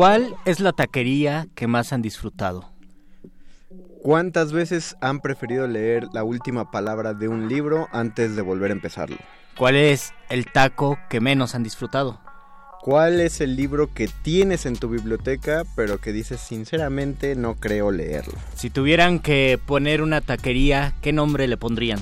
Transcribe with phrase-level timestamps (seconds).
[0.00, 2.72] ¿Cuál es la taquería que más han disfrutado?
[4.00, 8.72] ¿Cuántas veces han preferido leer la última palabra de un libro antes de volver a
[8.72, 9.18] empezarlo?
[9.58, 12.18] ¿Cuál es el taco que menos han disfrutado?
[12.80, 17.90] ¿Cuál es el libro que tienes en tu biblioteca pero que dices sinceramente no creo
[17.90, 18.32] leerlo?
[18.54, 22.00] Si tuvieran que poner una taquería, ¿qué nombre le pondrían?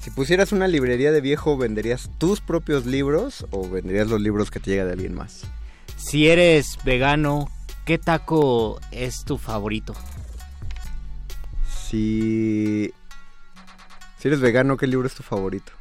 [0.00, 4.58] Si pusieras una librería de viejo, ¿venderías tus propios libros o venderías los libros que
[4.58, 5.44] te llega de alguien más?
[5.98, 7.50] Si eres vegano,
[7.84, 9.94] ¿qué taco es tu favorito?
[11.68, 12.92] Si...
[14.18, 15.72] Si eres vegano, ¿qué libro es tu favorito?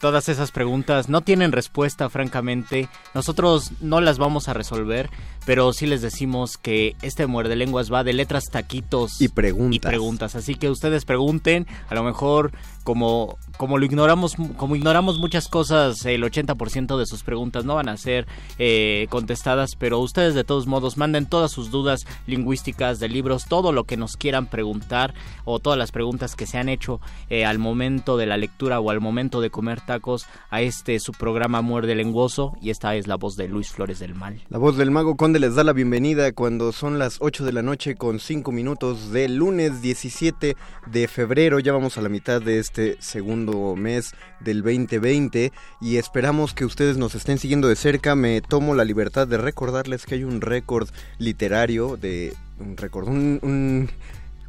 [0.00, 2.88] Todas esas preguntas no tienen respuesta, francamente.
[3.14, 5.08] Nosotros no las vamos a resolver,
[5.46, 9.76] pero sí les decimos que este muerde lenguas va de letras, taquitos y preguntas.
[9.76, 10.34] y preguntas.
[10.34, 12.50] Así que ustedes pregunten, a lo mejor
[12.82, 17.88] como como lo ignoramos como ignoramos muchas cosas, el 80% de sus preguntas no van
[17.88, 18.26] a ser
[18.58, 23.72] eh, contestadas, pero ustedes de todos modos manden todas sus dudas lingüísticas de libros, todo
[23.72, 27.00] lo que nos quieran preguntar o todas las preguntas que se han hecho
[27.30, 31.12] eh, al momento de la lectura o al momento de comer tacos a este su
[31.12, 34.40] programa Muerde Lenguoso y esta es la voz de Luis Flores del Mal.
[34.48, 37.62] La voz del Mago Conde les da la bienvenida cuando son las 8 de la
[37.62, 40.56] noche con 5 minutos del lunes 17
[40.86, 46.54] de febrero, ya vamos a la mitad de este segundo mes del 2020 y esperamos
[46.54, 48.14] que ustedes nos estén siguiendo de cerca.
[48.14, 50.88] Me tomo la libertad de recordarles que hay un récord
[51.18, 53.90] literario de un récord, un, un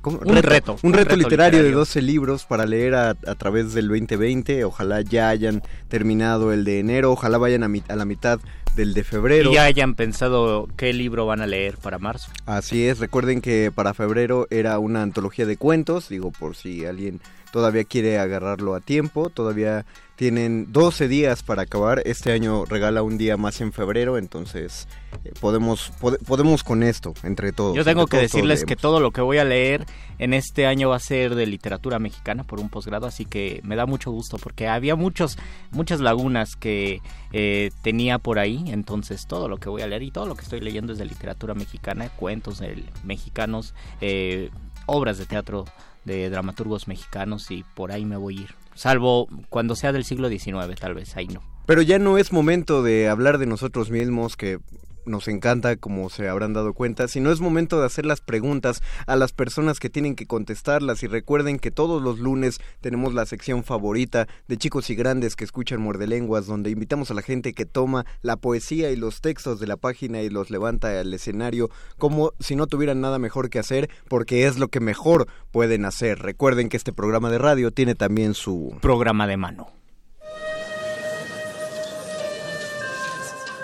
[0.05, 4.65] un reto, un, reto, literario, de 12 libros para leer a, a, través del 2020.
[4.65, 8.39] Ojalá ya hayan terminado el de enero, ojalá vayan a, mi, a la mitad
[8.75, 9.51] del de febrero.
[9.51, 12.31] Y ya hayan pensado qué libro van a leer para marzo.
[12.45, 17.21] Así es, recuerden que para febrero era una antología de cuentos, digo por si alguien
[17.53, 23.19] todavía quiere agarrarlo a tiempo, todavía tienen 12 días para acabar, este año regala un
[23.19, 24.87] día más en febrero, entonces
[25.23, 27.75] eh, podemos pod podemos con esto entre todos.
[27.75, 29.85] Yo tengo que todos, decirles todos que todo lo que voy a leer
[30.17, 33.75] en este año va a ser de literatura mexicana por un posgrado, así que me
[33.75, 35.37] da mucho gusto porque había muchos
[35.69, 40.09] muchas lagunas que eh, tenía por ahí, entonces todo lo que voy a leer y
[40.09, 44.49] todo lo que estoy leyendo es de literatura mexicana, cuentos de mexicanos, eh,
[44.87, 45.65] obras de teatro
[46.05, 48.49] de dramaturgos mexicanos y por ahí me voy a ir.
[48.75, 51.41] Salvo cuando sea del siglo XIX, tal vez, ahí no.
[51.65, 54.59] Pero ya no es momento de hablar de nosotros mismos, que
[55.05, 59.15] nos encanta, como se habrán dado cuenta, sino es momento de hacer las preguntas a
[59.15, 63.63] las personas que tienen que contestarlas y recuerden que todos los lunes tenemos la sección
[63.63, 68.05] favorita de chicos y grandes que escuchan muerdelenguas, donde invitamos a la gente que toma
[68.21, 72.55] la poesía y los textos de la página y los levanta al escenario como si
[72.55, 76.19] no tuvieran nada mejor que hacer, porque es lo que mejor pueden hacer.
[76.19, 79.82] Recuerden que este programa de radio tiene también su programa de mano.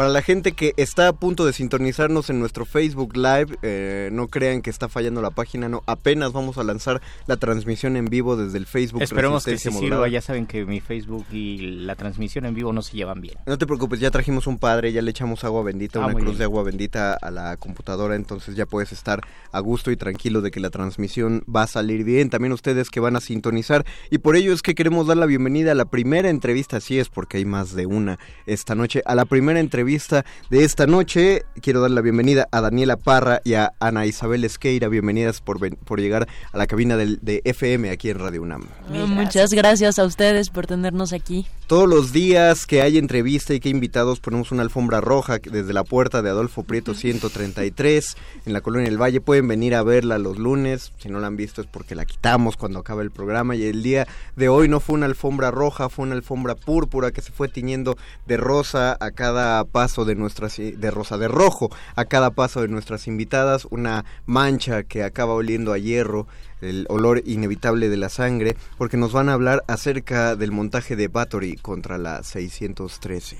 [0.00, 4.28] Para la gente que está a punto de sintonizarnos en nuestro Facebook Live, eh, no
[4.28, 8.34] crean que está fallando la página, no, apenas vamos a lanzar la transmisión en vivo
[8.34, 9.02] desde el Facebook.
[9.02, 10.08] Esperemos que sí sirva.
[10.08, 13.36] Ya saben que mi Facebook y la transmisión en vivo no se llevan bien.
[13.44, 16.24] No te preocupes, ya trajimos un padre, ya le echamos agua bendita, Ah, una cruz
[16.28, 16.38] bien.
[16.38, 19.20] de agua bendita a la computadora, entonces ya puedes estar
[19.52, 22.30] a gusto y tranquilo de que la transmisión va a salir bien.
[22.30, 25.72] También ustedes que van a sintonizar y por ello es que queremos dar la bienvenida
[25.72, 29.26] a la primera entrevista, así es porque hay más de una esta noche, a la
[29.26, 31.42] primera entrevista de esta noche.
[31.60, 36.00] Quiero dar la bienvenida a Daniela Parra y a Ana Isabel Esqueira, bienvenidas por, por
[36.00, 38.66] llegar a la cabina del- de FM aquí en Radio UNAM.
[38.88, 41.44] Ah, Muchas gracias a ustedes por tenernos aquí.
[41.66, 45.82] Todos los días que hay entrevista y que invitados ponemos una alfombra roja desde la
[45.84, 48.16] puerta de Adolfo Prieto 133
[48.46, 49.20] en la colonia del Valle.
[49.20, 50.92] Pueden venir a verla los lunes.
[50.98, 53.54] Si no la han visto es porque la quitamos cuando acaba el programa.
[53.56, 54.06] Y el día
[54.36, 57.96] de hoy no fue una alfombra roja, fue una alfombra púrpura que se fue tiñendo
[58.26, 62.68] de rosa a cada paso de nuestras de rosa de rojo a cada paso de
[62.68, 63.66] nuestras invitadas.
[63.70, 66.26] Una mancha que acaba oliendo a hierro
[66.60, 71.08] el olor inevitable de la sangre, porque nos van a hablar acerca del montaje de
[71.08, 73.38] Bathory contra la 613.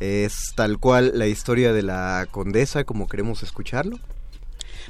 [0.00, 3.96] ¿Es tal cual la historia de la condesa como queremos escucharlo?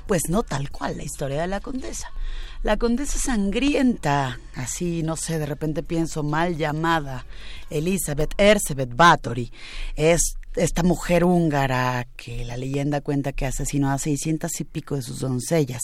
[0.06, 2.11] Pues no tal cual la historia de la condesa.
[2.62, 7.25] La condesa sangrienta, así, no sé, de repente pienso mal llamada,
[7.71, 9.50] Elizabeth Erzsébet Bathory,
[9.97, 15.02] es esta mujer húngara que la leyenda cuenta que asesinó a 600 y pico de
[15.02, 15.82] sus doncellas.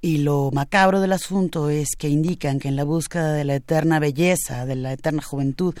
[0.00, 3.98] Y lo macabro del asunto es que indican que en la búsqueda de la eterna
[3.98, 5.74] belleza, de la eterna juventud,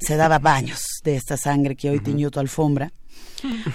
[0.00, 2.92] se daba baños de esta sangre que hoy tiñó tu alfombra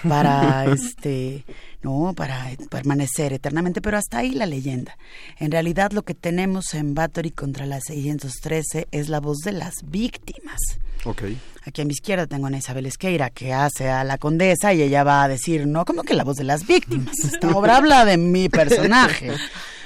[0.07, 1.45] para este
[1.81, 3.81] no para permanecer eternamente.
[3.81, 4.97] Pero hasta ahí la leyenda.
[5.37, 9.73] En realidad lo que tenemos en Bathory contra la 613 es la voz de las
[9.85, 10.59] víctimas
[11.05, 11.23] Ok.
[11.65, 14.81] Aquí a mi izquierda tengo a Ana Isabel Esqueira, que hace a la condesa y
[14.81, 17.13] ella va a decir, no, como que la voz de las víctimas.
[17.23, 19.31] Esta obra habla de mi personaje.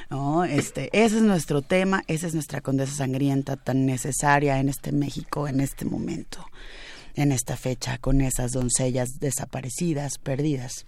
[0.09, 4.91] No, este, ese es nuestro tema, esa es nuestra condesa sangrienta tan necesaria en este
[4.91, 6.45] México, en este momento,
[7.15, 10.85] en esta fecha, con esas doncellas desaparecidas, perdidas.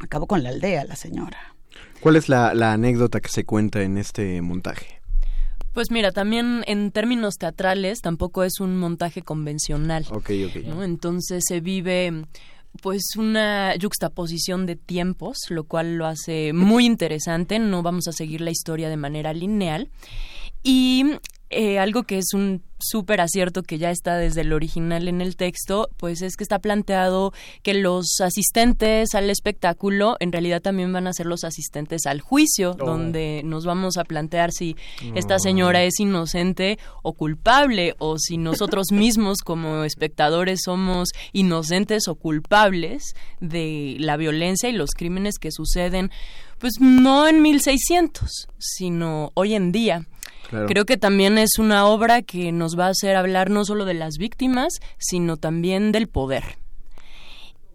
[0.00, 1.54] Acabó con la aldea, la señora.
[2.00, 4.97] ¿Cuál es la, la anécdota que se cuenta en este montaje?
[5.78, 10.04] Pues mira, también en términos teatrales tampoco es un montaje convencional.
[10.10, 10.56] Ok, ok.
[10.66, 10.82] ¿no?
[10.82, 12.24] Entonces se vive
[12.82, 17.60] pues una yuxtaposición de tiempos, lo cual lo hace muy interesante.
[17.60, 19.88] No vamos a seguir la historia de manera lineal.
[20.64, 21.04] Y
[21.50, 25.36] eh, algo que es un súper acierto que ya está desde el original en el
[25.36, 31.06] texto, pues es que está planteado que los asistentes al espectáculo en realidad también van
[31.06, 32.84] a ser los asistentes al juicio, Oh.
[32.84, 34.76] donde nos vamos a plantear si
[35.14, 42.14] esta señora es inocente o culpable, o si nosotros mismos como espectadores somos inocentes o
[42.14, 46.10] culpables de la violencia y los crímenes que suceden,
[46.58, 50.06] pues no en 1600, sino hoy en día.
[50.48, 50.66] Claro.
[50.66, 53.94] Creo que también es una obra que nos va a hacer hablar no solo de
[53.94, 56.44] las víctimas, sino también del poder.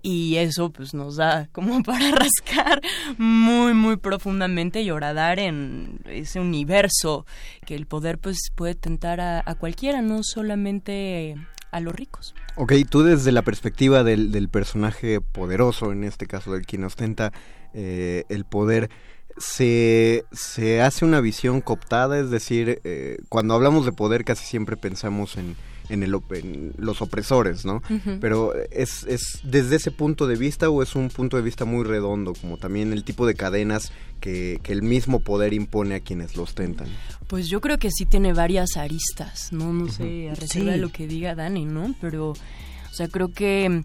[0.02, 2.82] Y eso pues nos da como para rascar
[3.18, 7.26] muy muy profundamente y horadar en ese universo
[7.66, 11.36] que el poder pues puede tentar a, a cualquiera, no solamente
[11.74, 12.36] a los ricos.
[12.56, 17.34] Ok, tú desde la perspectiva del, del personaje poderoso, en este caso del quien ostenta
[17.74, 18.92] eh, el poder,
[19.38, 24.78] se, se hace una visión cooptada, es decir, eh, cuando hablamos de poder casi siempre
[24.78, 25.56] pensamos en,
[25.90, 27.82] en, el, en los opresores, ¿no?
[28.22, 31.84] Pero ¿es, ¿es desde ese punto de vista o es un punto de vista muy
[31.84, 33.92] redondo, como también el tipo de cadenas
[34.22, 36.88] que, que el mismo poder impone a quienes lo ostentan?
[37.28, 40.82] Pues yo creo que sí tiene varias aristas, no no sé, a reserva de Sí.
[40.82, 41.96] lo que diga Dani, ¿no?
[42.00, 43.82] Pero o sea, creo que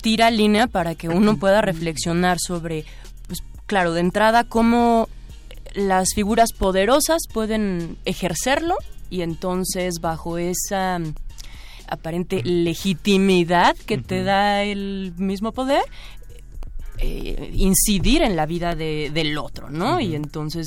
[0.00, 2.84] tira línea para que uno pueda reflexionar sobre
[3.68, 5.08] claro, de entrada cómo
[5.74, 8.74] las figuras poderosas pueden ejercerlo
[9.10, 11.14] y entonces bajo esa mm,
[11.88, 15.82] aparente legitimidad que te da el mismo poder
[16.98, 20.00] eh, incidir en la vida de- del otro, ¿no?
[20.00, 20.66] Y entonces,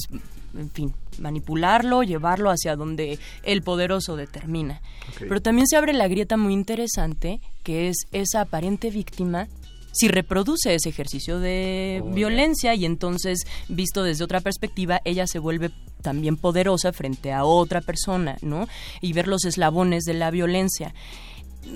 [0.57, 4.81] en fin, manipularlo, llevarlo hacia donde el poderoso determina.
[5.19, 9.47] Pero también se abre la grieta muy interesante, que es esa aparente víctima
[9.91, 15.71] si reproduce ese ejercicio de violencia y entonces, visto desde otra perspectiva, ella se vuelve
[16.01, 18.67] también poderosa frente a otra persona, ¿no?
[19.01, 20.93] Y ver los eslabones de la violencia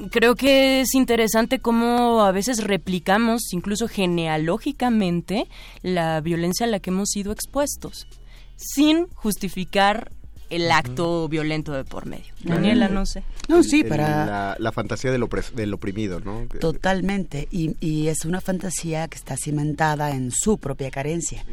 [0.09, 5.47] creo que es interesante cómo a veces replicamos, incluso genealógicamente,
[5.83, 8.07] la violencia a la que hemos sido expuestos,
[8.55, 10.11] sin justificar
[10.49, 12.33] el acto violento de por medio.
[12.43, 13.23] Daniela, no sé.
[13.47, 14.25] No, sí, El- para...
[14.25, 16.45] La, la fantasía del, opres- del oprimido, ¿no?
[16.59, 21.43] Totalmente, y, y es una fantasía que está cimentada en su propia carencia.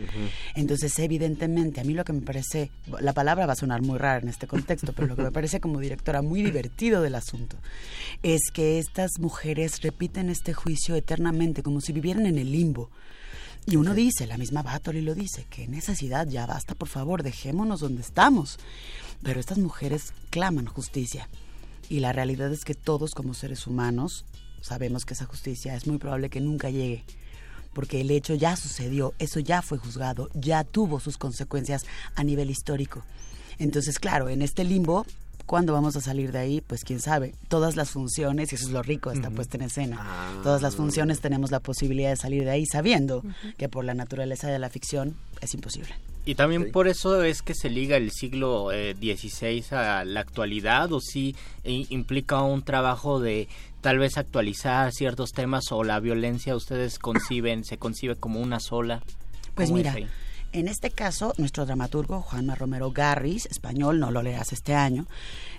[0.55, 2.71] Entonces, evidentemente, a mí lo que me parece,
[3.01, 5.61] la palabra va a sonar muy rara en este contexto, pero lo que me parece
[5.61, 7.57] como directora muy divertido del asunto
[8.23, 12.91] es que estas mujeres repiten este juicio eternamente, como si vivieran en el limbo.
[13.67, 17.81] Y uno dice, la misma Bathory lo dice, que necesidad, ya basta, por favor, dejémonos
[17.81, 18.59] donde estamos.
[19.23, 21.29] Pero estas mujeres claman justicia.
[21.89, 24.25] Y la realidad es que todos como seres humanos
[24.61, 27.05] sabemos que esa justicia es muy probable que nunca llegue.
[27.73, 32.51] Porque el hecho ya sucedió, eso ya fue juzgado, ya tuvo sus consecuencias a nivel
[32.51, 33.05] histórico.
[33.59, 35.07] Entonces, claro, en este limbo,
[35.53, 36.63] ¿cuándo vamos a salir de ahí?
[36.63, 37.35] Pues quién sabe.
[37.49, 40.77] Todas las funciones, y eso es lo rico de esta puesta en escena, todas las
[40.77, 43.23] funciones tenemos la posibilidad de salir de ahí sabiendo
[43.59, 45.95] que por la naturaleza de la ficción es imposible.
[46.25, 50.91] Y también por eso es que se liga el siglo eh, XVI a la actualidad
[50.91, 53.47] o si implica un trabajo de
[53.83, 59.03] tal vez actualizar ciertos temas o la violencia ustedes conciben, se concibe como una sola.
[59.55, 60.09] Pues ¿Cómo es mira?
[60.53, 65.07] En este caso, nuestro dramaturgo Juanma Romero Garris, español, no lo leas este año,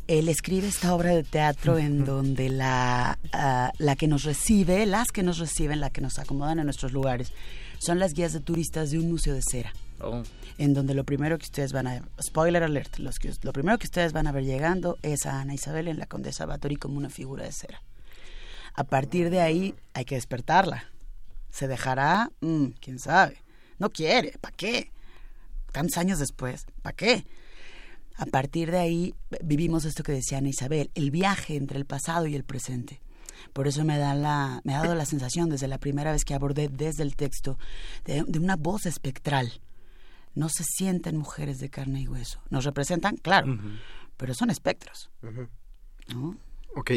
[0.08, 5.10] él escribe esta obra de teatro en donde la, ah, la que nos recibe, las
[5.10, 7.32] que nos reciben, la que nos acomodan en nuestros lugares,
[7.80, 9.74] son las guías de turistas de un museo de cera.
[10.00, 10.24] Oh,
[10.58, 12.02] En donde lo primero que ustedes van a...
[12.22, 15.54] Spoiler alert, los que, lo primero que ustedes van a ver llegando es a Ana
[15.54, 17.82] Isabel en la Condesa Batory como una figura de cera.
[18.74, 20.86] A partir de ahí hay que despertarla.
[21.52, 22.32] ¿Se dejará?
[22.42, 23.38] Mm, ¿Quién sabe?
[23.80, 24.38] No quiere.
[24.40, 24.92] ¿Para qué?
[25.72, 26.66] Tantos años después.
[26.82, 27.26] ¿Para qué?
[28.16, 32.28] A partir de ahí vivimos esto que decía Ana Isabel, el viaje entre el pasado
[32.28, 33.02] y el presente.
[33.54, 36.34] Por eso me, da la, me ha dado la sensación desde la primera vez que
[36.34, 37.58] abordé desde el texto
[38.06, 39.62] de, de una voz espectral.
[40.36, 42.42] No se sienten mujeres de carne y hueso.
[42.50, 43.58] Nos representan, claro,
[44.18, 45.12] pero son espectros.
[46.14, 46.38] ¿no?
[46.76, 46.92] Ok,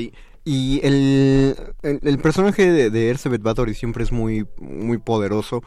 [0.45, 5.63] y el, el, el personaje de, de Elizabeth Bathory siempre es muy, muy poderoso,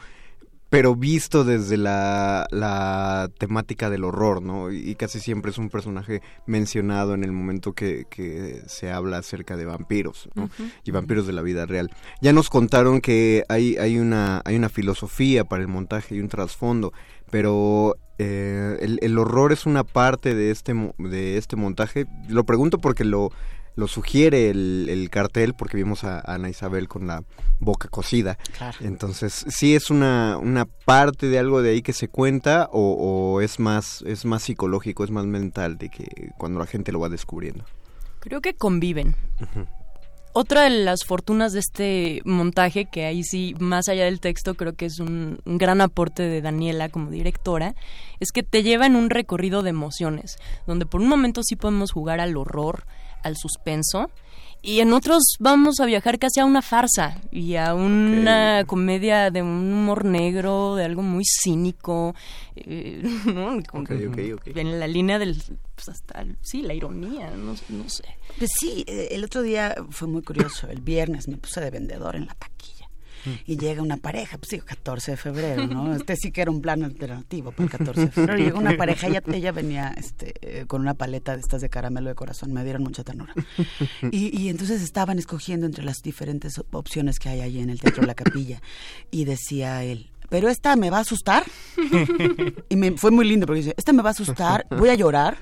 [0.70, 4.70] pero visto desde la, la temática del horror, ¿no?
[4.70, 9.56] Y casi siempre es un personaje mencionado en el momento que, que se habla acerca
[9.56, 10.48] de vampiros, ¿no?
[10.84, 11.90] Y vampiros de la vida real.
[12.22, 16.28] Ya nos contaron que hay, hay, una, hay una filosofía para el montaje y un
[16.28, 16.92] trasfondo,
[17.32, 22.06] pero eh, el, el horror es una parte de este, de este montaje.
[22.28, 23.32] Lo pregunto porque lo,
[23.80, 27.24] lo sugiere el, el cartel, porque vimos a, a Ana Isabel con la
[27.58, 28.38] boca cocida.
[28.56, 28.78] Claro.
[28.82, 33.40] Entonces, ¿sí es una, una parte de algo de ahí que se cuenta o, o
[33.40, 37.08] es, más, es más psicológico, es más mental de que cuando la gente lo va
[37.08, 37.64] descubriendo?
[38.20, 39.16] Creo que conviven.
[40.32, 44.74] Otra de las fortunas de este montaje, que ahí sí, más allá del texto, creo
[44.74, 47.74] que es un, un gran aporte de Daniela como directora,
[48.20, 50.36] es que te lleva en un recorrido de emociones,
[50.68, 52.84] donde por un momento sí podemos jugar al horror,
[53.22, 54.10] al suspenso,
[54.62, 59.42] y en otros vamos a viajar casi a una farsa y a una comedia de
[59.42, 62.14] un humor negro, de algo muy cínico,
[62.56, 63.02] eh,
[64.54, 65.42] en la línea del,
[65.74, 68.04] pues hasta, sí, la ironía, no, no sé.
[68.36, 70.68] Pues sí, eh, el otro día fue muy curioso.
[70.68, 72.79] El viernes me puse de vendedor en la taquilla.
[73.46, 75.94] Y llega una pareja, pues digo, 14 de febrero, ¿no?
[76.00, 78.38] Este sí que era un plan alternativo para el 14 de febrero.
[78.38, 82.08] Llegó una pareja, ella, ella venía este, eh, con una paleta de estas de caramelo
[82.08, 83.34] de corazón, me dieron mucha ternura.
[84.12, 87.80] Y, y entonces estaban escogiendo entre las diferentes op- opciones que hay ahí en el
[87.80, 88.60] Teatro La Capilla.
[89.10, 91.44] Y decía él, pero esta me va a asustar.
[92.68, 95.38] Y me, fue muy lindo porque dice, esta me va a asustar, voy a llorar.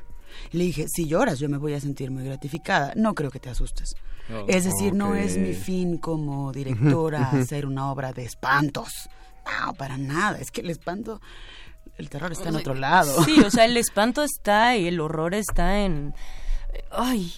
[0.53, 2.93] Y le dije, si lloras yo me voy a sentir muy gratificada.
[2.97, 3.95] No creo que te asustes.
[4.31, 9.09] Oh, es decir, no es mi fin como directora hacer una obra de espantos.
[9.45, 10.39] No, para nada.
[10.39, 11.21] Es que el espanto,
[11.97, 13.25] el terror está en otro lado.
[13.25, 16.15] Sí, o sea, el espanto está y el horror está en.
[16.91, 17.33] Ay,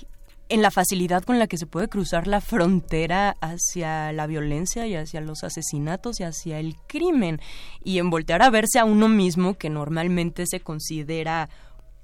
[0.50, 4.96] en la facilidad con la que se puede cruzar la frontera hacia la violencia y
[4.96, 7.40] hacia los asesinatos y hacia el crimen.
[7.84, 11.48] Y en voltear a verse a uno mismo que normalmente se considera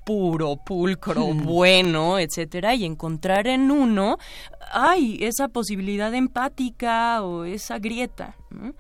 [0.07, 4.19] puro, pulcro, bueno, etcétera, y encontrar en uno,
[4.73, 8.37] ay, esa posibilidad empática o esa grieta.
[8.51, 8.73] ¿no?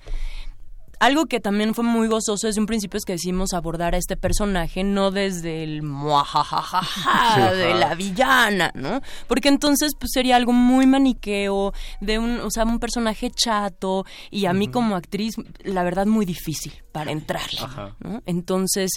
[0.98, 4.16] Algo que también fue muy gozoso desde un principio es que decidimos abordar a este
[4.16, 9.00] personaje no desde el muajajajaja de la villana, ¿no?
[9.26, 14.46] Porque entonces pues sería algo muy maniqueo de un, o sea, un personaje chato y
[14.46, 17.60] a mí como actriz la verdad muy difícil para entrarle,
[18.00, 18.22] ¿no?
[18.24, 18.92] Entonces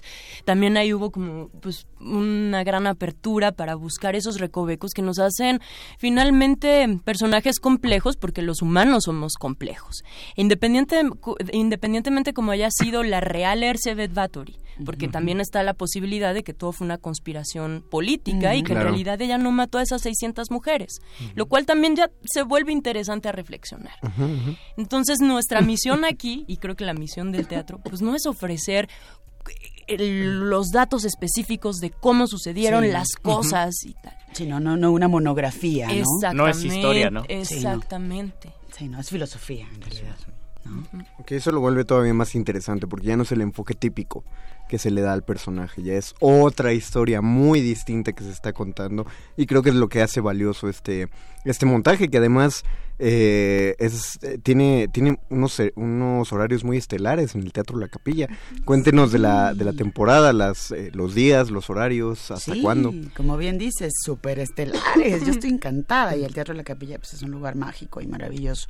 [0.45, 5.59] también ahí hubo como pues una gran apertura para buscar esos recovecos que nos hacen
[5.97, 10.03] finalmente personajes complejos porque los humanos somos complejos.
[10.35, 11.01] Independiente,
[11.51, 11.88] independientemente
[12.33, 16.71] como haya sido la real Elizabeth Bathory porque también está la posibilidad de que todo
[16.71, 18.81] fue una conspiración política y que Claro.
[18.81, 21.01] en realidad ella no mató a esas 600 mujeres,
[21.35, 23.91] lo cual también ya se vuelve interesante a reflexionar.
[24.77, 28.87] Entonces nuestra misión aquí, y creo que la misión del teatro, pues no es ofrecer
[29.87, 32.91] el- los datos específicos de cómo sucedieron Sí.
[32.91, 34.15] las cosas y tal.
[34.31, 35.93] Sí, no, no, no una monografía, ¿no?
[35.93, 36.37] Exactamente.
[36.37, 37.23] No es historia, ¿no?
[37.27, 38.53] Exactamente.
[38.77, 40.15] Sí, no, es filosofía, en realidad.
[41.25, 44.23] Que eso lo vuelve todavía más interesante porque ya no es el enfoque típico
[44.67, 48.53] que se le da al personaje, ya es otra historia muy distinta que se está
[48.53, 51.09] contando y creo que es lo que hace valioso este
[51.43, 52.63] este montaje que además
[52.99, 57.87] eh, es eh, tiene tiene unos eh, unos horarios muy estelares en el Teatro La
[57.87, 58.27] Capilla.
[58.65, 62.93] Cuéntenos de la de la temporada, las eh, los días, los horarios, hasta sí, cuándo.
[63.15, 65.25] como bien dices, súper estelares.
[65.25, 68.67] Yo estoy encantada y el Teatro la Capilla pues, es un lugar mágico y maravilloso.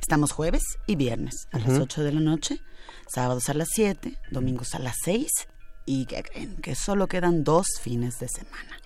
[0.00, 1.82] Estamos jueves y viernes a las Ujú.
[1.82, 2.60] 8 de la noche,
[3.08, 5.28] sábados a las 7, domingos a las 6
[5.86, 6.56] y ¿qué creen?
[6.62, 8.78] Que solo quedan dos fines de semana.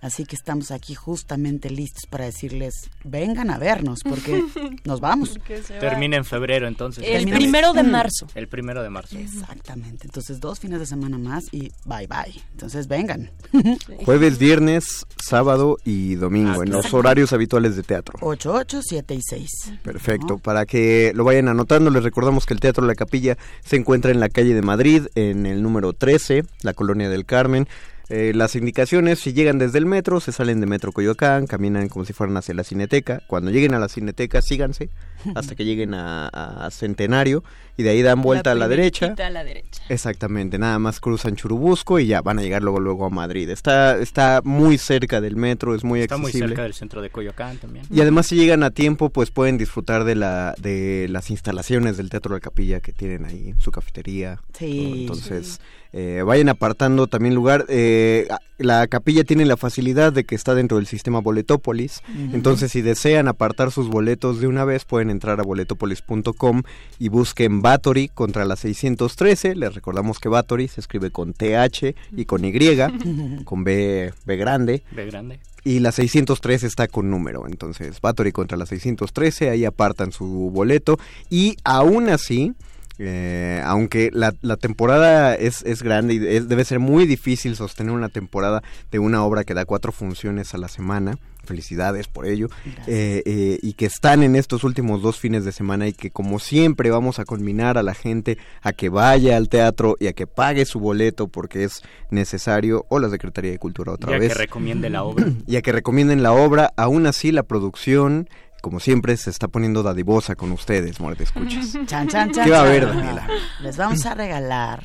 [0.00, 4.42] Así que estamos aquí justamente listos para decirles, vengan a vernos porque
[4.84, 5.38] nos vamos.
[5.80, 7.02] Termina en febrero entonces.
[7.06, 8.26] El Termina- primero de marzo.
[8.34, 9.16] El primero de marzo.
[9.18, 10.06] Exactamente.
[10.06, 12.42] Entonces, dos fines de semana más y bye bye.
[12.52, 13.30] Entonces, vengan.
[14.04, 18.18] Jueves, viernes, sábado y domingo en los horarios habituales de teatro.
[18.20, 19.48] 8, 8, 7 y 6.
[19.82, 24.10] Perfecto, para que lo vayan anotando, les recordamos que el Teatro La Capilla se encuentra
[24.10, 27.66] en la calle de Madrid, en el número 13, la colonia del Carmen.
[28.08, 32.04] Eh, las indicaciones, si llegan desde el metro, se salen de Metro Coyoacán, caminan como
[32.04, 33.22] si fueran hacia la Cineteca.
[33.26, 34.90] Cuando lleguen a la Cineteca, síganse
[35.34, 37.42] hasta que lleguen a, a Centenario
[37.76, 39.14] y de ahí dan vuelta a la derecha.
[39.18, 39.82] a la derecha.
[39.88, 43.50] Exactamente, nada más cruzan Churubusco y ya van a llegar luego luego a Madrid.
[43.50, 46.48] Está está muy cerca del metro, es muy Está muy accesible.
[46.48, 47.84] cerca del centro de Coyoacán también.
[47.90, 52.08] Y además si llegan a tiempo, pues pueden disfrutar de la de las instalaciones del
[52.08, 54.40] Teatro de la Capilla que tienen ahí, su cafetería.
[54.58, 55.00] Sí.
[55.02, 55.60] Entonces,
[55.98, 57.64] eh, vayan apartando también lugar.
[57.70, 62.02] Eh, la capilla tiene la facilidad de que está dentro del sistema Boletópolis.
[62.34, 66.64] Entonces, si desean apartar sus boletos de una vez, pueden entrar a boletopolis.com
[66.98, 69.56] y busquen Batory contra la 613.
[69.56, 72.52] Les recordamos que Batory se escribe con TH y con Y,
[73.44, 74.82] con B, B grande.
[74.92, 75.40] Ve grande.
[75.64, 80.96] Y la 613 está con número, entonces Batory contra la 613, ahí apartan su boleto
[81.28, 82.52] y aún así,
[82.98, 87.92] eh, aunque la, la temporada es, es grande y es- debe ser muy difícil sostener
[87.92, 92.48] una temporada de una obra que da cuatro funciones a la semana, felicidades por ello,
[92.88, 96.38] eh, eh, y que están en estos últimos dos fines de semana y que como
[96.40, 100.26] siempre vamos a culminar a la gente a que vaya al teatro y a que
[100.26, 104.38] pague su boleto porque es necesario, o la Secretaría de Cultura otra Ya vez que
[104.38, 105.26] recomiende la obra.
[105.46, 106.72] y a que recomienden la obra.
[106.76, 108.28] Aún así, la producción,
[108.66, 111.72] como siempre, se está poniendo dadivosa con ustedes, muerte escuchas.
[111.86, 112.44] Chan, chan, chan.
[112.44, 113.28] ¿Qué va a haber, Daniela?
[113.62, 114.84] Les vamos a regalar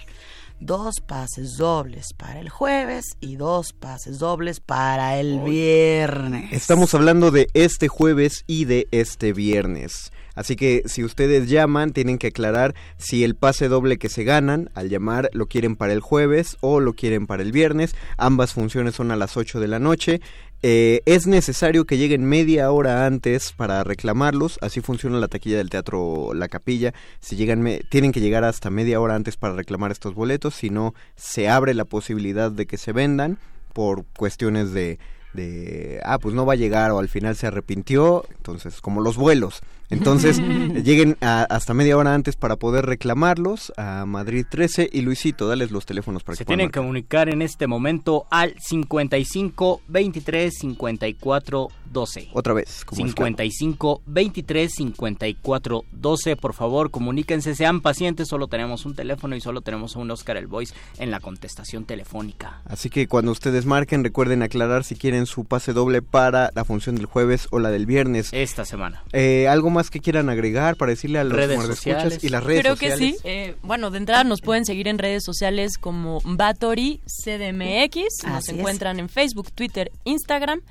[0.60, 6.54] dos pases dobles para el jueves y dos pases dobles para el viernes.
[6.54, 10.12] Estamos hablando de este jueves y de este viernes.
[10.36, 14.70] Así que si ustedes llaman, tienen que aclarar si el pase doble que se ganan
[14.76, 17.96] al llamar lo quieren para el jueves o lo quieren para el viernes.
[18.18, 20.22] Ambas funciones son a las 8 de la noche.
[20.64, 24.60] Eh, es necesario que lleguen media hora antes para reclamarlos.
[24.62, 26.94] Así funciona la taquilla del teatro La Capilla.
[27.20, 30.54] Si llegan, me- tienen que llegar hasta media hora antes para reclamar estos boletos.
[30.56, 33.40] Si no, se abre la posibilidad de que se vendan
[33.74, 35.00] por cuestiones de,
[35.34, 39.16] de ah pues no va a llegar o al final se arrepintió entonces como los
[39.16, 40.40] vuelos entonces
[40.84, 45.70] lleguen a- hasta media hora antes para poder reclamarlos a Madrid 13 y Luisito dales
[45.72, 51.68] los teléfonos para Se que tienen que comunicar en este momento al 55 23 54
[51.92, 52.20] 12.
[52.22, 52.38] marcar.
[52.38, 58.86] otra vez como es 55 23 54 12 por favor comuníquense sean pacientes solo tenemos
[58.86, 62.90] un teléfono y solo tenemos a un Oscar el Voice en la contestación telefónica Así
[62.90, 67.06] que cuando ustedes marquen, recuerden aclarar si quieren su pase doble para la función del
[67.08, 68.30] jueves o la del viernes.
[68.32, 72.24] esta semana Eh, ¿Algo más que quieran agregar para decirle a los Redes sociales.
[72.24, 73.00] y las redes Creo sociales?
[73.00, 73.18] que sí.
[73.24, 78.24] Eh, bueno, de entrada nos pueden seguir en redes sociales como Batori CDMX.
[78.26, 78.58] Nos Así es.
[78.58, 80.62] encuentran en Facebook, Twitter, Instagram.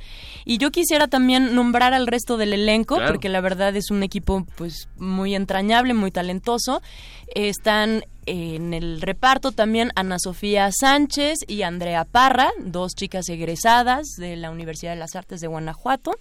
[0.45, 3.13] Y yo quisiera también nombrar al resto del elenco, Claro.
[3.13, 6.83] porque la verdad es un equipo pues muy entrañable, muy talentoso.
[7.35, 14.07] Eh, están en el reparto también Ana Sofía Sánchez y Andrea Parra, dos chicas egresadas
[14.19, 16.13] de la Universidad de las Artes de Guanajuato.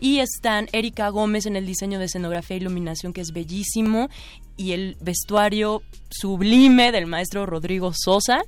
[0.00, 4.08] Y están Erika Gómez en el diseño de escenografía e iluminación, que es bellísimo,
[4.56, 8.42] y el vestuario sublime del maestro Rodrigo Sosa.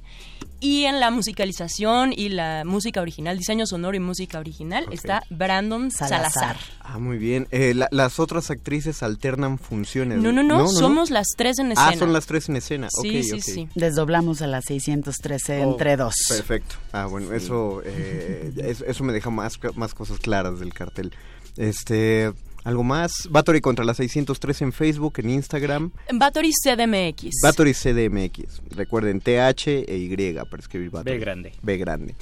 [0.60, 5.90] Y en la musicalización y la música original, diseño sonoro y música original, está Brandon
[5.90, 6.30] Salazar.
[6.32, 6.56] Salazar.
[6.80, 7.48] Ah, muy bien.
[7.50, 10.18] Eh, la- las otras actrices alternan funciones.
[10.18, 11.88] No, no, no, somos las tres en escena.
[11.88, 12.88] Ah, son las tres en escena.
[12.90, 13.68] Sí, Ok, sí, sí.
[13.74, 16.14] Desdoblamos a las 613 Oh, entre dos.
[16.28, 16.76] Perfecto.
[16.92, 21.12] Ah, bueno, eso, eh, eso, eso me deja más, más cosas claras del cartel.
[21.56, 22.32] Este,
[22.64, 23.28] algo más.
[23.30, 25.90] Battery contra la 603 en Facebook, en Instagram.
[26.12, 27.40] Battery CDMX.
[27.42, 28.62] Battery CDMX.
[28.70, 31.18] Recuerden, TH e Y para escribir Battery.
[31.18, 31.52] B grande.
[31.62, 32.14] B grande.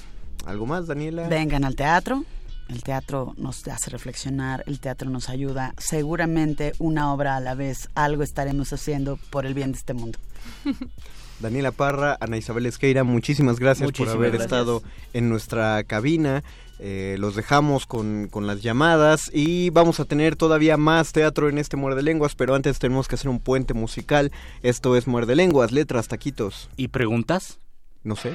[0.46, 1.28] ¿Algo más, Daniela?
[1.28, 2.24] Vengan al teatro.
[2.68, 5.74] El teatro nos hace reflexionar, el teatro nos ayuda.
[5.76, 10.20] Seguramente una obra a la vez, algo estaremos haciendo por el bien de este mundo.
[11.40, 14.52] Daniela Parra, Ana Isabel Esqueira, muchísimas gracias Muchísimas por haber gracias.
[14.52, 14.82] estado
[15.14, 16.44] en nuestra cabina.
[16.82, 21.58] Eh, los dejamos con, con las llamadas y vamos a tener todavía más teatro en
[21.58, 24.32] este Muerde Lenguas, pero antes tenemos que hacer un puente musical.
[24.62, 26.70] Esto es Muerde Lenguas, letras, taquitos.
[26.78, 27.58] ¿Y preguntas?
[28.02, 28.32] No sé.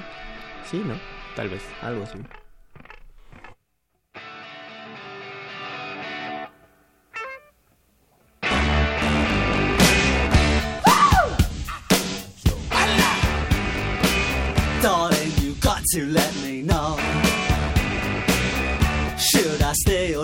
[0.69, 0.93] Sí, ¿no?
[1.35, 1.63] Tal vez.
[1.81, 2.19] Algo así.
[14.83, 17.04] Darling, you got to let me know.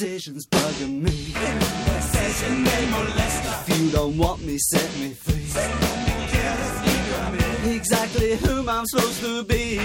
[0.00, 1.10] This indecision's bugging me.
[1.10, 5.44] Decision, they molest If you don't want me, set me free.
[7.76, 9.76] Exactly whom I'm supposed to be.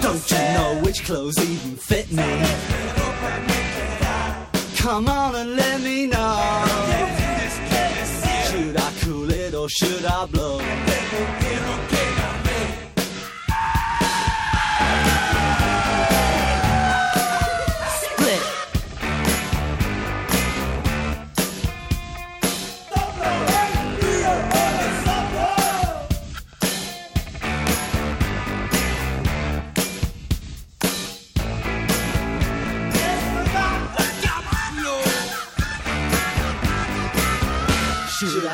[0.00, 2.24] Don't you know which clothes even fit me?
[4.78, 6.64] Come on and let me know.
[8.48, 11.45] Should I cool it or should I blow?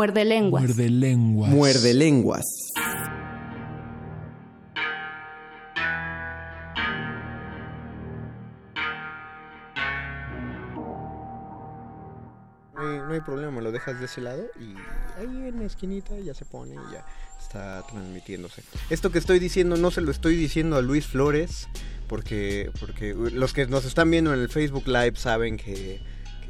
[0.00, 0.62] Muerde lenguas.
[0.62, 1.50] Muerde lenguas.
[1.50, 2.72] Muerde lenguas.
[12.74, 14.74] No hay, problema, lo dejas de ese lado y
[15.18, 17.04] ahí en la esquinita ya se pone y ya
[17.38, 18.62] está transmitiéndose.
[18.88, 21.68] Esto que estoy diciendo no se lo estoy diciendo a Luis Flores
[22.08, 26.00] porque, porque los que nos están viendo en el Facebook Live saben que,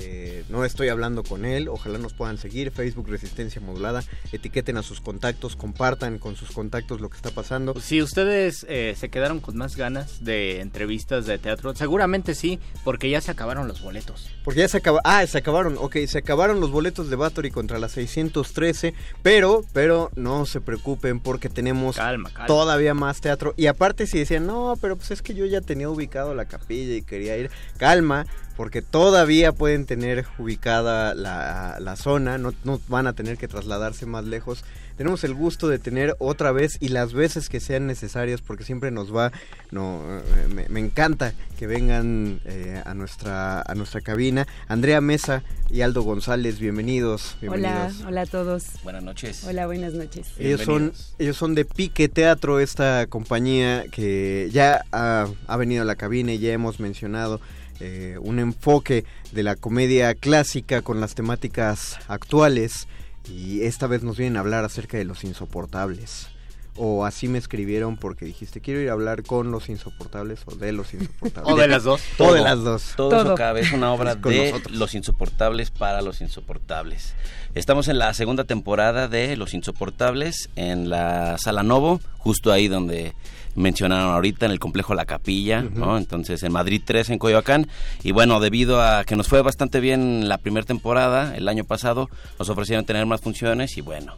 [0.00, 4.82] Eh, no estoy hablando con él, ojalá nos puedan seguir, Facebook Resistencia Modulada, etiqueten a
[4.82, 7.78] sus contactos, compartan con sus contactos lo que está pasando.
[7.80, 13.10] Si ustedes eh, se quedaron con más ganas de entrevistas de teatro, seguramente sí, porque
[13.10, 14.30] ya se acabaron los boletos.
[14.44, 17.78] Porque ya se acabaron, ah, se acabaron, ok, se acabaron los boletos de Bathory contra
[17.78, 22.46] la 613, pero, pero no se preocupen porque tenemos Calma, calma.
[22.46, 23.54] todavía más teatro.
[23.56, 26.94] Y aparte si decían, no, pero pues es que yo ya tenía ubicado la capilla
[26.94, 28.26] y quería ir, calma,
[28.60, 34.04] porque todavía pueden tener ubicada la, la zona, no, no van a tener que trasladarse
[34.04, 34.64] más lejos.
[34.98, 38.90] Tenemos el gusto de tener otra vez y las veces que sean necesarias, porque siempre
[38.90, 39.32] nos va,
[39.70, 44.46] no, eh, me, me encanta que vengan eh, a nuestra a nuestra cabina.
[44.68, 47.38] Andrea Mesa y Aldo González, bienvenidos.
[47.40, 48.06] Hola, bienvenidos.
[48.06, 48.64] hola a todos.
[48.84, 49.42] Buenas noches.
[49.44, 50.32] Hola, buenas noches.
[50.38, 55.86] Ellos son, ellos son de Pique Teatro, esta compañía que ya ha, ha venido a
[55.86, 57.40] la cabina y ya hemos mencionado
[57.80, 62.88] eh, un enfoque de la comedia clásica con las temáticas actuales
[63.28, 66.28] y esta vez nos vienen a hablar acerca de los insoportables.
[66.76, 70.72] O así me escribieron porque dijiste, quiero ir a hablar con los insoportables o de
[70.72, 71.52] los insoportables.
[71.52, 72.00] O de las dos.
[72.18, 72.92] O de las dos.
[72.96, 73.22] Todo, Todo.
[73.22, 74.76] eso cabe, es una obra Con de nosotros.
[74.76, 77.14] Los Insoportables para Los Insoportables.
[77.54, 83.14] Estamos en la segunda temporada de Los Insoportables en la Sala Novo, justo ahí donde
[83.54, 85.96] mencionaron ahorita en el complejo La Capilla, ¿no?
[85.98, 87.68] Entonces en Madrid 3 en Coyoacán
[88.02, 92.08] y bueno, debido a que nos fue bastante bien la primera temporada el año pasado,
[92.38, 94.16] nos ofrecieron tener más funciones y bueno,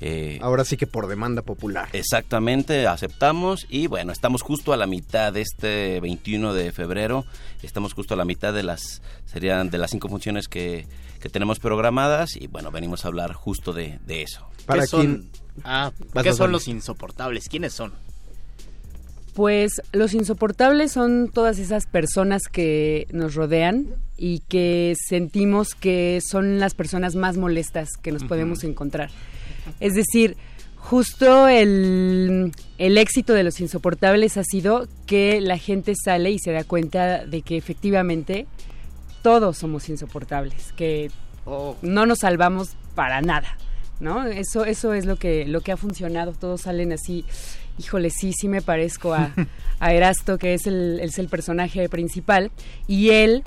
[0.00, 1.88] eh, Ahora sí que por demanda popular.
[1.92, 7.24] Exactamente, aceptamos y bueno, estamos justo a la mitad de este 21 de febrero,
[7.62, 10.86] estamos justo a la mitad de las, serían de las cinco funciones que,
[11.20, 14.46] que tenemos programadas y bueno, venimos a hablar justo de, de eso.
[14.66, 15.30] Para ¿Qué son, quien...
[15.64, 15.92] ah,
[16.22, 17.48] ¿qué son los insoportables?
[17.48, 17.92] ¿Quiénes son?
[19.34, 26.60] Pues los insoportables son todas esas personas que nos rodean y que sentimos que son
[26.60, 29.10] las personas más molestas que nos podemos encontrar.
[29.80, 30.36] Es decir,
[30.76, 36.52] justo el, el éxito de los insoportables ha sido que la gente sale y se
[36.52, 38.46] da cuenta de que efectivamente
[39.22, 41.10] todos somos insoportables, que
[41.80, 43.56] no nos salvamos para nada,
[43.98, 44.26] ¿no?
[44.26, 46.32] Eso, eso es lo que, lo que ha funcionado.
[46.32, 47.24] Todos salen así,
[47.78, 49.32] híjole, sí, sí me parezco a,
[49.80, 52.50] a Erasto, que es el, es el personaje principal,
[52.86, 53.44] y él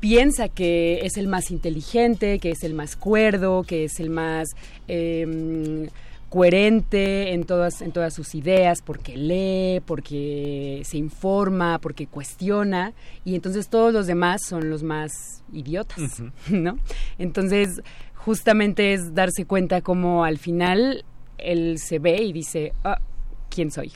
[0.00, 4.48] piensa que es el más inteligente, que es el más cuerdo, que es el más
[4.86, 5.88] eh,
[6.28, 12.92] coherente en todas, en todas sus ideas, porque lee, porque se informa, porque cuestiona,
[13.24, 16.78] y entonces todos los demás son los más idiotas, ¿no?
[17.18, 17.82] Entonces,
[18.14, 21.04] justamente es darse cuenta como al final
[21.38, 23.00] él se ve y dice, ah,
[23.58, 23.90] ¿quién soy?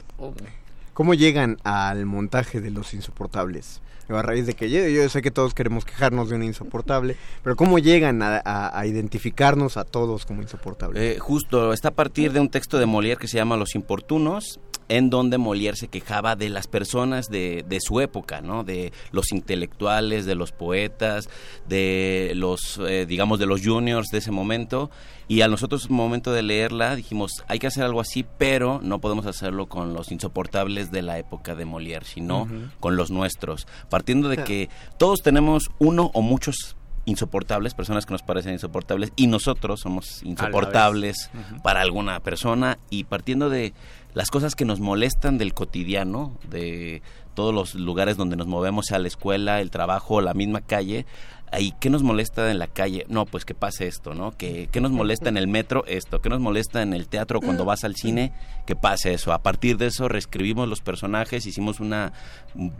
[0.93, 3.81] ¿Cómo llegan al montaje de los insoportables?
[4.09, 7.55] A raíz de que yo, yo sé que todos queremos quejarnos de un insoportable, pero
[7.55, 11.01] ¿cómo llegan a, a- a identificarnos a todos como insoportables?
[11.17, 14.59] Eh, justo, está a partir de un texto de Molière que se llama Los Importunos,
[14.93, 18.63] en donde Molière se quejaba de las personas de, de su época, ¿no?
[18.63, 21.31] De los intelectuales, de los poetas,
[21.67, 24.91] de los, eh, digamos, de los juniors de ese momento.
[25.29, 29.25] Y a nosotros, momento de leerla, dijimos, hay que hacer algo así, pero no podemos
[29.25, 32.47] hacerlo con los insoportables de la época de Molière, sino
[32.79, 33.67] con los nuestros.
[33.89, 39.27] Partiendo de que todos tenemos uno o muchos insoportables, personas que nos parecen insoportables, y
[39.27, 41.31] nosotros somos insoportables
[41.63, 43.73] para alguna persona, y partiendo de
[44.15, 47.03] las cosas que nos molestan del cotidiano, de
[47.35, 51.07] todos los lugares donde nos movemos, sea la escuela, el trabajo, la misma calle,
[51.53, 53.05] ahí, ¿qué nos molesta en la calle?
[53.09, 54.33] No, pues que pase esto, ¿no?
[54.37, 55.85] ¿Qué, qué nos molesta en el metro?
[55.87, 56.21] Esto.
[56.21, 58.33] ¿Qué nos molesta en el teatro cuando vas al cine?
[58.67, 59.33] Que pase eso.
[59.33, 62.13] A partir de eso reescribimos los personajes, hicimos una,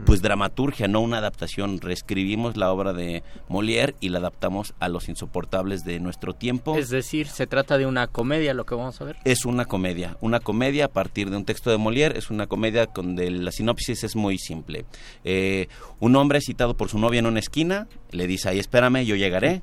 [0.05, 1.79] pues, dramaturgia, no una adaptación.
[1.79, 6.75] Reescribimos la obra de Molière y la adaptamos a los insoportables de nuestro tiempo.
[6.77, 9.17] Es decir, se trata de una comedia lo que vamos a ver.
[9.23, 12.87] Es una comedia, una comedia a partir de un texto de Molière, es una comedia
[12.87, 14.85] donde la sinopsis es muy simple.
[15.23, 15.67] Eh,
[15.99, 19.15] un hombre es citado por su novia en una esquina, le dice, ahí espérame, yo
[19.15, 19.61] llegaré,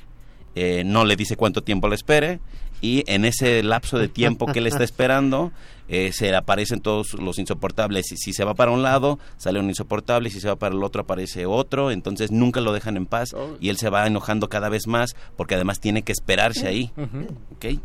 [0.57, 2.41] Eh, no le dice cuánto tiempo le espere,
[2.81, 5.53] y en ese lapso de tiempo que le está esperando,
[5.89, 8.07] eh, se le aparecen todos los insoportables.
[8.09, 10.83] Si, si se va para un lado, sale un insoportable, si se va para el
[10.83, 13.29] otro, aparece otro, entonces nunca lo dejan en paz,
[13.61, 16.91] y él se va enojando cada vez más, porque además tiene que esperarse ahí.
[17.55, 17.81] ¿ok?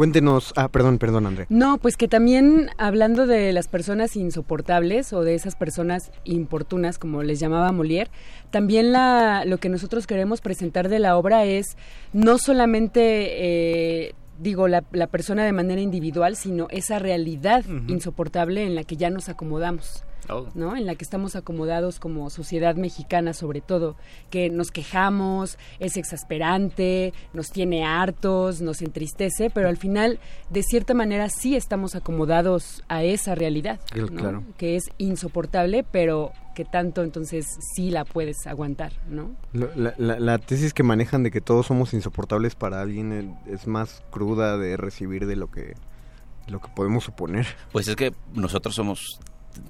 [0.00, 1.44] Cuéntenos, ah, perdón, perdón, André.
[1.50, 7.22] No, pues que también hablando de las personas insoportables o de esas personas importunas, como
[7.22, 8.10] les llamaba Molière,
[8.50, 11.76] también la, lo que nosotros queremos presentar de la obra es
[12.14, 18.76] no solamente, eh, digo, la, la persona de manera individual, sino esa realidad insoportable en
[18.76, 20.02] la que ya nos acomodamos.
[20.32, 20.48] Oh.
[20.54, 20.76] ¿no?
[20.76, 23.96] En la que estamos acomodados como sociedad mexicana sobre todo,
[24.30, 30.18] que nos quejamos, es exasperante, nos tiene hartos, nos entristece, pero al final
[30.50, 34.20] de cierta manera sí estamos acomodados a esa realidad, Cl- ¿no?
[34.20, 34.42] claro.
[34.56, 39.30] que es insoportable, pero que tanto entonces sí la puedes aguantar, ¿no?
[39.52, 44.02] La, la- la tesis que manejan de que todos somos insoportables para alguien es más
[44.10, 45.74] cruda de recibir de lo que
[46.48, 47.46] lo que podemos suponer.
[47.70, 49.20] Pues es que nosotros somos,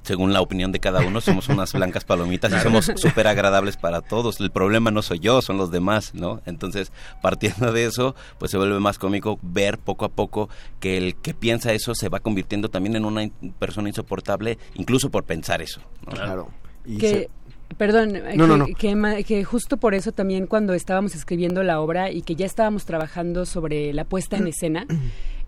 [0.02, 4.00] según la opinión de cada uno, somos unas blancas palomitas y somos súper agradables para
[4.00, 4.40] todos.
[4.40, 6.40] El problema no soy yo, son los demás, ¿no?
[6.46, 10.48] Entonces, partiendo de eso, pues se vuelve más cómico ver poco a poco
[10.80, 15.24] que el que piensa eso se va convirtiendo también en una persona insoportable, incluso por
[15.24, 15.80] pensar eso.
[16.06, 16.12] ¿no?
[16.12, 16.48] Claro.
[16.84, 17.30] Y que se-
[17.76, 18.44] perdón eh, No,
[18.76, 19.16] que, no, no.
[19.24, 23.46] Que, justo por eso también cuando estábamos escribiendo la obra y que ya estábamos trabajando
[23.46, 24.86] sobre la puesta en escena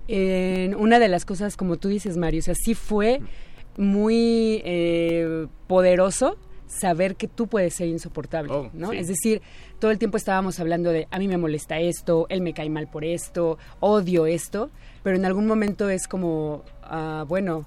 [0.08, 3.20] en una de las cosas como tú dices Mario o sea sí fue
[3.76, 8.90] muy eh, poderoso saber que tú puedes ser insoportable, Oh, ¿no?
[8.92, 8.96] sí.
[8.96, 9.42] Es decir,
[9.78, 12.88] todo el tiempo estábamos hablando de a mí me molesta esto, él me cae mal
[12.88, 14.70] por esto, odio esto,
[15.02, 17.66] pero en algún momento es como, ah, bueno,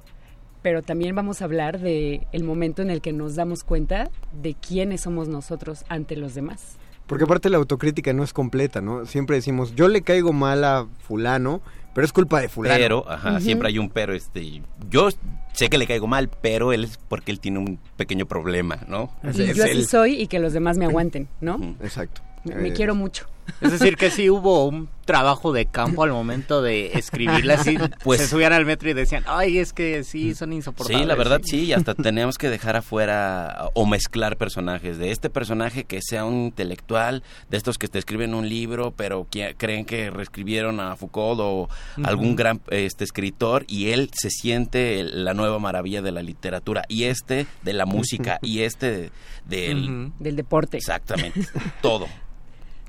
[0.64, 4.10] pero también vamos a hablar de el momento en el que nos damos cuenta
[4.42, 6.78] de quiénes somos nosotros ante los demás.
[7.06, 9.06] Porque aparte la autocrítica no es completa, ¿no?
[9.06, 11.62] Siempre decimos, yo le caigo mal a fulano,
[11.96, 12.76] pero es culpa de fulano.
[12.78, 14.14] Pero, ajá, siempre hay un pero.
[14.14, 15.10] Este, yo
[15.54, 19.10] sé que le caigo mal, pero él es porque él tiene un pequeño problema, ¿no?
[19.24, 21.76] Es- y es yo así soy y que los demás me aguanten, ¿no?
[21.82, 22.22] Exacto.
[22.44, 23.26] Me, me quiero mucho.
[23.62, 27.56] Es decir, que sí hubo un trabajo de campo al momento de escribirla.
[27.56, 31.02] Así, Pues- se subían al metro y decían, ay, es que sí, son insoportables.
[31.04, 34.98] Sí, la verdad sí, y hasta tenemos que dejar afuera o mezclar personajes.
[34.98, 39.28] De este personaje que sea un intelectual, de estos que te escriben un libro, pero
[39.30, 41.70] que creen que reescribieron a Foucault o
[42.04, 46.84] algún gran este escritor, y él se siente el- la nueva maravilla de la literatura,
[46.90, 49.12] y este de la música, y este de-
[49.46, 50.12] del...
[50.20, 50.78] Del deporte.
[50.78, 51.42] Exactamente,
[51.82, 52.08] todo.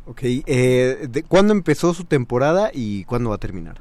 [0.07, 3.81] Ok, eh, de- ¿cuándo empezó su temporada y cuándo va a terminar?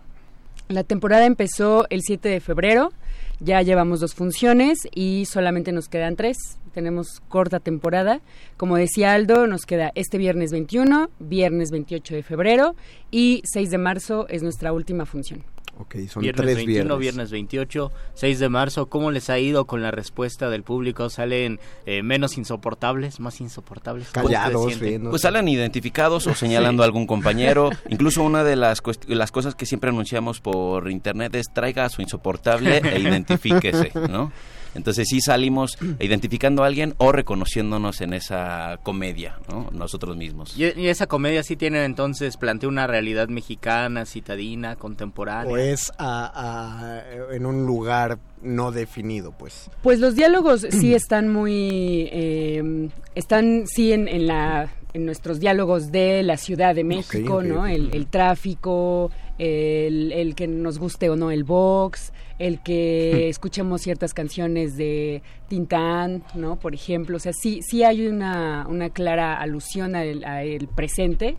[0.68, 2.92] La temporada empezó el 7 de febrero,
[3.40, 6.38] ya llevamos dos funciones y solamente nos quedan tres.
[6.74, 8.20] Tenemos corta temporada.
[8.58, 12.76] Como decía Aldo, nos queda este viernes 21, viernes 28 de febrero
[13.12, 15.44] y 6 de marzo es nuestra última función.
[15.78, 17.00] Ok, son Viernes tres 21, viernes.
[17.00, 18.86] viernes 28, 6 de marzo.
[18.88, 21.10] ¿Cómo les ha ido con la respuesta del público?
[21.10, 24.10] ¿Salen eh, menos insoportables, más insoportables?
[24.14, 25.10] ¿Cómo ustedes Callados, viendo.
[25.10, 27.70] Pues salen identificados o señalando a algún compañero.
[27.90, 32.02] Incluso una de las, las cosas que siempre anunciamos por internet es traiga a su
[32.02, 34.32] insoportable e identifíquese, ¿no?
[34.76, 39.70] Entonces sí salimos identificando a alguien o reconociéndonos en esa comedia, ¿no?
[39.72, 40.58] Nosotros mismos.
[40.58, 45.52] Y, y esa comedia sí tiene entonces, plantea una realidad mexicana, citadina, contemporánea.
[45.52, 49.70] O es a- a- en un lugar no definido, pues.
[49.82, 55.92] Pues los diálogos sí están muy, eh, están sí en, en la en nuestros diálogos
[55.92, 57.68] de la Ciudad de México, ¿no?
[57.68, 63.82] El, el tráfico, el, el que nos guste o no el box, el que escuchemos
[63.82, 66.58] ciertas canciones de Tintán, ¿no?
[66.58, 71.38] Por ejemplo, o sea, sí, sí hay una, una clara alusión al, al presente,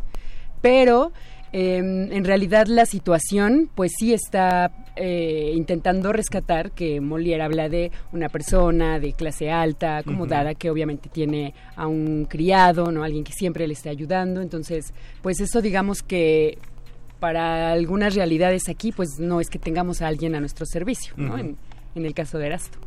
[0.62, 1.12] pero
[1.52, 7.92] eh, en realidad la situación pues sí está eh, intentando rescatar que Molière habla de
[8.12, 13.32] una persona de clase alta, acomodada, que obviamente tiene a un criado, no alguien que
[13.32, 16.58] siempre le está ayudando, entonces pues eso digamos que
[17.20, 21.38] para algunas realidades aquí pues no es que tengamos a alguien a nuestro servicio, ¿no?
[21.38, 21.56] En,
[21.94, 22.78] en el caso de Erasto.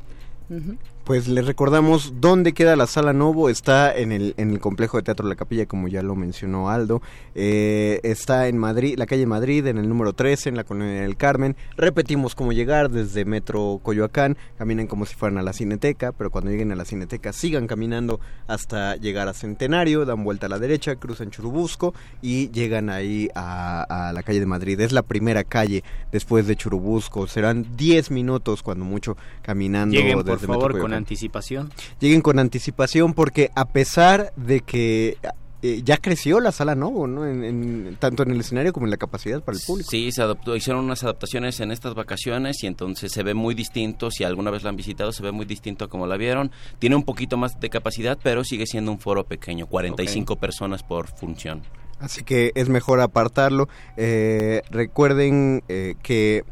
[0.50, 0.78] Ujú.
[1.10, 3.50] Pues les recordamos dónde queda la Sala Novo.
[3.50, 7.02] Está en el, en el complejo de Teatro La Capilla, como ya lo mencionó Aldo.
[7.34, 11.18] Eh, está en Madrid, la calle Madrid, en el número 13, en la colonia del
[11.18, 11.56] Carmen.
[11.76, 14.38] Repetimos cómo llegar desde Metro Coyoacán.
[14.60, 18.20] Caminen como si fueran a la Cineteca, pero cuando lleguen a la Cineteca sigan caminando
[18.46, 24.10] hasta llegar a Centenario, dan vuelta a la derecha, cruzan Churubusco y llegan ahí a,
[24.10, 24.80] a la calle de Madrid.
[24.80, 27.26] Es la primera calle después de Churubusco.
[27.26, 31.72] Serán 10 minutos, cuando mucho, caminando Lleguen, por desde Metro favor, con Coyoacán anticipación.
[32.00, 35.18] lleguen con anticipación porque a pesar de que
[35.62, 37.28] eh, ya creció la sala Novo, ¿no?
[37.28, 39.90] En, en- tanto en el escenario como en la capacidad para el público.
[39.92, 44.10] Sí, se adoptó, hicieron unas adaptaciones en estas vacaciones y entonces se ve muy distinto,
[44.10, 46.50] si alguna vez la han visitado, se ve muy distinto a como la vieron.
[46.80, 51.08] Tiene un poquito más de capacidad, pero sigue siendo un foro pequeño, 45 personas por
[51.08, 51.62] función.
[52.00, 53.68] Así que es mejor apartarlo.
[53.98, 56.46] Eh, recuerden eh, que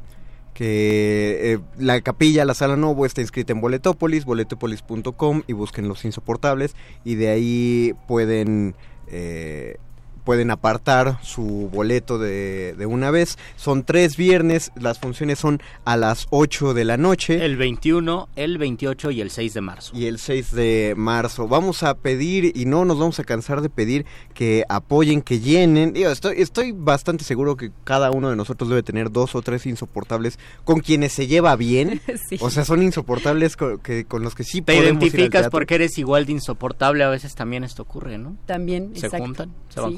[0.57, 6.03] que eh, la capilla, la sala Novo está inscrita en Boletópolis, boletopolis.com y busquen Los
[6.03, 8.73] Insoportables y de ahí pueden...
[9.05, 9.77] eh,
[10.27, 13.37] pueden apartar su boleto de, de una vez.
[13.55, 17.45] Son tres viernes, las funciones son a las 8 de la noche.
[17.45, 19.93] El 21, el 28 y el 6 de marzo.
[19.95, 21.47] Y el 6 de marzo.
[21.47, 25.93] Vamos a pedir, y no nos vamos a cansar de pedir, que apoyen, que llenen.
[25.93, 29.65] Digo, estoy, estoy bastante seguro que cada uno de nosotros debe tener dos o tres
[29.65, 32.01] insoportables con quienes se lleva bien.
[32.27, 32.37] Sí.
[32.41, 35.49] O sea, son insoportables con, que, con los que sí Te podemos ir al identificas
[35.49, 38.35] porque eres igual de insoportable, a veces también esto ocurre, ¿no?
[38.45, 39.25] También, Se exacto.
[39.25, 39.97] juntan, se van Sí.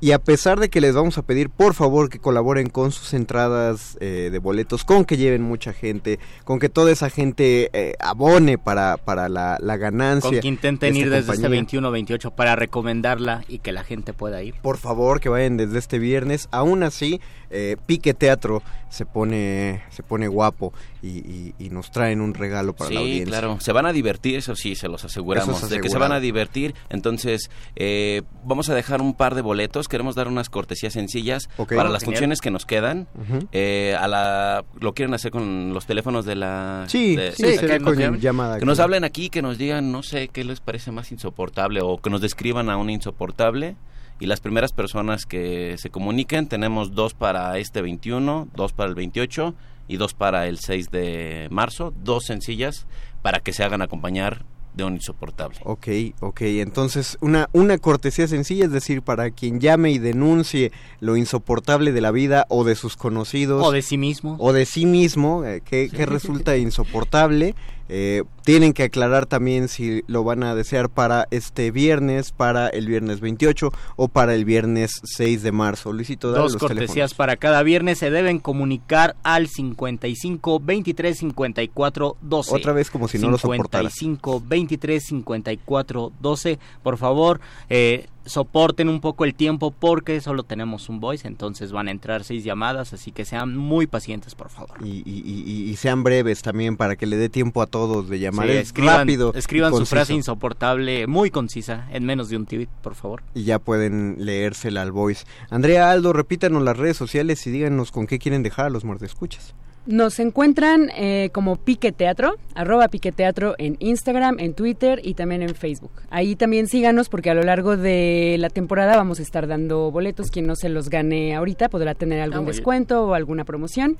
[0.00, 3.14] Y a pesar de que les vamos a pedir, por favor, que colaboren con sus
[3.14, 7.94] entradas eh, de boletos, con que lleven mucha gente, con que toda esa gente eh,
[7.98, 10.30] abone para, para la, la ganancia.
[10.30, 11.48] Con que intenten de ir desde este compañía.
[11.48, 14.54] 21 28 para recomendarla y que la gente pueda ir.
[14.62, 16.48] Por favor, que vayan desde este viernes.
[16.50, 20.72] Aún así, eh, Pique Teatro se pone, se pone guapo
[21.02, 23.26] y, y- y nos traen un regalo para la Sí, audiencia.
[23.26, 23.60] claro.
[23.60, 25.62] Se van a divertir, eso sí, se los aseguramos.
[25.62, 26.74] Es de que se van a divertir.
[26.88, 29.88] Entonces, eh, vamos a dejar un par de boletos.
[29.88, 32.00] Queremos dar unas cortesías sencillas para las genial.
[32.04, 33.08] funciones que nos quedan.
[33.52, 36.84] Eh, a la, ¿Lo quieren hacer con los teléfonos de la...?
[36.88, 38.20] Sí, de- sí, de- sería que con nos llamen?
[38.20, 41.80] llamada Que nos hablen aquí, que nos digan, no sé, qué les parece más insoportable
[41.82, 43.76] o que nos describan a un insoportable.
[44.20, 48.94] Y las primeras personas que se comuniquen, tenemos dos para este 21, dos para el
[48.94, 49.54] 28
[49.86, 52.86] y dos para el 6 de marzo, dos sencillas
[53.22, 54.44] para que se hagan acompañar
[54.74, 55.58] de un insoportable.
[55.64, 55.88] Ok,
[56.20, 61.92] ok, entonces una, una cortesía sencilla, es decir, para quien llame y denuncie lo insoportable
[61.92, 63.66] de la vida o de sus conocidos.
[63.66, 64.36] O de sí mismo.
[64.38, 67.54] O de sí mismo, eh, que, que resulta insoportable.
[67.88, 72.86] Eh, tienen que aclarar también si lo van a desear para este viernes, para el
[72.86, 75.92] viernes 28 o para el viernes 6 de marzo.
[75.92, 77.14] Luisito, dale Dos los cortesías teléfonos.
[77.14, 82.54] para cada viernes se deben comunicar al 55 23 54 12.
[82.54, 83.90] Otra vez como si no lo soportara.
[83.90, 86.58] 55 23 54 12.
[86.82, 91.88] Por favor, eh, soporten un poco el tiempo porque solo tenemos un voice, entonces van
[91.88, 94.76] a entrar seis llamadas, así que sean muy pacientes, por favor.
[94.84, 98.18] Y, y- y- y sean breves también para que le dé tiempo a todos de
[98.18, 98.46] llamar.
[98.46, 99.32] Sí, Es escriban, rápido.
[99.34, 103.22] escriban su frase insoportable, muy concisa, en menos de un tweet, por favor.
[103.34, 105.24] y ya pueden leérsela al voice.
[105.50, 109.54] Andrea Aldo, repítanos las redes sociales y díganos con qué quieren dejar a los muerdescuchas.
[109.86, 115.40] Nos encuentran eh, como Pique Teatro, arroba Pique Teatro en Instagram, en Twitter y también
[115.40, 115.92] en Facebook.
[116.10, 120.30] Ahí también síganos porque a lo largo de la temporada vamos a estar dando boletos.
[120.30, 122.54] Quien no se los gane ahorita podrá tener algún bien.
[122.54, 123.96] descuento o alguna promoción.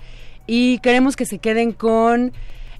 [0.47, 2.33] Y queremos que se queden con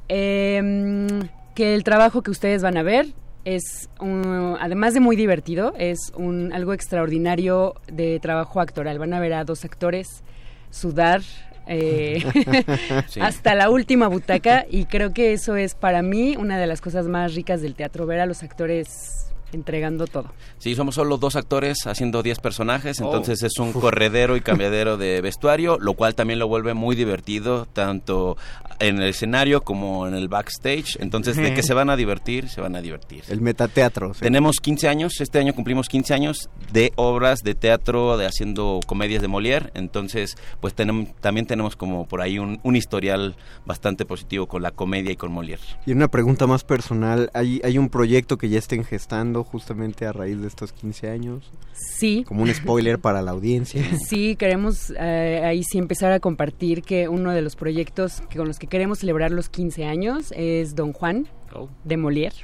[0.09, 1.07] em,
[1.55, 3.07] que el trabajo que ustedes van a ver
[3.45, 8.99] es, un- además de muy divertido, es un, algo extraordinario de trabajo actoral.
[8.99, 10.23] Van a ver a dos actores
[10.71, 11.23] sudar
[11.69, 12.23] eh,
[13.09, 13.21] Sí.
[13.21, 17.07] hasta la última butaca y creo que eso es para mí una de las cosas
[17.07, 20.31] más ricas del teatro, ver a los actores entregando todo.
[20.59, 23.05] Sí, somos solo dos actores haciendo 10 personajes, Oh.
[23.07, 27.67] entonces es un corredero y cambiadero de vestuario, lo cual también lo vuelve muy divertido,
[27.73, 28.37] tanto
[28.81, 30.97] en el escenario como en el backstage.
[31.01, 33.25] Entonces, de que se van a divertir, se van a divertir.
[33.29, 34.15] El metateatro.
[34.15, 34.21] sí.
[34.21, 39.23] Tenemos 15 años, este año cumplimos 15 años de obras de teatro, de haciendo comedias
[39.23, 43.37] de Molière, entonces pues tenemos, también tenemos como por ahí un, un historial
[43.67, 45.61] bastante positivo con la comedia y con Molière.
[45.87, 50.13] Y una pregunta más personal, ¿hay, hay un proyecto que ya estén gestando justamente a
[50.13, 51.51] raíz de estos 15 años?
[51.73, 52.25] Sí.
[52.27, 53.83] Como un spoiler para la audiencia.
[54.09, 58.47] Sí, queremos eh, ahí sí empezar a compartir que uno de los proyectos que con
[58.49, 61.69] los que queremos celebrar los 15 años es Don Juan Oh.
[61.85, 62.35] de Molière.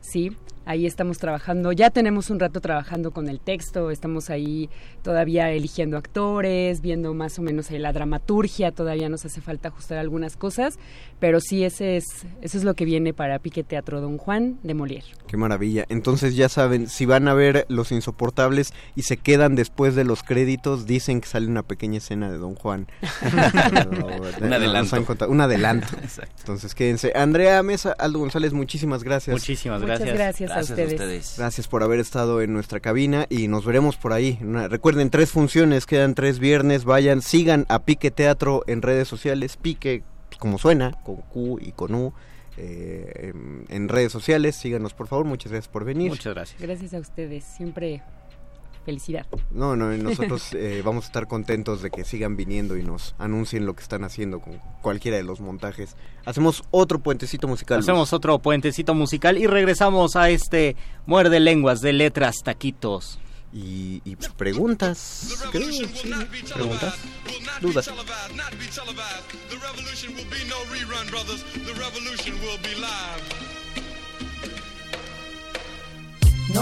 [0.00, 0.32] Sí,
[0.68, 4.68] ahí estamos trabajando, ya tenemos un rato trabajando con el texto, estamos ahí
[5.02, 9.96] todavía eligiendo actores, viendo más o menos ahí la dramaturgia, todavía nos hace falta ajustar
[9.96, 10.78] algunas cosas,
[11.20, 12.04] pero sí ese es
[12.42, 15.06] eso es lo que viene para Pique Teatro Don Juan de Molière.
[15.26, 15.86] Qué maravilla.
[15.88, 20.22] Entonces ya saben, si van a ver Los Insoportables y se quedan después de los
[20.22, 22.88] créditos, dicen que sale una pequeña escena de Don Juan.
[24.42, 25.28] Un adelanto.
[25.28, 25.86] Un adelanto.
[26.02, 26.34] Exacto.
[26.40, 27.12] Entonces quédense.
[27.14, 29.32] Andrea Mesa, Aldo González, muchísimas gracias.
[29.32, 30.57] Muchísimas Muchas gracias.
[30.58, 31.00] Gracias, a Gracias ustedes.
[31.00, 31.34] a ustedes.
[31.38, 34.38] Gracias por haber estado en nuestra cabina y nos veremos por ahí.
[34.42, 36.84] Una- recuerden, tres funciones, quedan tres viernes.
[36.84, 39.56] Vayan, sigan a Pique Teatro en redes sociales.
[39.56, 40.02] Pique,
[40.38, 42.12] como suena, con Q y con U.
[42.60, 45.24] eh, en, en redes sociales, síganos por favor.
[45.24, 46.10] Muchas gracias por venir.
[46.10, 46.60] Muchas gracias.
[46.60, 48.02] Gracias a ustedes, siempre
[48.88, 49.26] felicidad.
[49.50, 53.14] No, no, y nosotros eh, vamos a estar contentos de que sigan viniendo y nos
[53.18, 55.94] anuncien lo que están haciendo con cualquiera de los montajes.
[56.24, 57.80] Hacemos otro puentecito musical.
[57.80, 57.86] Luis.
[57.86, 60.74] Hacemos otro puentecito musical y regresamos a este
[61.04, 63.18] muerde lenguas de letras taquitos.
[63.52, 65.46] Y, y preguntas.
[65.52, 65.86] creo, sí.
[66.54, 66.94] ¿Preguntas?
[67.60, 67.88] Dudas.
[67.88, 67.94] No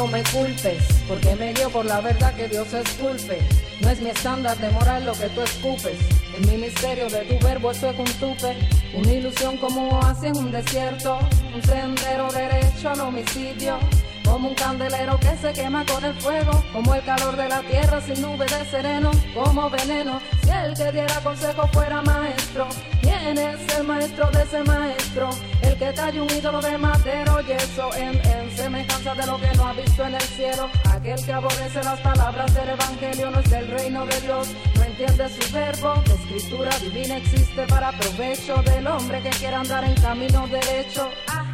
[0.04, 3.38] me culpes, porque me dio por la verdad que Dios esculpe.
[3.80, 5.98] No es mi estándar de moral lo que tú escupes.
[6.36, 8.56] El ministerio de tu verbo eso es un tupe.
[8.94, 11.18] Una ilusión como hace en un desierto.
[11.54, 13.78] Un sendero derecho al homicidio.
[14.26, 18.00] Como un candelero que se quema con el fuego, como el calor de la tierra
[18.00, 20.20] sin nube de sereno, como veneno.
[20.42, 22.66] Si el que diera consejo fuera maestro,
[23.00, 25.30] ¿quién es el maestro de ese maestro?
[25.62, 29.52] El que talla un ídolo de madero y eso en, en semejanza de lo que
[29.56, 30.68] no ha visto en el cielo.
[30.90, 35.28] Aquel que aborrece las palabras del evangelio no es del reino de Dios, no entiende
[35.28, 35.94] su verbo.
[36.06, 41.08] La escritura divina existe para provecho del hombre que quiera andar en camino derecho.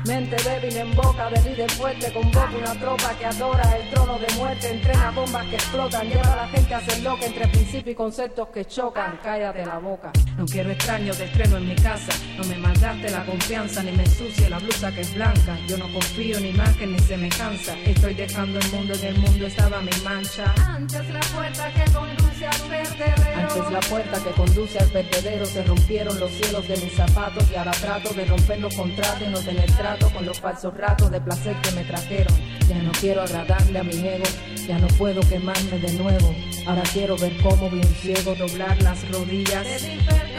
[0.07, 4.35] Mente débil en boca de líder fuerte, convoca una tropa que adora el trono de
[4.35, 7.95] muerte, entrena bombas que explotan, lleva a la gente a ser loca entre principios y
[7.95, 9.21] conceptos que chocan.
[9.23, 10.11] Cállate la boca.
[10.37, 14.03] No quiero extraños de estreno en mi casa, no me maldaste la confianza ni me
[14.03, 15.57] ensucie la blusa que es blanca.
[15.69, 19.81] Yo no confío en imagen ni semejanza, estoy dejando el mundo, en el mundo estaba
[19.83, 20.53] mi mancha.
[20.67, 23.32] Antes la puerta que conduce al vertedero.
[23.43, 27.57] Antes la puerta que conduce al vertedero se rompieron los cielos de mis zapatos y
[27.57, 31.21] ahora trato de romper los contratos y no tener trato con los falsos ratos de
[31.21, 32.35] placer que me trajeron.
[32.69, 34.25] Ya no quiero agradarle a mi ego,
[34.67, 36.35] ya no puedo quemarme de nuevo.
[36.67, 39.67] Ahora quiero ver cómo vi un ciego doblar las rodillas.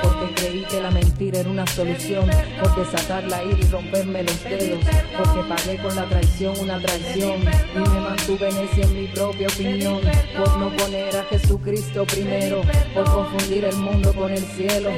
[0.02, 2.30] Porque creí que la mentira era una solución.
[2.62, 4.84] Por desatar la ira y romperme los dedos.
[5.18, 7.42] Porque pagué con la traición una traición.
[7.42, 10.02] Y me mantuve necio en mi propia opinión.
[10.38, 12.62] Por no poner a Jesucristo primero.
[12.94, 14.92] Por confundir el mundo con el cielo.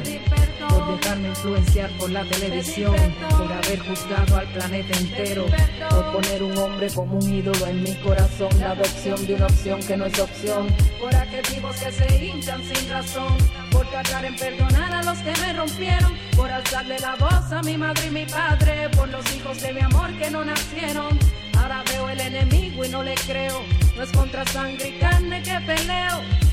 [0.86, 2.94] Dejarme influenciar por la televisión.
[3.30, 5.46] Por haber juzgado al planeta entero.
[5.90, 8.48] Por poner un hombre como un ídolo en mi corazón.
[8.60, 10.68] La adopción de una opción que no es opción.
[11.00, 13.36] Por adjetivos que se hinchan sin razón.
[13.70, 16.12] Por tratar en perdonar a los que me rompieron.
[16.36, 18.88] Por alzarle la voz a mi madre y mi padre.
[18.90, 21.18] Por los hijos de mi amor que no nacieron.
[21.58, 23.62] Ahora veo el enemigo y no le creo.
[23.96, 26.46] No es contra sangre y carne que peleo.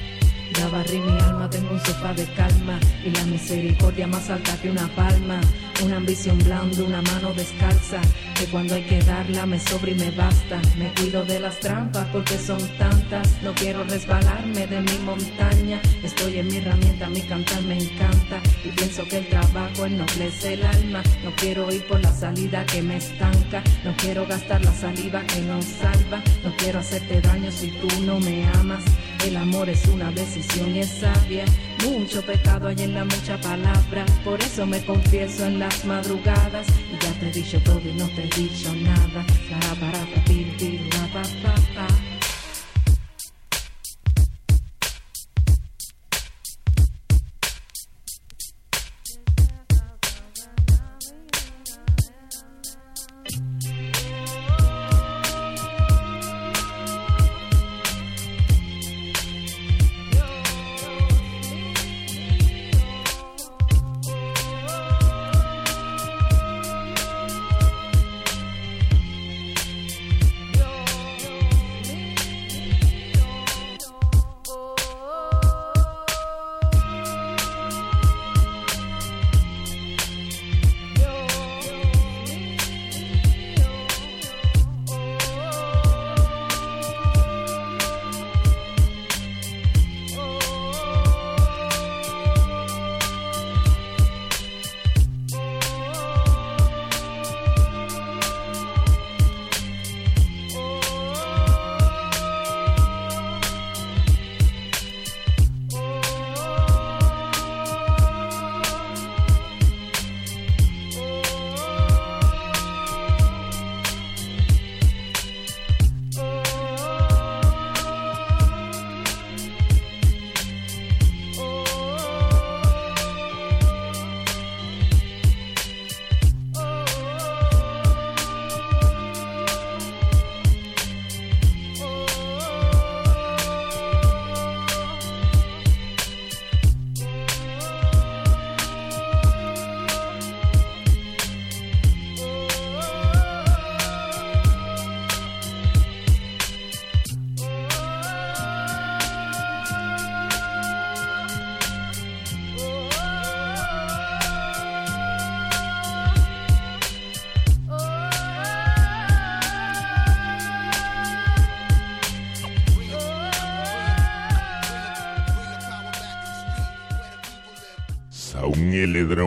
[0.58, 4.70] Ya barrí mi alma, tengo un sofá de calma y la misericordia más alta que
[4.70, 5.42] una palma.
[5.84, 8.00] Una ambición blanda, una mano descalza,
[8.36, 10.62] que cuando hay que darla me sobra y me basta.
[10.78, 15.82] Me cuido de las trampas porque son tantas, no quiero resbalarme de mi montaña.
[16.04, 20.64] Estoy en mi herramienta, mi cantar me encanta y pienso que el trabajo ennoblece el
[20.66, 21.02] alma.
[21.24, 25.42] No quiero ir por la salida que me estanca, no quiero gastar la saliva que
[25.42, 26.22] nos salva.
[26.44, 28.84] No quiero hacerte daño si tú no me amas.
[29.24, 31.46] El amor es una decisión y es sabia.
[31.90, 34.06] Mucho pecado hay en la mucha palabra.
[34.26, 36.68] Por eso me confieso en las madrugadas.
[36.92, 39.26] Y ya te he dicho todo y no te he dicho nada.
[39.50, 40.06] Para, para,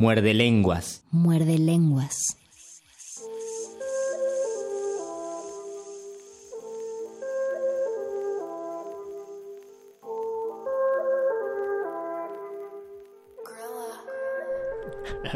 [0.00, 1.02] Muerde lenguas.
[1.10, 2.36] Muerde lenguas.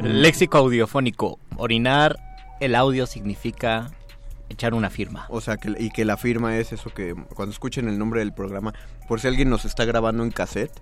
[0.00, 1.40] Léxico audiofónico.
[1.56, 2.16] Orinar
[2.60, 3.90] el audio significa
[4.48, 5.26] echar una firma.
[5.28, 8.32] O sea, que, y que la firma es eso que cuando escuchen el nombre del
[8.32, 8.74] programa,
[9.08, 10.72] por si alguien nos está grabando en cassette,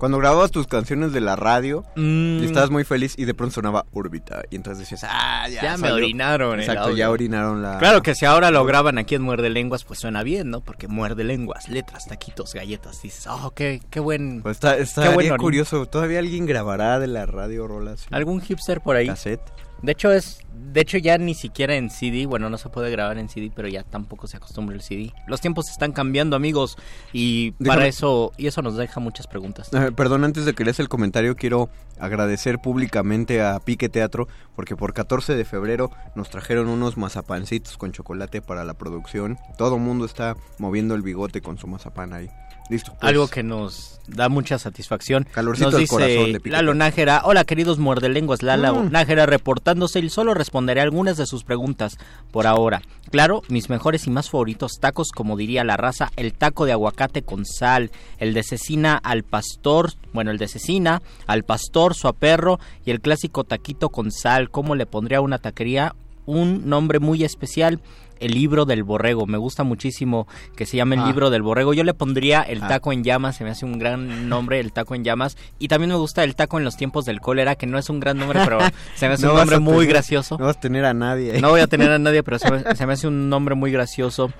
[0.00, 2.40] cuando grababas tus canciones de la radio Mm.
[2.42, 5.72] y estabas muy feliz y de pronto sonaba órbita y entonces decías, ah, ya, Ya
[5.76, 5.94] me salió".
[5.94, 7.78] orinaron Exacto, ya orinaron la...
[7.78, 10.60] Claro que si ahora lo graban aquí en Muerde Lenguas, pues suena bien, ¿no?
[10.62, 13.02] Porque muerde lenguas, letras, taquitos, galletas.
[13.02, 14.42] Dices, oh, qué, qué buen.
[14.42, 18.06] Pues está, qué estaría buen curioso, ¿todavía alguien grabará de la radio rolas?
[18.10, 19.06] ¿Algún hipster por ahí?
[19.06, 19.42] Cassette.
[19.82, 20.40] De hecho es,
[20.72, 23.68] de hecho ya ni siquiera en CD, bueno no se puede grabar en CD, pero
[23.68, 25.12] ya tampoco se acostumbra el CD.
[25.26, 26.76] Los tiempos están cambiando amigos
[27.12, 29.70] y para eso y eso nos deja muchas preguntas.
[29.72, 34.76] Eh, perdón, antes de que leas el comentario, quiero agradecer públicamente a Pique Teatro porque
[34.76, 39.38] por 14 de febrero nos trajeron unos mazapancitos con chocolate para la producción.
[39.56, 42.28] Todo el mundo está moviendo el bigote con su mazapán ahí.
[42.70, 42.92] Listo.
[42.92, 43.02] pues.
[43.02, 45.26] Algo que nos da mucha satisfacción.
[45.32, 46.74] Calorcito nos al dice corazón de Pique Lalo.
[46.74, 48.90] Nájera, hola queridos muerdelenguas, Lala Mm.
[48.90, 51.96] Nájera reportándose y solo responderé algunas de sus preguntas
[52.30, 52.82] por ahora.
[53.10, 57.22] Claro, mis mejores y más favoritos tacos, como diría la raza, el taco de aguacate
[57.22, 62.60] con sal, el de cecina al pastor, bueno, el de cecina al pastor, su perro
[62.84, 65.94] y el clásico taquito con sal, ¿cómo le pondría a una taquería?
[66.26, 67.80] Un nombre muy especial,
[68.20, 69.26] el libro del borrego.
[69.26, 71.06] Me gusta muchísimo que se llame el Ah.
[71.06, 71.72] libro del borrego.
[71.72, 72.68] Yo le pondría el Ah.
[72.68, 75.36] taco en llamas, se me hace un gran nombre, el taco en llamas.
[75.58, 77.98] Y también me gusta el taco en los tiempos del cólera, que no es un
[77.98, 78.58] gran nombre, pero
[78.94, 80.36] se me hace No un nombre muy tener- gracioso.
[80.38, 81.32] No vas a tener a nadie.
[81.32, 81.40] ahí.
[81.40, 83.72] No voy a tener a nadie, pero se me, se me hace un nombre muy
[83.72, 84.30] gracioso.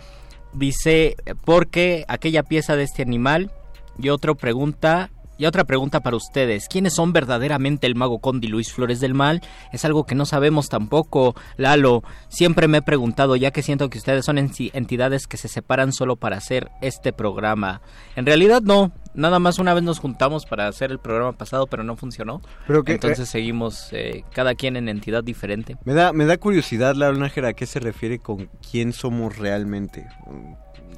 [0.52, 3.50] Dice, ¿por qué aquella pieza de este animal?
[3.98, 5.10] Y otra pregunta,
[5.40, 6.68] y otra pregunta para ustedes.
[6.68, 9.40] ¿Quiénes son verdaderamente el mago Conde y Luis Flores del Mal?
[9.72, 12.02] Es algo que no sabemos tampoco, Lalo.
[12.28, 16.16] Siempre me he preguntado, ya que siento que ustedes son entidades que se separan solo
[16.16, 17.80] para hacer este programa.
[18.16, 18.92] En realidad no.
[19.12, 22.42] Nada más una vez nos juntamos para hacer el programa pasado, pero no funcionó.
[22.68, 25.76] Pero que- Entonces seguimos eh, cada quien en entidad diferente.
[25.84, 30.06] Me da, me da curiosidad, Lalo Nájera, a qué se refiere con quién somos realmente.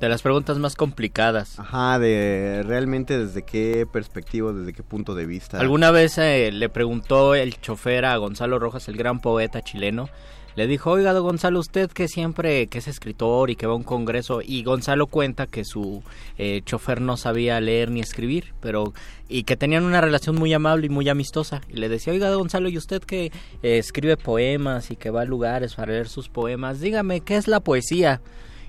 [0.03, 1.61] De las preguntas más complicadas.
[1.61, 5.61] Ajá, de realmente desde qué perspectiva, desde qué punto de vista.
[5.61, 10.09] Alguna vez eh, le preguntó el chofer a Gonzalo Rojas, el gran poeta chileno,
[10.57, 13.77] le dijo, oiga, don Gonzalo, usted que siempre que es escritor y que va a
[13.77, 16.03] un congreso, y Gonzalo cuenta que su
[16.37, 18.93] eh, chofer no sabía leer ni escribir, pero
[19.29, 22.41] y que tenían una relación muy amable y muy amistosa, y le decía, oiga, don
[22.41, 26.29] Gonzalo, y usted que eh, escribe poemas y que va a lugares para leer sus
[26.29, 28.21] poemas, dígame, ¿qué es la poesía?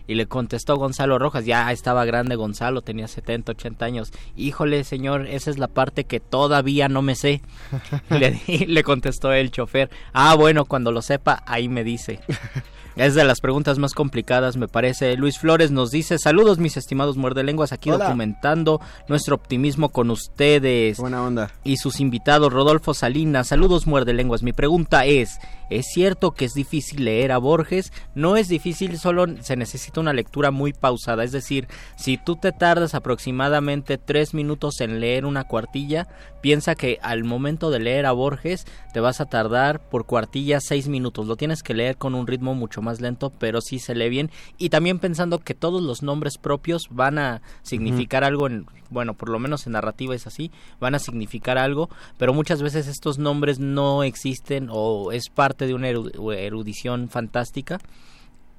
[0.08, 4.12] Y le contestó Gonzalo Rojas, ya estaba grande Gonzalo, tenía 70, 80 años.
[4.36, 7.42] Híjole, señor, esa es la parte que todavía no me sé.
[8.10, 12.20] Le, le contestó el chofer, ah, bueno, cuando lo sepa, ahí me dice.
[12.96, 15.18] Es de las preguntas más complicadas, me parece.
[15.18, 18.06] Luis Flores nos dice, saludos mis estimados muerdelenguas, aquí Hola.
[18.06, 20.98] documentando nuestro optimismo con ustedes.
[20.98, 21.52] Buena onda.
[21.64, 24.44] Y sus invitados, Rodolfo Salinas, saludos muerdelenguas.
[24.44, 25.40] Mi pregunta es,
[25.72, 27.92] ¿es cierto que es difícil leer a Borges?
[28.14, 31.24] No es difícil, solo se necesita una lectura muy pausada.
[31.24, 36.08] Es decir, si tú te tardas aproximadamente tres minutos en leer una cuartilla,
[36.42, 40.88] piensa que al momento de leer a Borges te vas a tardar por cuartilla seis
[40.88, 41.26] minutos.
[41.26, 44.30] Lo tienes que leer con un ritmo mucho más lento, pero sí se lee bien.
[44.60, 49.30] Y también pensando que todos los nombres propios van a significar algo en, bueno, por
[49.30, 53.58] lo menos en narrativa es así, van a significar algo, pero muchas veces estos nombres
[53.60, 57.80] no existen o es parte de una eru- erudición fantástica.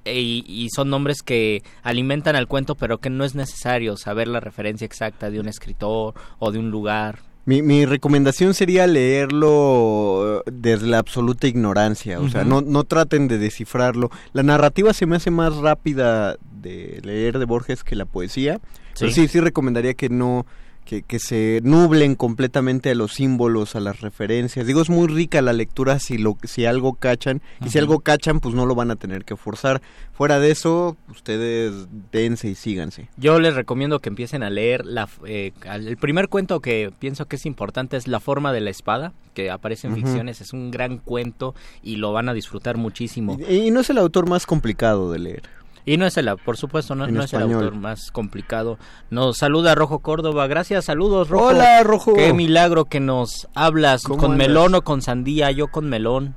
[0.03, 4.39] e- Y, son nombres que alimentan al cuento, pero que no es necesario saber la
[4.39, 7.19] referencia exacta de un escritor o de un lugar.
[7.45, 13.27] Mi, mi recomendación sería leerlo eh, desde la absoluta ignorancia, o sea, no, no traten
[13.27, 14.09] de descifrarlo.
[14.33, 18.59] La narrativa se me hace más rápida de leer de Borges que la poesía,
[18.99, 20.47] pero sí, sí recomendaría que no,
[20.85, 24.65] que, que se nublen completamente a los símbolos, a las referencias.
[24.65, 28.39] Digo, es muy rica la lectura si, lo, si algo cachan, y si algo cachan,
[28.39, 29.81] pues no lo van a tener que forzar.
[30.13, 33.09] Fuera de eso, ustedes dense y síganse.
[33.17, 37.35] Yo les recomiendo que empiecen a leer la, eh, el primer cuento que pienso que
[37.35, 40.99] es importante es La forma de la espada, que aparece en ficciones, es un gran
[40.99, 43.37] cuento y lo van a disfrutar muchísimo.
[43.49, 45.43] Y, y no es el autor más complicado de leer.
[45.85, 48.79] Y no es el, por supuesto, no, es el autor más complicado.
[49.11, 50.47] Nos saluda Rojo Córdoba.
[50.47, 51.45] Gracias, saludos, Rojo.
[51.47, 52.13] Hola, Rojo.
[52.13, 54.03] Qué milagro que nos hablas.
[54.03, 55.51] ¿Cómo ¿Con melón o con sandía?
[55.51, 56.33] Yo con melón.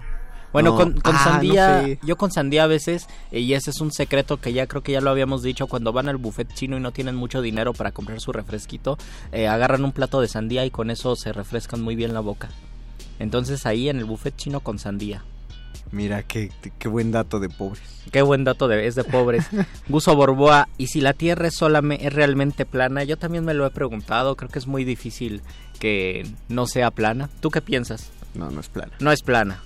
[0.53, 0.77] Bueno, No.
[0.77, 1.99] con, con Ah, sandía, no sé.
[2.03, 4.93] yo con sandía a veces, eh, y ese es un secreto que ya creo que
[4.93, 7.93] ya lo habíamos dicho, cuando van al buffet chino y no tienen mucho dinero para
[7.93, 8.97] comprar su refresquito,
[9.31, 12.49] eh, agarran un plato de sandía y con eso se refrescan muy bien la boca.
[13.19, 15.23] Entonces ahí en el buffet chino con sandía.
[15.91, 17.83] Mira, qué, qué buen dato de pobres.
[18.13, 19.47] Qué buen dato de, es de pobres.
[19.89, 23.05] Guso Borboa, ¿y si la Tierra es, solamente, es realmente plana?
[23.05, 25.43] Yo también me lo he preguntado, creo que es muy difícil
[25.79, 27.29] que no sea plana.
[27.41, 28.11] ¿Tú qué piensas?
[28.35, 28.93] No, no es plana.
[29.01, 29.63] No es plana.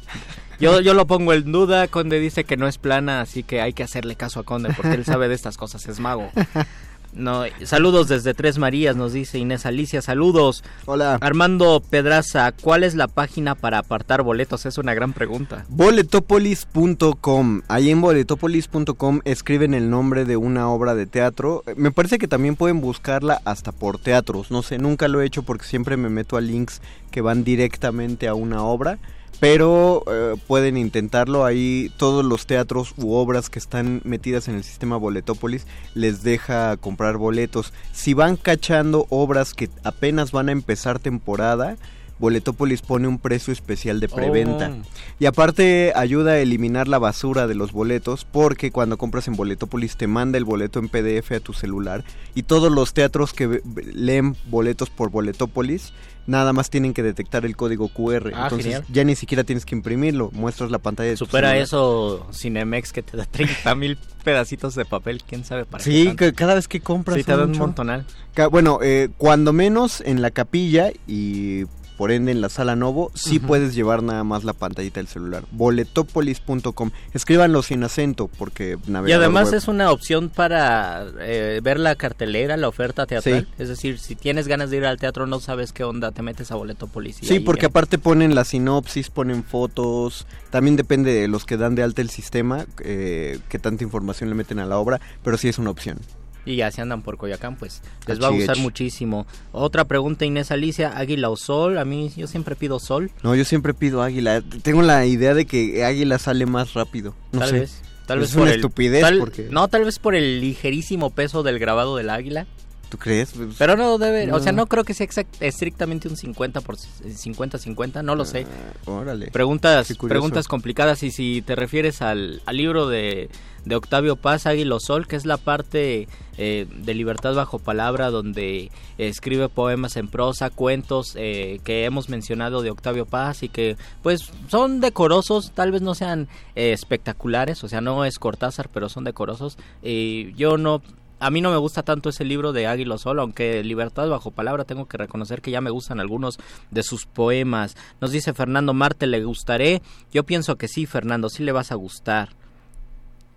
[0.61, 3.73] Yo, yo lo pongo en duda, Conde dice que no es plana, así que hay
[3.73, 6.31] que hacerle caso a Conde porque él sabe de estas cosas, es mago.
[7.13, 10.65] No, saludos desde Tres Marías, nos dice Inés Alicia, saludos.
[10.87, 11.19] Hola.
[11.21, 14.65] Armando Pedraza, ¿cuál es la página para apartar boletos?
[14.65, 15.67] Es una gran pregunta.
[15.69, 17.63] Boletopolis.com.
[17.69, 21.65] Ahí en boletopolis.com escriben el nombre de una obra de teatro.
[21.77, 24.51] Me parece que también pueden buscarla hasta por teatros.
[24.51, 28.27] No sé, nunca lo he hecho porque siempre me meto a links que van directamente
[28.27, 28.99] a una obra.
[29.43, 31.45] Pero eh, pueden intentarlo.
[31.45, 36.77] Ahí todos los teatros u obras que están metidas en el sistema Boletopolis les deja
[36.77, 37.73] comprar boletos.
[37.91, 41.77] Si van cachando obras que apenas van a empezar temporada,
[42.21, 44.71] Boletopolis pone un precio especial de preventa.
[44.71, 44.87] Oh.
[45.19, 49.97] Y aparte ayuda a eliminar la basura de los boletos porque cuando compras en Boletopolis
[49.97, 52.05] te manda el boleto en PDF a tu celular
[52.37, 53.61] y todos los teatros que
[53.93, 55.93] leen boletos por Boletopolis
[56.27, 58.33] nada más tienen que detectar el código QR.
[58.35, 58.85] Ah, Entonces genial.
[58.89, 61.63] ya ni siquiera tienes que imprimirlo, muestras la pantalla de tu Supera celular.
[61.65, 66.17] eso Cinemex que te da 30 mil pedacitos de papel, quién sabe para qué Sí,
[66.17, 68.07] que cada vez que compras Sí, te dan un montonal.
[68.51, 71.65] Bueno, eh, cuando menos en la capilla y
[71.97, 75.45] por ende en la sala Novo, sí puedes llevar nada más la pantallita del celular.
[75.53, 76.91] Boletopolis.com.
[77.15, 79.55] Escríbanlo sin acento porque Y además web.
[79.55, 83.47] es una opción para eh, ver la cartelera, la oferta teatral.
[83.57, 83.63] Sí.
[83.63, 86.51] Es decir, si tienes ganas de ir al teatro, no sabes qué onda, te metes
[86.51, 87.23] a Boletopolis.
[87.23, 87.69] y Sí, porque ya.
[87.69, 92.11] aparte ponen la sinopsis, ponen fotos, también depende de los que dan de alta el
[92.11, 95.99] sistema, eh, que tanta información le meten a la obra, pero sí es una opción.
[96.45, 99.27] Y ya si andan por Coyacán, pues les va a gustar muchísimo.
[99.53, 101.79] Otra pregunta, Inés Alicia, Águila o Sol.
[101.79, 103.11] A mí yo siempre pido Sol.
[103.23, 104.43] No, yo siempre pido águila.
[104.63, 107.15] Tengo la idea de que águila sale más rápido.
[107.31, 107.61] No tal sé.
[107.61, 107.83] vez.
[108.07, 109.49] Tal Es vez una por el- estupidez tal- porque...
[109.51, 112.47] No, tal vez por el ligerísimo peso del grabado del águila.
[112.93, 113.33] ¿Tú crees?
[113.57, 118.05] Pero no debe, o sea, no creo que sea exact- estrictamente un 50 por 50-50,
[118.05, 118.47] no lo sé.
[118.87, 119.31] Ah, Órale.
[119.31, 123.31] Preguntas, preguntas complicadas y si te refieres al, al libro de,
[123.65, 128.11] de Octavio Paz, Águila o Sol, que es la parte eh, de Libertad bajo palabra
[128.11, 133.79] donde escribe poemas en prosa, cuentos eh, que hemos mencionado de Octavio Paz y que
[134.03, 138.91] pues son decorosos, tal vez no sean eh, espectaculares, o sea, no es Cortázar, pero
[138.91, 139.57] son decorosos.
[139.83, 140.83] Y yo no
[141.25, 144.31] a mí no me gusta tanto ese libro de Águila o Sol, aunque Libertad bajo
[144.31, 146.39] palabra tengo que reconocer que ya me gustan algunos
[146.71, 147.77] de sus poemas.
[148.01, 149.83] Nos dice Fernando Marte, ¿le gustaré?
[150.13, 152.31] Yo pienso que sí, Fernando, sí le vas a gustar.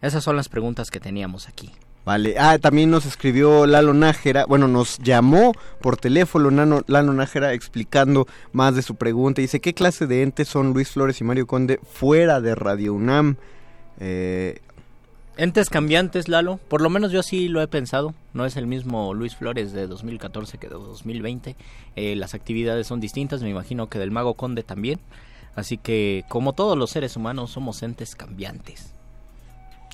[0.01, 1.71] Esas son las preguntas que teníamos aquí.
[2.05, 2.35] Vale.
[2.37, 8.27] Ah, también nos escribió Lalo Nájera, bueno, nos llamó por teléfono Nano- Lalo Nájera explicando
[8.53, 9.41] más de su pregunta.
[9.41, 13.37] Dice, ¿qué clase de entes son Luis Flores y Mario Conde fuera de Radio UNAM?
[13.99, 14.59] Eh,
[15.37, 16.59] Entes cambiantes, Lalo.
[16.69, 18.13] Por lo menos yo sí lo he pensado.
[18.33, 21.55] No es el mismo Luis Flores de 2014 que de 2020.
[21.97, 24.99] Eh, las actividades son distintas, me imagino que del Mago Conde también.
[25.55, 28.93] Así que, como todos los seres humanos, somos entes cambiantes.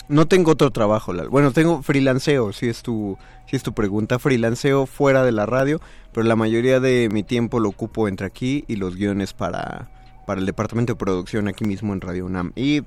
[0.08, 1.32] no tengo otro trabajo, Lalo.
[1.32, 3.18] Bueno, tengo freelanceo, si es tu,
[3.50, 4.20] si es tu pregunta.
[4.20, 5.82] Freelanceo fuera de la radio,
[6.14, 9.90] pero la mayoría de mi tiempo lo ocupo entre aquí y los guiones para,
[10.28, 12.52] para el departamento de producción aquí mismo en Radio UNAM.
[12.56, 12.84] Y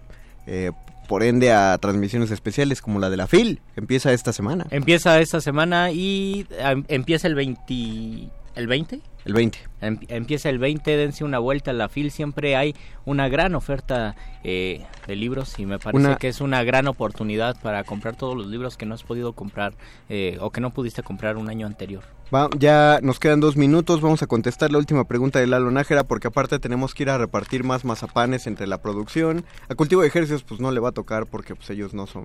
[0.46, 0.70] eh,
[1.08, 4.66] por ende a transmisiones especiales como la de la FIL, empieza esta semana.
[4.70, 8.28] Empieza esta semana y em, empieza el 20...
[8.54, 9.00] ¿El 20?
[9.24, 9.58] El 20.
[9.80, 12.10] Em- Empieza el 20, dense una vuelta a la FIL.
[12.10, 16.62] Siempre hay una gran oferta eh, de libros y me parece Una- que es una
[16.62, 19.74] gran oportunidad para comprar todos los libros que no has podido comprar
[20.08, 22.02] eh, o que no pudiste comprar un año anterior.
[22.34, 26.04] Va, ya nos quedan dos minutos, vamos a contestar la última pregunta de Lalo Nájera
[26.04, 29.44] porque aparte tenemos que ir a repartir más mazapanes entre la producción.
[29.68, 32.24] A Cultivo de Ejercicios pues no le va a tocar porque pues ellos no son,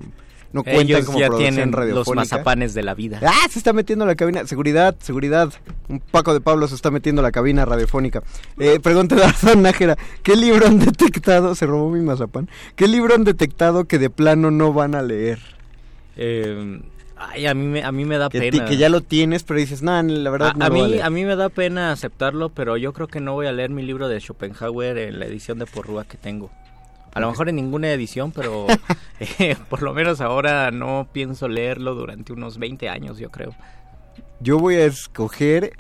[0.54, 3.20] no cuentan Ellos como ya producción tienen los mazapanes de la vida.
[3.26, 3.48] ¡Ah!
[3.50, 4.48] Se está metiendo la cabina.
[4.48, 5.54] Seguridad, seguridad.
[5.90, 8.22] Un Paco de Pablo se está metiendo a la cabina radiofónica.
[8.60, 9.98] Eh, pregunta Arzón Nájera.
[10.24, 11.56] ¿Qué libro han detectado?
[11.56, 12.50] Se robó mi mazapán.
[12.76, 15.40] ¿Qué libro han detectado que de plano no van a leer?
[16.18, 16.82] Eh,
[17.18, 18.66] ay, a mí me, a mí me da Que, pena.
[18.66, 20.88] ti- que ya lo tienes, pero dices, no, la verdad a, no a a mí,
[20.88, 21.04] leer".
[21.04, 23.84] a mí me da pena aceptarlo, pero yo creo que no voy a leer mi
[23.84, 26.50] libro de Schopenhauer en la edición de Porrúa que tengo.
[27.14, 28.68] A lo mejor en ninguna edición, pero
[29.40, 33.56] eh, por lo menos ahora no pienso leerlo durante unos 20 años, yo creo.
[34.42, 35.72] Yo voy a escoger.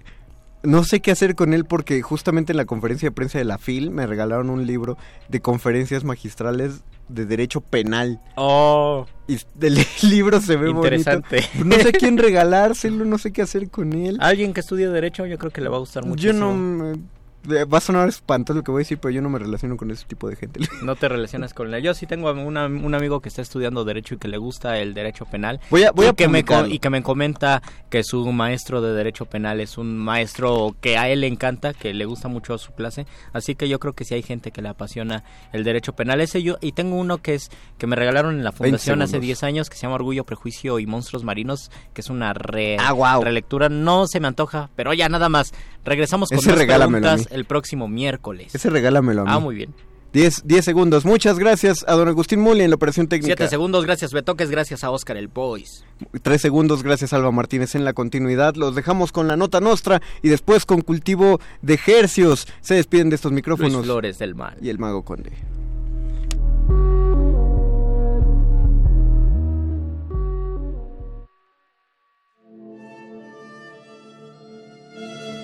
[0.61, 3.57] No sé qué hacer con él porque justamente en la conferencia de prensa de la
[3.57, 4.97] FIL me regalaron un libro
[5.29, 8.19] de conferencias magistrales de derecho penal.
[8.35, 11.43] Oh, Y el libro se ve Interesante.
[11.55, 11.77] bonito.
[11.77, 14.17] No sé quién regalárselo, no sé qué hacer con él.
[14.19, 16.21] alguien que estudie derecho, yo creo que le va a gustar mucho.
[16.21, 16.99] Yo no me-
[17.47, 19.89] va a sonar espantoso lo que voy a decir, pero yo no me relaciono con
[19.91, 20.59] ese tipo de gente.
[20.83, 21.79] No te relacionas con la.
[21.79, 24.93] Yo sí tengo una- un amigo que está estudiando derecho y que le gusta el
[24.93, 25.59] derecho penal.
[25.69, 28.93] Voy a- voy y a que me y que me comenta que su maestro de
[28.93, 32.71] derecho penal es un maestro que a él le encanta, que le gusta mucho su
[32.73, 33.05] clase.
[33.33, 35.23] Así que yo creo que sí hay gente que le apasiona
[35.53, 36.21] el derecho penal.
[36.21, 39.27] Ese yo y tengo uno que es que me regalaron en la fundación hace segundos.
[39.27, 42.91] 10 años que se llama Orgullo, Prejuicio y Monstruos Marinos, que es una re- Ah,
[42.91, 43.23] guau.
[43.23, 43.69] relectura.
[43.69, 45.53] No se me antoja, pero ya nada más.
[45.85, 47.28] Regresamos con Ese más preguntas.
[47.31, 48.53] El próximo miércoles.
[48.53, 49.31] Ese regálamelo a mí.
[49.33, 49.73] Ah, muy bien.
[50.13, 51.05] 10 10 segundos.
[51.05, 53.35] Muchas gracias a don Agustín Muli en la operación técnica.
[53.35, 55.85] Siete segundos, gracias Betoques, gracias a Oscar el Boys.
[56.23, 58.55] Tres segundos, gracias Alba Martínez en la continuidad.
[58.55, 62.47] Los dejamos con la nota nostra y después con cultivo de hercios.
[62.61, 63.73] Se despiden de estos micrófonos.
[63.73, 64.57] Luis Flores del Mal.
[64.61, 65.31] Y el Mago Conde.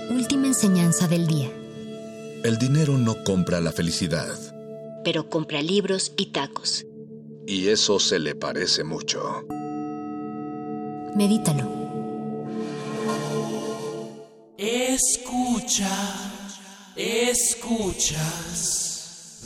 [0.09, 1.51] Última enseñanza del día.
[2.46, 4.38] El dinero no compra la felicidad.
[5.04, 6.86] Pero compra libros y tacos.
[7.48, 9.48] Y eso se le parece mucho.
[11.16, 11.68] Medítalo.
[14.60, 15.89] Escucha,
[16.96, 18.22] escuchas.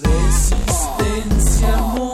[0.04, 2.09] Resistencia modulada.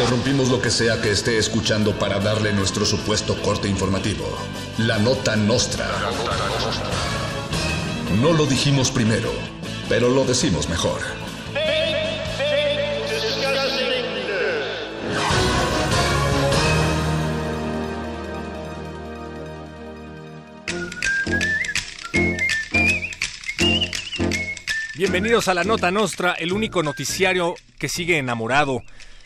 [0.00, 4.24] Interrumpimos lo que sea que esté escuchando para darle nuestro supuesto corte informativo.
[4.78, 5.86] La nota nostra.
[8.22, 9.30] No lo dijimos primero,
[9.90, 11.02] pero lo decimos mejor.
[24.96, 28.80] Bienvenidos a la Nota Nostra, el único noticiario que sigue enamorado.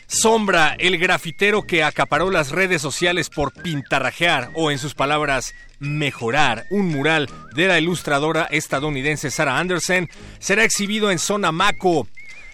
[0.07, 6.65] Sombra, el grafitero que acaparó las redes sociales por pintarrajear o, en sus palabras, mejorar
[6.69, 12.07] un mural de la ilustradora estadounidense Sarah Anderson, será exhibido en Zona Maco.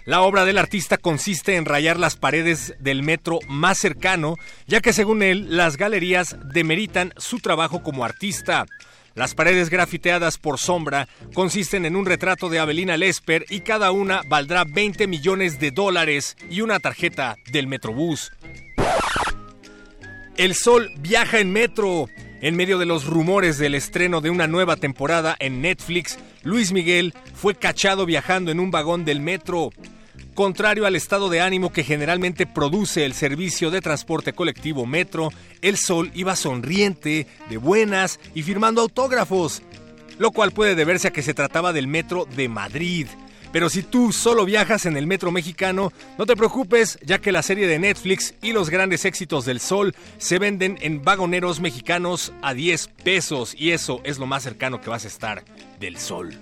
[0.04, 4.36] La obra del artista consiste en rayar las paredes del metro más cercano,
[4.66, 8.66] ya que según él, las galerías demeritan su trabajo como artista.
[9.14, 14.22] Las paredes grafiteadas por sombra consisten en un retrato de Abelina Lesper y cada una
[14.26, 18.32] valdrá 20 millones de dólares y una tarjeta del Metrobús.
[20.36, 22.08] El sol viaja en metro.
[22.40, 27.14] En medio de los rumores del estreno de una nueva temporada en Netflix, Luis Miguel
[27.34, 29.70] fue cachado viajando en un vagón del metro.
[30.34, 35.28] Contrario al estado de ánimo que generalmente produce el servicio de transporte colectivo Metro,
[35.60, 39.62] el sol iba sonriente, de buenas y firmando autógrafos,
[40.18, 43.08] lo cual puede deberse a que se trataba del Metro de Madrid.
[43.52, 47.42] Pero si tú solo viajas en el metro mexicano, no te preocupes, ya que la
[47.42, 52.54] serie de Netflix y los grandes éxitos del Sol se venden en vagoneros mexicanos a
[52.54, 55.44] 10 pesos y eso es lo más cercano que vas a estar
[55.78, 56.34] del Sol.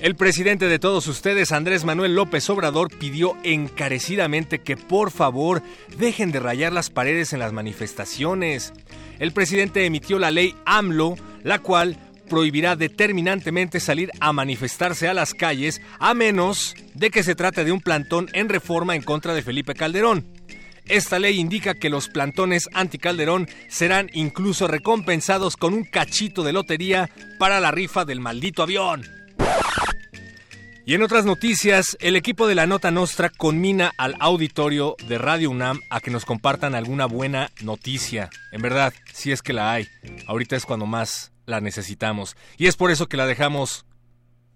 [0.00, 5.62] El presidente de todos ustedes, Andrés Manuel López Obrador, pidió encarecidamente que por favor
[5.98, 8.72] dejen de rayar las paredes en las manifestaciones.
[9.18, 11.98] El presidente emitió la ley AMLO, la cual
[12.30, 17.72] prohibirá determinantemente salir a manifestarse a las calles a menos de que se trate de
[17.72, 20.24] un plantón en reforma en contra de Felipe Calderón.
[20.86, 27.10] Esta ley indica que los plantones anti-Calderón serán incluso recompensados con un cachito de lotería
[27.38, 29.04] para la rifa del maldito avión.
[30.90, 35.48] Y en otras noticias, el equipo de la Nota Nostra conmina al auditorio de Radio
[35.48, 38.28] UNAM a que nos compartan alguna buena noticia.
[38.50, 39.86] En verdad, si es que la hay.
[40.26, 42.36] Ahorita es cuando más la necesitamos.
[42.58, 43.86] Y es por eso que la dejamos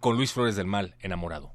[0.01, 1.54] con Luis Flores del Mal, enamorado.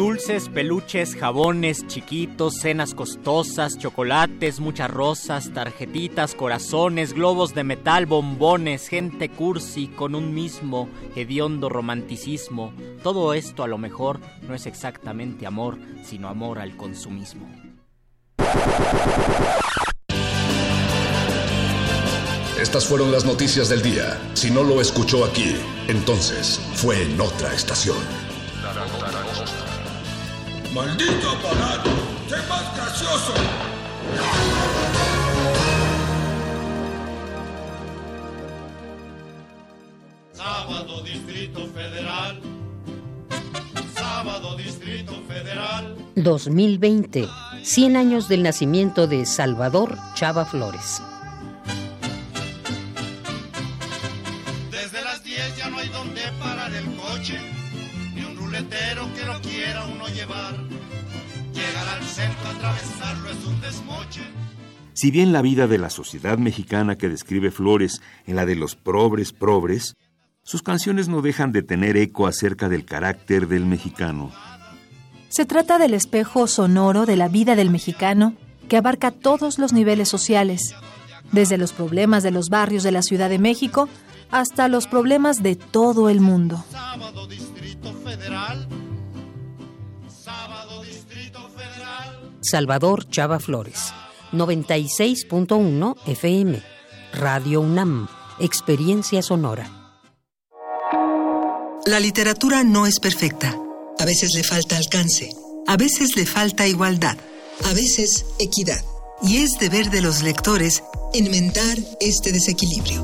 [0.00, 8.88] Dulces, peluches, jabones, chiquitos, cenas costosas, chocolates, muchas rosas, tarjetitas, corazones, globos de metal, bombones,
[8.88, 12.72] gente cursi con un mismo hediondo romanticismo.
[13.02, 17.46] Todo esto a lo mejor no es exactamente amor, sino amor al consumismo.
[22.58, 24.18] Estas fueron las noticias del día.
[24.32, 25.56] Si no lo escuchó aquí,
[25.88, 28.29] entonces fue en otra estación.
[30.74, 31.90] ¡Maldito aparato!
[32.28, 33.32] ¡Sé más gracioso!
[40.32, 42.40] Sábado Distrito Federal.
[43.94, 45.96] Sábado Distrito Federal.
[46.14, 47.28] 2020,
[47.62, 51.02] 100 años del nacimiento de Salvador Chava Flores.
[65.00, 68.76] Si bien la vida de la sociedad mexicana que describe Flores en la de los
[68.76, 69.96] probres probres,
[70.42, 74.30] sus canciones no dejan de tener eco acerca del carácter del mexicano.
[75.30, 78.34] Se trata del espejo sonoro de la vida del mexicano
[78.68, 80.74] que abarca todos los niveles sociales,
[81.32, 83.88] desde los problemas de los barrios de la Ciudad de México
[84.30, 86.62] hasta los problemas de todo el mundo.
[86.70, 88.68] Sábado Distrito Federal.
[90.08, 92.36] Sábado Distrito Federal.
[92.42, 93.94] Salvador Chava Flores,
[94.32, 96.62] 96.1 FM,
[97.14, 98.08] Radio UNAM,
[98.38, 99.70] Experiencia Sonora.
[101.86, 103.56] La literatura no es perfecta.
[103.98, 105.30] A veces le falta alcance.
[105.66, 107.16] A veces le falta igualdad.
[107.64, 108.84] A veces equidad.
[109.22, 113.02] Y es deber de los lectores enmendar este desequilibrio.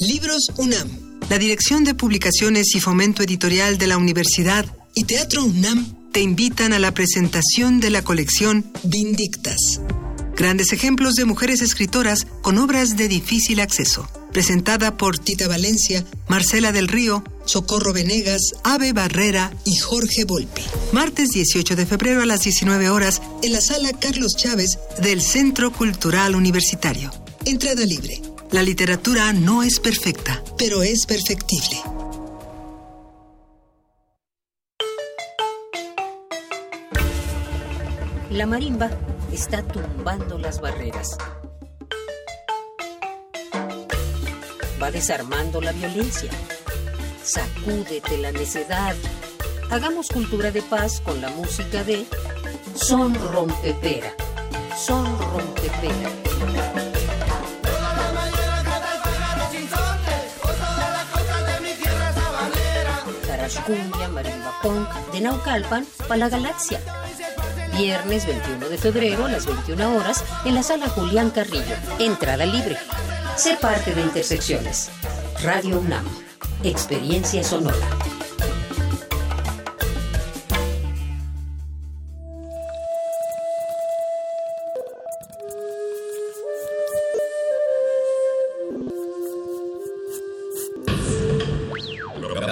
[0.00, 1.20] Libros UNAM.
[1.28, 6.72] La Dirección de Publicaciones y Fomento Editorial de la Universidad y Teatro UNAM te invitan
[6.72, 9.80] a la presentación de la colección Vindictas.
[10.38, 14.08] Grandes ejemplos de mujeres escritoras con obras de difícil acceso.
[14.32, 20.62] Presentada por Tita Valencia, Marcela del Río, Socorro Venegas, Ave Barrera y Jorge Volpi.
[20.92, 25.72] Martes 18 de febrero a las 19 horas en la sala Carlos Chávez del Centro
[25.72, 27.10] Cultural Universitario.
[27.44, 28.22] Entrada libre.
[28.52, 31.82] La literatura no es perfecta, pero es perfectible.
[38.30, 38.88] La marimba
[39.32, 41.16] está tumbando las barreras.
[44.82, 46.30] Va desarmando la violencia.
[47.22, 48.94] Sacúdete la necedad.
[49.70, 52.06] Hagamos cultura de paz con la música de
[52.74, 54.14] Son Rompepera.
[54.76, 56.10] Son Rompepera.
[63.26, 66.80] Tarascumbia, marimba punk, de Naucalpan para la galaxia.
[67.78, 71.76] Viernes 21 de febrero a las 21 horas en la sala Julián Carrillo.
[72.00, 72.76] Entrada libre.
[73.36, 74.90] Sé parte de Intersecciones.
[75.44, 76.04] Radio UNAM.
[76.64, 77.76] Experiencia sonora.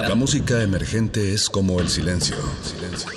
[0.07, 2.37] La música emergente es como el silencio.
[2.63, 3.16] Silencio.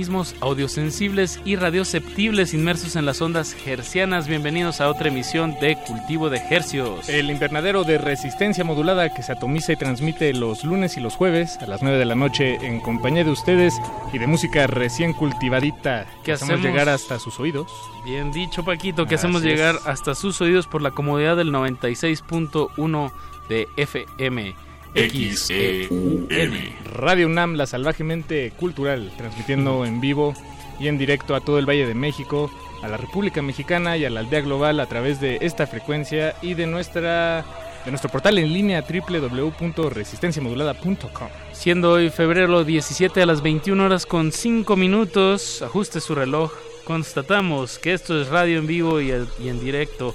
[0.00, 4.28] Organismos audiosensibles y radioceptibles inmersos en las ondas hercianas.
[4.28, 7.06] Bienvenidos a otra emisión de Cultivo de Hercios.
[7.10, 11.58] El invernadero de resistencia modulada que se atomiza y transmite los lunes y los jueves
[11.60, 13.74] a las 9 de la noche en compañía de ustedes
[14.14, 16.66] y de música recién cultivadita que hacemos, hacemos?
[16.66, 17.70] llegar hasta sus oídos.
[18.02, 19.48] Bien dicho, Paquito, que Así hacemos es.
[19.48, 23.12] llegar hasta sus oídos por la comodidad del 96.1
[23.50, 24.54] de FM.
[24.94, 26.28] XEUN.
[26.84, 30.34] Radio UNAM, la salvajemente cultural, transmitiendo en vivo
[30.78, 32.50] y en directo a todo el Valle de México,
[32.82, 36.54] a la República Mexicana y a la aldea global a través de esta frecuencia y
[36.54, 37.44] de nuestra
[37.84, 41.28] de nuestro portal en línea www.resistenciamodulada.com.
[41.52, 46.52] Siendo hoy febrero 17 a las 21 horas con 5 minutos, ajuste su reloj.
[46.84, 49.12] Constatamos que esto es radio en vivo y,
[49.42, 50.14] y en directo.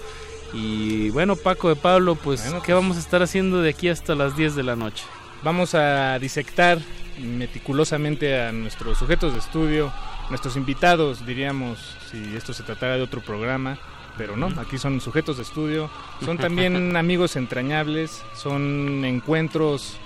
[0.55, 4.37] Y bueno, Paco de Pablo, pues, ¿qué vamos a estar haciendo de aquí hasta las
[4.37, 5.03] 10 de la noche?
[5.43, 6.79] Vamos a disectar
[7.19, 9.91] meticulosamente a nuestros sujetos de estudio,
[10.29, 13.77] nuestros invitados, diríamos, si esto se tratara de otro programa,
[14.17, 15.89] pero no, aquí son sujetos de estudio,
[16.23, 19.97] son también amigos entrañables, son encuentros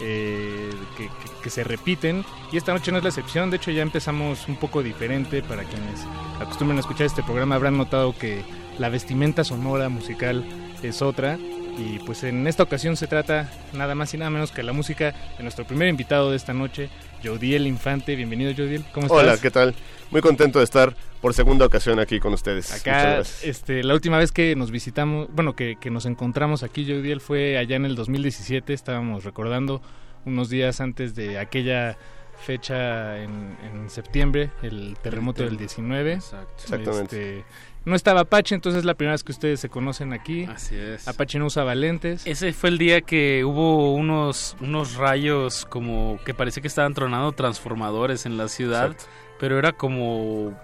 [0.00, 3.70] eh, que, que- que se repiten y esta noche no es la excepción, de hecho
[3.70, 6.00] ya empezamos un poco diferente para quienes
[6.40, 8.42] acostumbran a escuchar este programa habrán notado que
[8.78, 10.44] la vestimenta sonora musical
[10.82, 11.38] es otra
[11.76, 15.14] y pues en esta ocasión se trata nada más y nada menos que la música
[15.36, 16.88] de nuestro primer invitado de esta noche,
[17.22, 18.14] Jodiel Infante.
[18.14, 19.20] Bienvenido Jodiel, ¿cómo estás?
[19.20, 19.74] Hola, ¿qué tal?
[20.10, 22.72] Muy contento de estar por segunda ocasión aquí con ustedes.
[22.72, 27.20] Acá, este, la última vez que nos visitamos, bueno, que, que nos encontramos aquí, Jodiel,
[27.20, 28.72] fue allá en el 2017.
[28.72, 29.82] Estábamos recordando
[30.26, 31.98] unos días antes de aquella
[32.38, 36.12] fecha en, en septiembre, el terremoto del 19.
[36.12, 37.38] Exactamente.
[37.38, 37.44] Este,
[37.84, 40.44] no estaba Apache, entonces es la primera vez que ustedes se conocen aquí.
[40.44, 41.06] Así es.
[41.06, 42.26] Apache no usaba lentes.
[42.26, 47.32] Ese fue el día que hubo unos, unos rayos como que parecía que estaban tronando
[47.32, 49.04] transformadores en la ciudad, Exacto.
[49.38, 50.58] pero era como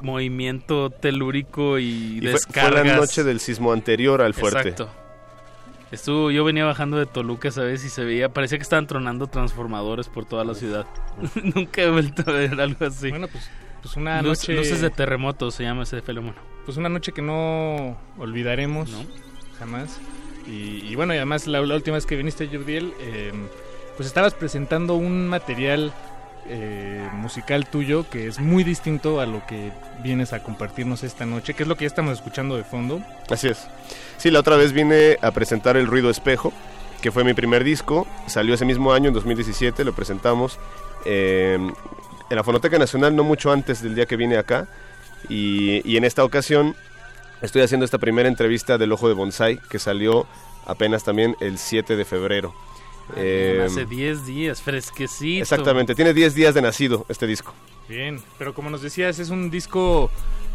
[0.00, 2.86] movimiento telúrico y, Y fue, fue descargas.
[2.86, 4.70] la noche del sismo anterior al fuerte.
[4.70, 4.90] Exacto.
[5.92, 9.26] Estuvo, yo venía bajando de Toluca esa vez y se veía, parecía que estaban tronando
[9.26, 10.86] transformadores por toda la ciudad.
[11.54, 13.10] Nunca he vuelto a ver algo así.
[13.10, 13.50] Bueno, pues,
[13.82, 14.54] pues una noche...
[14.54, 16.36] Luces de terremoto se llama ese fenómeno.
[16.64, 18.90] Pues una noche que no olvidaremos
[19.58, 19.98] jamás.
[20.46, 23.32] Y, y bueno, y además la, la última vez que viniste, Jordiel, eh,
[23.96, 25.92] pues estabas presentando un material
[26.48, 29.70] eh, musical tuyo que es muy distinto a lo que
[30.02, 33.00] vienes a compartirnos esta noche, que es lo que ya estamos escuchando de fondo.
[33.30, 33.68] Así es.
[34.16, 36.52] Sí, la otra vez vine a presentar El Ruido Espejo,
[37.00, 38.06] que fue mi primer disco.
[38.26, 40.58] Salió ese mismo año, en 2017, lo presentamos
[41.04, 41.58] eh,
[42.30, 44.66] en la Fonoteca Nacional, no mucho antes del día que vine acá.
[45.28, 46.74] Y, y en esta ocasión
[47.42, 50.26] estoy haciendo esta primera entrevista del Ojo de Bonsai, que salió
[50.66, 52.54] apenas también el 7 de febrero.
[53.16, 55.42] Eh, Hace 10 días, fresquecito.
[55.42, 57.52] exactamente, tiene 10 días de nacido este disco.
[57.88, 60.10] Bien, pero como nos decías, es un disco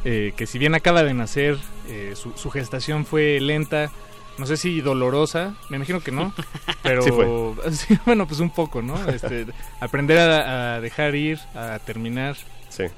[0.05, 1.57] eh, que si bien acaba de nacer,
[1.87, 3.91] eh, su, su gestación fue lenta,
[4.37, 6.33] no sé si dolorosa, me imagino que no,
[6.83, 7.27] pero Sí fue.
[7.73, 8.97] sí, bueno, pues un poco, ¿no?
[9.09, 9.45] Este,
[9.81, 12.37] aprender a, a dejar ir, a terminar,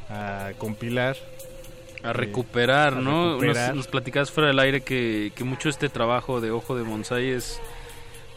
[0.10, 1.18] a compilar.
[2.04, 3.34] A eh, recuperar, a ¿no?
[3.40, 3.68] recuperar.
[3.70, 7.30] Nos, nos platicabas fuera del aire que, que mucho este trabajo de Ojo de Bonsai
[7.30, 7.60] es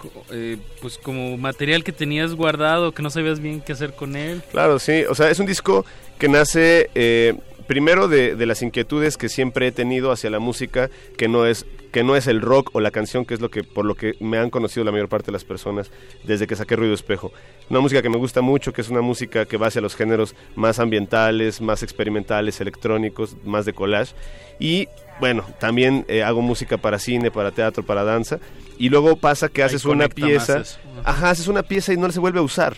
[0.00, 4.16] co- eh, pues como material que tenías guardado, que no sabías bien qué hacer con
[4.16, 4.42] él.
[4.50, 5.04] Claro, sí.
[5.08, 5.84] O sea, es un disco
[6.18, 7.34] que nace eh,
[7.66, 11.64] primero de, de las inquietudes que siempre he tenido hacia la música, que no es
[11.93, 14.16] que no es el rock o la canción, que es lo que por lo que
[14.18, 15.90] me han conocido la mayor parte de las personas
[16.24, 17.32] desde que saqué Ruido Espejo.
[17.68, 20.34] Una música que me gusta mucho, que es una música que va hacia los géneros
[20.57, 24.14] más ambientales, más experimentales, electrónicos, más de collage.
[24.59, 24.88] Y
[25.20, 28.40] bueno, también eh, hago música para cine, para teatro, para danza.
[28.78, 30.62] Y luego pasa que haces una pieza.
[31.05, 32.76] Ajá, haces una pieza y no se vuelve a usar.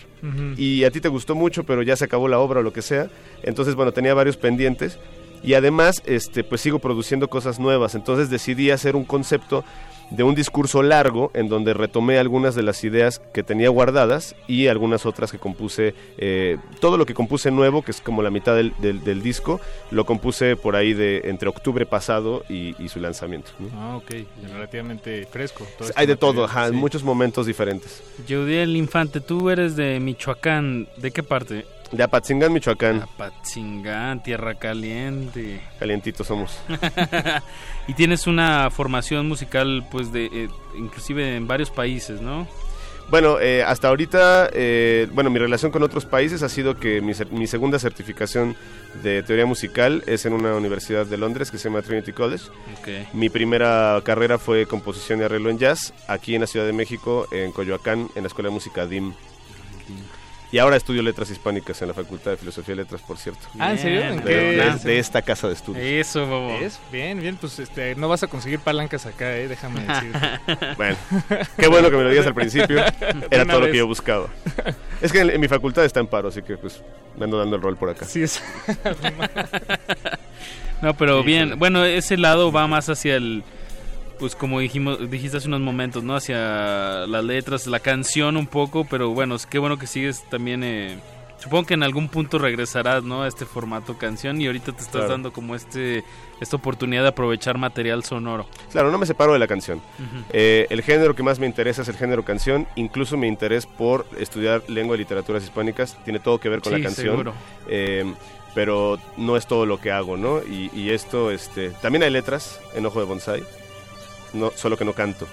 [0.57, 2.81] Y a ti te gustó mucho, pero ya se acabó la obra o lo que
[2.81, 3.09] sea.
[3.43, 4.99] Entonces, bueno, tenía varios pendientes.
[5.45, 7.95] Y además, este, pues sigo produciendo cosas nuevas.
[7.95, 9.63] Entonces decidí hacer un concepto
[10.11, 14.67] de un discurso largo en donde retomé algunas de las ideas que tenía guardadas y
[14.67, 15.95] algunas otras que compuse.
[16.19, 19.59] eh, todo lo que compuse nuevo, que es como la mitad del, del- del disco,
[19.89, 23.49] lo compuse por ahí de entre octubre pasado y, y su lanzamiento.
[23.57, 23.69] ¿no?
[23.79, 24.11] Ah, ok,
[24.53, 25.65] relativamente fresco.
[25.77, 28.03] todo este Hay de todo, ajá, en muchos momentos diferentes.
[28.27, 31.65] Yeudiel Infante, tú eres de Michoacán, ¿de qué parte?
[31.95, 33.03] De Apatzingán, Michoacán.
[33.03, 35.61] Apatzingán, tierra caliente.
[35.79, 36.59] Calientitos somos.
[37.87, 42.47] y tienes una formación musical, pues, de eh, inclusive en varios países, ¿no?
[43.09, 47.13] Bueno, eh, hasta ahorita, eh, bueno, mi relación con otros países ha sido que mi,
[47.31, 48.57] mi segunda certificación
[49.01, 52.45] de teoría musical es en una universidad de Londres que se llama Trinity College.
[52.77, 53.13] Ok.
[53.13, 57.27] Mi primera carrera fue composición y arreglo en jazz, aquí en la Ciudad de México,
[57.31, 59.13] en Coyoacán, en la Escuela de Música DIM.
[60.55, 63.41] Y ahora estudio letras hispánicas en la Facultad de Filosofía y Letras, por cierto.
[63.59, 63.99] Ah, ¿en serio?
[63.99, 64.87] De, ¿En de- qué?
[64.87, 65.83] de esta casa de estudios.
[65.83, 66.53] Eso, bobo.
[66.61, 66.79] ¿Es?
[66.93, 70.19] Bien, bien, pues este, no vas a conseguir palancas acá, eh, déjame decirte.
[70.77, 70.95] Bueno,
[71.57, 72.77] qué bueno que me lo digas al principio.
[73.31, 74.27] Era todo lo que yo buscaba.
[75.01, 76.81] Es que en, en mi facultad está en paro, así que pues
[77.17, 78.05] me ando dando el rol por acá.
[78.05, 78.41] Sí, es.
[80.81, 81.55] No, pero Sí, bien, sí.
[81.57, 83.43] bueno, ese lado va más hacia el,
[84.19, 86.15] pues como dijimos, dijiste hace unos momentos, ¿no?
[86.15, 90.63] Hacia las letras, la canción un poco, pero bueno, es qué bueno que sigues también,
[90.63, 90.97] eh,
[91.37, 93.23] supongo que en algún punto regresarás, ¿no?
[93.23, 95.09] A este formato canción y ahorita te estás Claro.
[95.09, 96.03] dando como este,
[96.39, 98.47] esta oportunidad de aprovechar material sonoro.
[98.71, 99.81] Claro, no me separo de la canción.
[100.31, 102.67] Eh, el género que más me interesa es el género canción.
[102.75, 106.79] Incluso mi interés por estudiar lengua y literaturas hispánicas tiene todo que ver con Sí,
[106.79, 107.07] la canción.
[107.07, 107.33] seguro.
[107.67, 108.05] Eh,
[108.53, 110.39] pero no es todo lo que hago, ¿no?
[110.41, 113.43] Y, y esto, este, también hay letras en Ojo de Bonsai,
[114.35, 115.27] no, solo que no canto.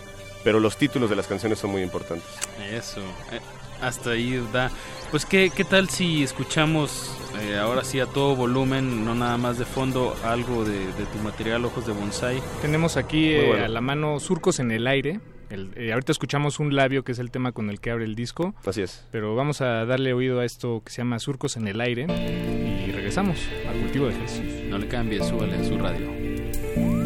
[0.44, 2.26] Pero los títulos de las canciones son muy importantes.
[2.72, 3.00] Eso,
[3.30, 3.38] eh,
[3.80, 4.70] hasta ahí da.
[5.10, 9.58] Pues qué, qué tal si escuchamos eh, ahora sí a todo volumen, no nada más
[9.58, 12.42] de fondo, algo de, de tu material Ojos de Bonsai.
[12.60, 13.64] Tenemos aquí eh, bueno.
[13.64, 15.20] a la mano Surcos en el aire.
[15.48, 18.14] El- eh, ahorita escuchamos un labio que es el tema con el que abre el
[18.16, 18.54] disco.
[18.66, 19.04] Así es.
[19.12, 22.06] Pero vamos a darle oído a esto que se llama Surcos en el aire
[22.88, 23.38] y regresamos
[23.68, 24.44] al cultivo de Jesús.
[24.68, 27.01] No le cambie, súbale a su radio.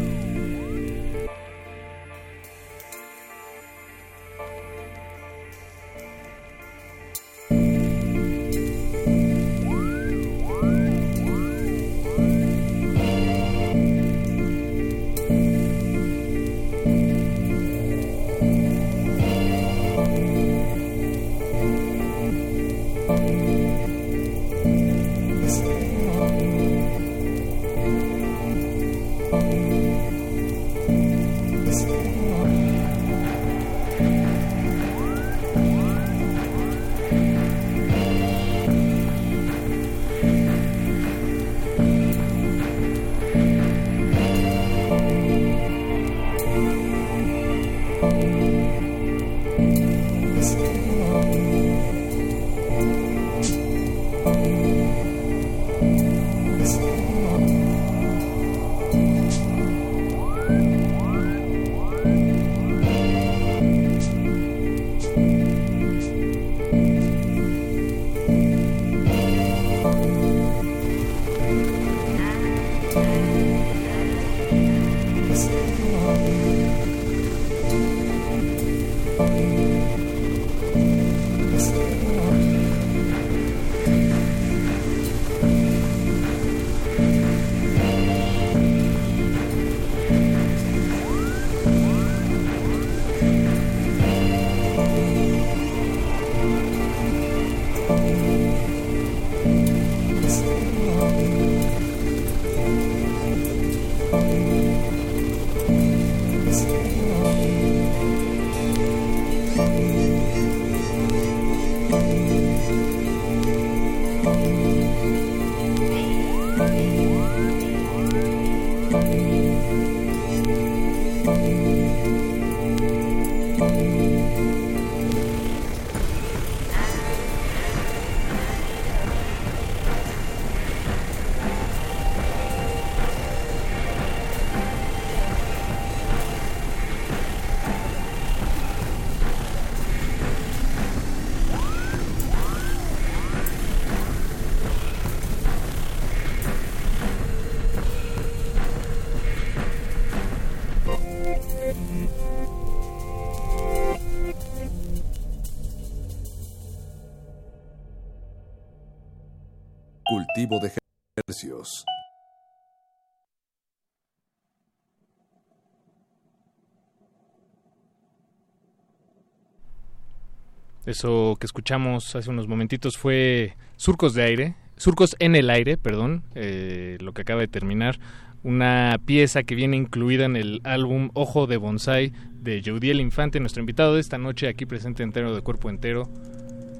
[170.97, 176.23] Eso que escuchamos hace unos momentitos fue Surcos de Aire, Surcos en el Aire, perdón,
[176.33, 177.99] eh, lo que acaba de terminar,
[178.41, 183.59] una pieza que viene incluida en el álbum Ojo de Bonsai de Yeudiel Infante, nuestro
[183.59, 186.09] invitado de esta noche aquí presente entero de cuerpo entero,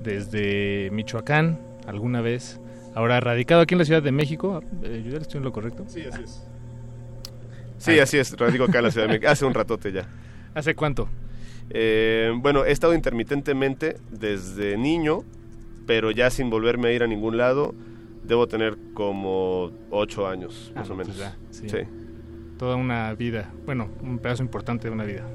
[0.02, 2.60] desde Michoacán, alguna vez,
[2.96, 4.64] ahora radicado aquí en la Ciudad de México.
[4.82, 5.86] Eh, Yeudiel, ¿estoy en lo correcto?
[5.88, 6.44] Sí, así es.
[7.78, 10.08] Sí, así es, radico acá en la Ciudad de México, hace un ratote ya.
[10.56, 11.08] ¿Hace cuánto?
[11.70, 15.20] Eh, bueno, he estado intermitentemente desde niño,
[15.86, 17.74] pero ya sin volverme a ir a ningún lado.
[18.24, 21.16] Debo tener como ocho años, Ah, más o no, menos.
[21.16, 21.70] pues ya, sí.
[21.70, 21.78] sí.
[22.58, 25.26] Toda una vida, bueno, un pedazo importante de una vida.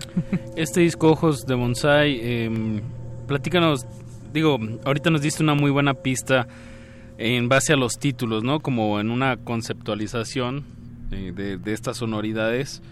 [0.56, 2.80] Este disco Ojos de Bonsai, eh,
[3.28, 3.86] platícanos,
[4.32, 6.48] digo, ahorita nos diste una muy buena pista
[7.18, 8.60] en base a los títulos, ¿no?
[8.60, 10.64] Como en una conceptualización
[11.12, 12.82] eh, de, de estas sonoridades.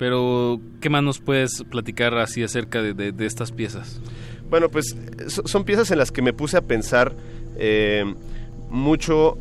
[0.00, 4.00] Pero, ¿qué más nos puedes platicar así acerca de, de- estas piezas?
[4.48, 4.96] Bueno, pues
[5.28, 7.14] so- son piezas en las que me puse a pensar
[7.58, 8.02] eh,
[8.70, 9.36] mucho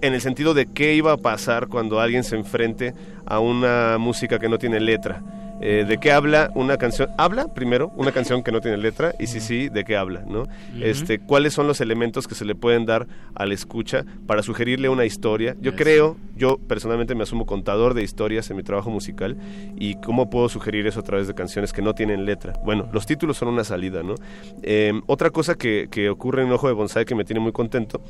[0.00, 2.94] en el sentido de qué iba a pasar cuando alguien se enfrente
[3.26, 5.20] a una música que no tiene letra.
[5.62, 7.10] Eh, ¿De qué habla una canción?
[7.16, 9.14] ¿Habla primero una canción que no tiene letra?
[9.20, 10.24] Y si sí, ¿de qué habla?
[10.26, 10.44] ¿no?
[10.80, 15.04] este, ¿Cuáles son los elementos que se le pueden dar al escucha para sugerirle una
[15.04, 15.56] historia?
[15.60, 19.36] Yo creo, yo personalmente me asumo contador de historias en mi trabajo musical
[19.76, 22.54] y cómo puedo sugerir eso a través de canciones que no tienen letra.
[22.64, 24.16] Bueno, los títulos son una salida, ¿no?
[24.62, 28.02] Eh, otra cosa que, que ocurre en Ojo de Bonsai que me tiene muy contento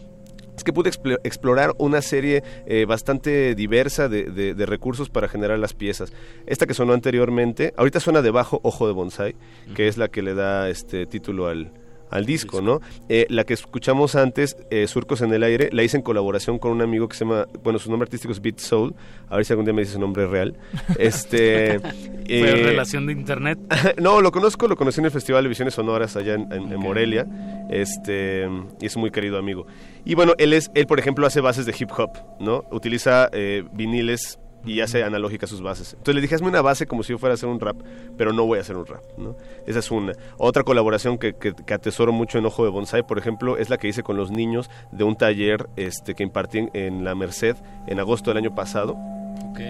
[0.57, 5.29] es que pude expl- explorar una serie eh, bastante diversa de, de- de recursos para
[5.29, 6.13] generar las piezas.
[6.47, 9.35] Esta que sonó anteriormente, ahorita suena debajo Ojo de Bonsai,
[9.75, 11.73] que es la que le da este título al,
[12.13, 12.81] al disco, ¿no?
[13.09, 16.71] Eh, la que escuchamos antes, eh, Surcos en el Aire, la hice en colaboración con
[16.71, 18.95] un amigo que se llama, bueno, su nombre artístico es Beat Soul,
[19.29, 20.55] a ver si algún día me dice su nombre real.
[20.99, 21.91] Este, ¿Fue
[22.29, 23.59] eh, relación de internet?
[24.01, 26.79] no, lo conozco, lo conocí en el Festival de Visiones Sonoras allá en, en- en
[26.79, 27.27] Morelia,
[27.71, 28.49] este,
[28.81, 29.67] y es un muy querido amigo.
[30.05, 32.11] Y bueno, él es, él por ejemplo hace bases de hip hop,
[32.41, 32.65] ¿no?
[32.71, 33.31] Utiliza
[33.73, 35.93] viniles y hace analógicas sus bases.
[35.95, 37.77] Entonces le dije, hazme una base como si yo fuera a hacer un rap,
[38.17, 39.37] pero no voy a hacer un rap, ¿no?
[39.67, 40.13] Esa es una.
[40.39, 43.79] Otra colaboración que, que- que atesoro mucho en Ojo de Bonsai, por ejemplo, es la
[43.79, 47.57] que hice con los niños de un taller este, que impartí en, en La Merced
[47.87, 48.97] en agosto del año pasado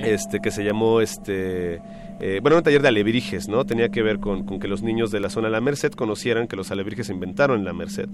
[0.04, 1.80] este que se llamó este
[2.24, 5.10] eh, bueno un taller de alebrijes no tenía que ver con, con que los niños
[5.10, 8.08] de la zona de la Merced conocieran que los alebrijes se inventaron en la Merced.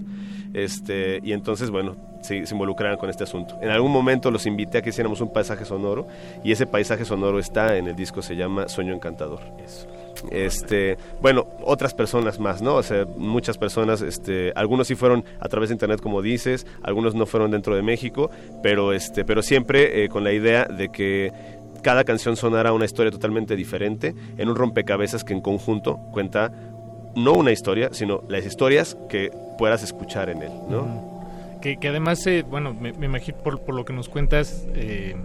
[0.55, 3.59] Este y entonces bueno se, se involucraran con este asunto.
[3.61, 6.07] En algún momento los invité a que hiciéramos un paisaje sonoro
[6.43, 9.41] y ese paisaje sonoro está en el disco se llama Sueño Encantador.
[10.31, 15.47] Este bueno otras personas más no o sea muchas personas este algunos sí fueron a
[15.47, 18.29] través de internet como dices algunos no fueron dentro de México
[18.61, 21.31] pero este pero siempre eh, con la idea de que
[21.81, 26.51] cada canción sonara una historia totalmente diferente en un rompecabezas que en conjunto cuenta
[27.15, 31.07] no una historia sino las historias que puedas escuchar en él no
[31.61, 35.15] Que, que además, eh, bueno, me, me imagino por, por lo que nos cuentas, eh,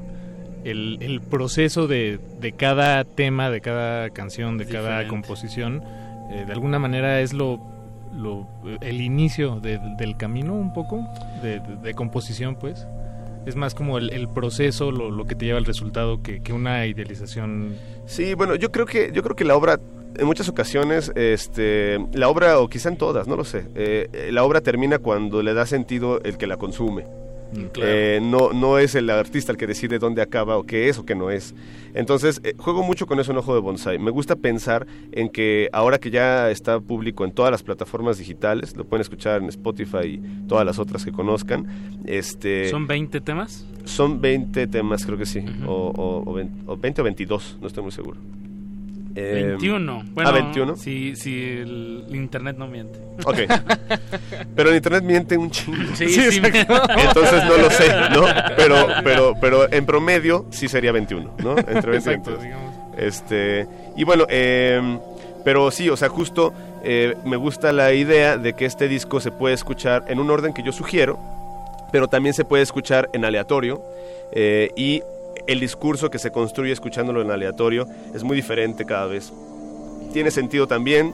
[0.64, 5.82] el, el proceso de, de cada tema, de cada canción, de cada composición,
[6.32, 7.60] eh, de alguna manera es lo,
[8.12, 8.48] lo
[8.80, 11.06] el inicio de- del camino un poco
[11.42, 12.84] de, de- de composición, pues.
[13.46, 16.52] Es más como el, el proceso, lo, lo que te lleva al resultado, que, que
[16.52, 17.76] una idealización.
[18.06, 19.78] Sí, bueno, yo creo que yo creo que la obra
[20.16, 24.30] en muchas ocasiones, este, la obra o quizá en todas, no lo sé, eh, eh,
[24.32, 27.04] la obra termina cuando le da sentido el que la consume.
[27.72, 27.90] Claro.
[27.92, 31.04] Eh, no, no es el artista el que decide dónde acaba o qué es o
[31.06, 31.54] qué no es.
[31.94, 33.98] Entonces, eh, juego mucho con eso en Ojo de Bonsai.
[33.98, 38.76] Me gusta pensar en que ahora que ya está público en todas las plataformas digitales,
[38.76, 41.66] lo pueden escuchar en Spotify y todas las otras que conozcan.
[42.04, 43.66] Este, ¿Son 20 temas?
[43.84, 45.44] son 20 temas, creo que sí.
[45.66, 48.18] o, o- o 20, o 20 o 22, no estoy muy seguro.
[49.16, 50.02] Eh, 21.
[50.12, 50.76] Bueno, ah, 21.
[50.76, 52.98] Si, si el internet no miente.
[53.24, 53.36] Ok.
[54.56, 55.94] Pero en internet miente un chingo.
[55.94, 56.40] Sí, sí.
[56.44, 58.26] Entonces no lo sé, ¿no?
[58.56, 61.58] Pero, pero, pero en promedio sí sería 21, ¿no?
[61.58, 62.42] Entre 20 y Exacto, 22.
[62.42, 62.74] digamos.
[62.96, 63.66] Este,
[63.96, 64.98] y bueno, eh,
[65.44, 69.30] pero sí, o sea, justo eh, me gusta la idea de que este disco se
[69.30, 71.18] puede escuchar en un orden que yo sugiero,
[71.92, 73.82] pero también se puede escuchar en aleatorio
[74.32, 75.02] eh, y
[75.46, 79.32] el discurso que se construye escuchándolo en aleatorio es muy diferente cada vez.
[80.12, 81.12] Tiene sentido también,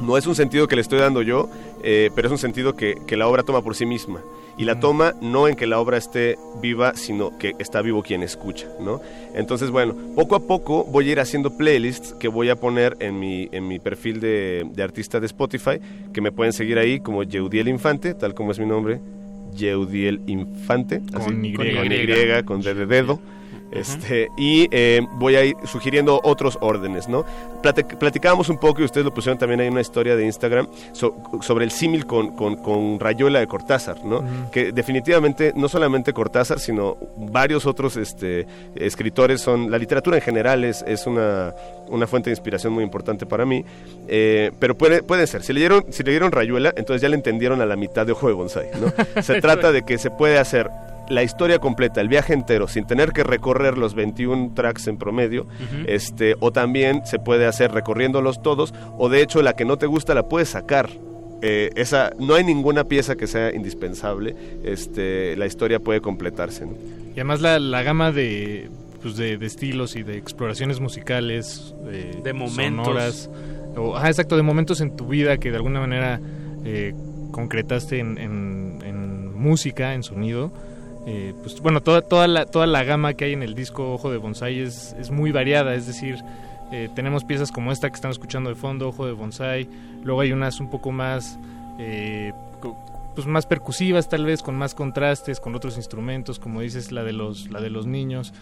[0.00, 1.48] no es un sentido que le estoy dando yo,
[1.82, 4.20] eh, pero es un sentido que, que la obra toma por sí misma.
[4.58, 8.22] Y la toma no en que la obra esté viva, sino que está vivo quien
[8.22, 9.00] escucha, ¿no?
[9.34, 13.18] Entonces, bueno, poco a poco voy a ir haciendo playlists que voy a poner en
[13.18, 15.80] mi, en mi perfil de, de artista de Spotify,
[16.12, 19.00] que me pueden seguir ahí como Yeudiel Infante, tal como es mi nombre,
[19.54, 21.54] Yeudiel Infante, Con así, Y.
[21.54, 22.42] con Con Y.
[22.44, 23.18] con D de dedo.
[23.72, 27.24] Este, y eh, voy a ir sugiriendo otros órdenes, ¿no?
[27.62, 30.66] Plati- platicábamos un poco y ustedes lo pusieron también ahí en una historia de Instagram
[30.92, 34.24] so- sobre el símil con, con, con Rayuela de Cortázar, ¿no?
[34.50, 40.64] Que definitivamente no solamente Cortázar, sino varios otros este, escritores son, la literatura en general
[40.64, 41.54] es, es una,
[41.88, 43.64] una fuente de inspiración muy importante para mí,
[44.08, 47.66] eh, pero puede, puede ser, si leyeron, si leyeron Rayuela, entonces ya le entendieron a
[47.66, 48.92] la mitad de Ojo de Bonsai, ¿no?
[49.22, 50.70] Se trata de que se puede hacer
[51.10, 55.46] la historia completa, el viaje entero, sin tener que recorrer los 21 tracks en promedio,
[55.86, 59.86] este, o también se puede hacer recorriéndolos todos, o de hecho la que no te
[59.86, 60.88] gusta la puedes sacar.
[61.42, 66.64] Eh, esa, no hay ninguna pieza que sea indispensable, este, la historia puede completarse.
[66.66, 66.72] ¿no?
[67.08, 68.68] Y además la, la gama de,
[69.02, 72.86] pues de, de estilos y de exploraciones musicales, de, De momentos.
[72.86, 73.30] sonoras,
[73.76, 76.20] o, ajá, exacto, de momentos en tu vida que de alguna manera
[76.64, 76.94] eh,
[77.32, 80.52] concretaste en, en- en música, en sonido.
[81.06, 84.10] Eh, pues bueno, toda, toda, la, toda la gama que hay en el disco Ojo
[84.10, 86.16] de Bonsai es, es muy variada, es decir,
[86.72, 89.68] eh, tenemos piezas como esta que están escuchando de fondo, Ojo de Bonsai,
[90.04, 91.38] luego hay unas un poco más,
[91.78, 92.32] eh,
[93.14, 97.12] pues más percusivas tal vez, con más contrastes, con otros instrumentos, como dices, la de
[97.14, 98.32] los, la de los niños.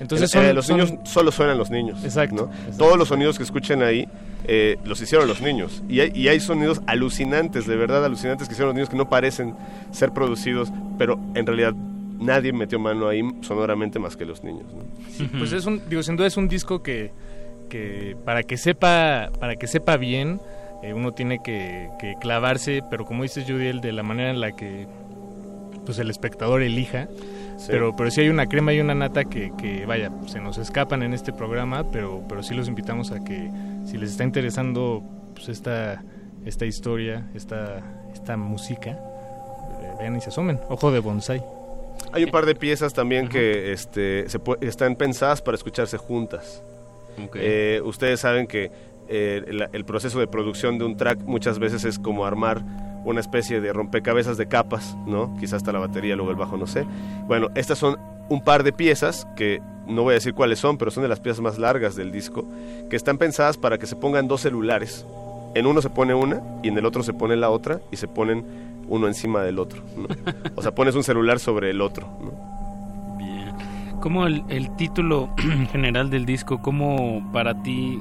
[0.00, 2.02] Entonces Eh, son, los son- niños solo suenan los niños.
[2.04, 2.76] Exacto, ¿no?
[2.76, 4.06] Todos los sonidos que escuchen ahí
[4.44, 5.82] eh, los hicieron los niños.
[5.88, 9.08] Y hay, y hay sonidos alucinantes, de verdad alucinantes que hicieron los niños que no
[9.08, 9.54] parecen
[9.92, 11.74] ser producidos, pero en realidad
[12.18, 14.72] nadie metió mano ahí sonoramente más que los niños.
[14.72, 14.82] ¿no?
[15.10, 17.12] Sí, pues es un, digo, sin duda es un disco que,
[17.68, 20.40] que para que sepa, para que sepa bien,
[20.82, 24.52] eh, uno tiene que, que clavarse, pero como dices Judiel, de la manera en la
[24.52, 24.86] que
[25.84, 27.08] pues el espectador elija.
[27.56, 27.68] Sí.
[27.70, 31.02] Pero, pero sí hay una crema y una nata que, que, vaya, se nos escapan
[31.02, 33.50] en este programa, pero, pero sí los invitamos a que
[33.86, 35.02] si les está interesando
[35.34, 36.04] pues esta,
[36.44, 37.80] esta historia, esta,
[38.12, 40.60] esta música, eh, vean y se asomen.
[40.68, 41.42] Ojo de bonsai.
[42.16, 46.62] Hay un par de piezas también que este, se están pensadas para escucharse juntas.
[47.34, 48.70] Eh, ustedes saben que
[49.06, 52.62] eh, el proceso de producción de un track muchas veces es como armar
[53.04, 55.36] una especie de rompecabezas de capas, ¿no?
[55.38, 56.86] Quizás hasta la batería, luego el bajo, no sé.
[57.26, 57.98] Bueno, estas son
[58.30, 61.20] un par de piezas que no voy a decir cuáles son, pero son de las
[61.20, 62.46] piezas más largas del disco,
[62.88, 65.04] que están pensadas para que se pongan dos celulares.
[65.58, 68.08] En uno se pone una y en el otro se pone la otra y se
[68.08, 68.44] ponen
[68.88, 69.82] uno encima del otro.
[69.96, 70.06] ¿no?
[70.54, 72.06] O sea, pones un celular sobre el otro.
[72.20, 73.16] ¿no?
[73.18, 73.52] Bien.
[74.00, 75.30] ¿Cómo el, el título
[75.72, 77.98] general del disco, cómo para ti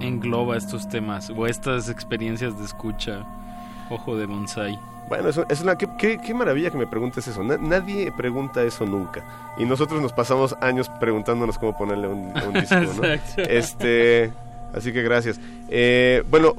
[0.00, 3.24] engloba estos temas o estas experiencias de escucha?
[3.90, 4.78] Ojo de bonsai.
[5.08, 7.44] Bueno, eso- es una, qué, qué- qué maravilla que me preguntes eso.
[7.44, 9.22] Na- nadie pregunta eso nunca.
[9.58, 13.04] Y nosotros nos pasamos años preguntándonos cómo ponerle un, disco, ¿no?
[13.04, 13.42] Exacto.
[13.42, 14.32] Este,
[14.74, 15.38] así que gracias.
[15.68, 16.54] Eh, bueno,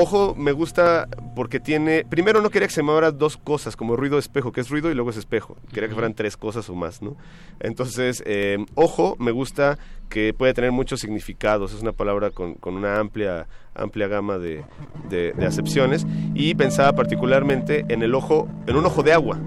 [0.00, 2.04] ojo, me gusta porque tiene...
[2.08, 4.94] Primero no quería que se llamara dos cosas, como ruido espejo, que es ruido y
[4.94, 5.56] luego es espejo.
[5.72, 7.16] Quería que fueran tres cosas o más, ¿no?
[7.60, 9.78] Entonces, eh, ojo, me gusta
[10.08, 11.72] que puede tener muchos significados.
[11.72, 14.64] Es una palabra con, con una amplia, amplia gama de,
[15.08, 16.06] de- de acepciones.
[16.34, 19.38] Y pensaba particularmente en el ojo, en un ojo de agua,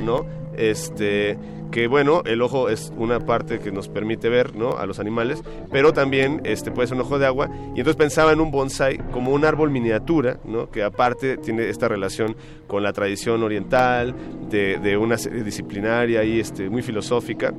[0.00, 0.26] ¿no?
[0.56, 1.38] Este,
[1.72, 4.76] que bueno, el ojo es una parte que nos permite ver, ¿no?
[4.78, 5.42] A los animales,
[5.72, 7.48] pero también este, puede ser un ojo de agua.
[7.74, 10.70] Y entonces pensaba en un bonsai como un árbol miniatura, ¿no?
[10.70, 12.36] Que aparte tiene esta relación
[12.68, 14.14] con la tradición oriental,
[14.50, 17.52] de, de una serie disciplinaria y este, muy filosófica.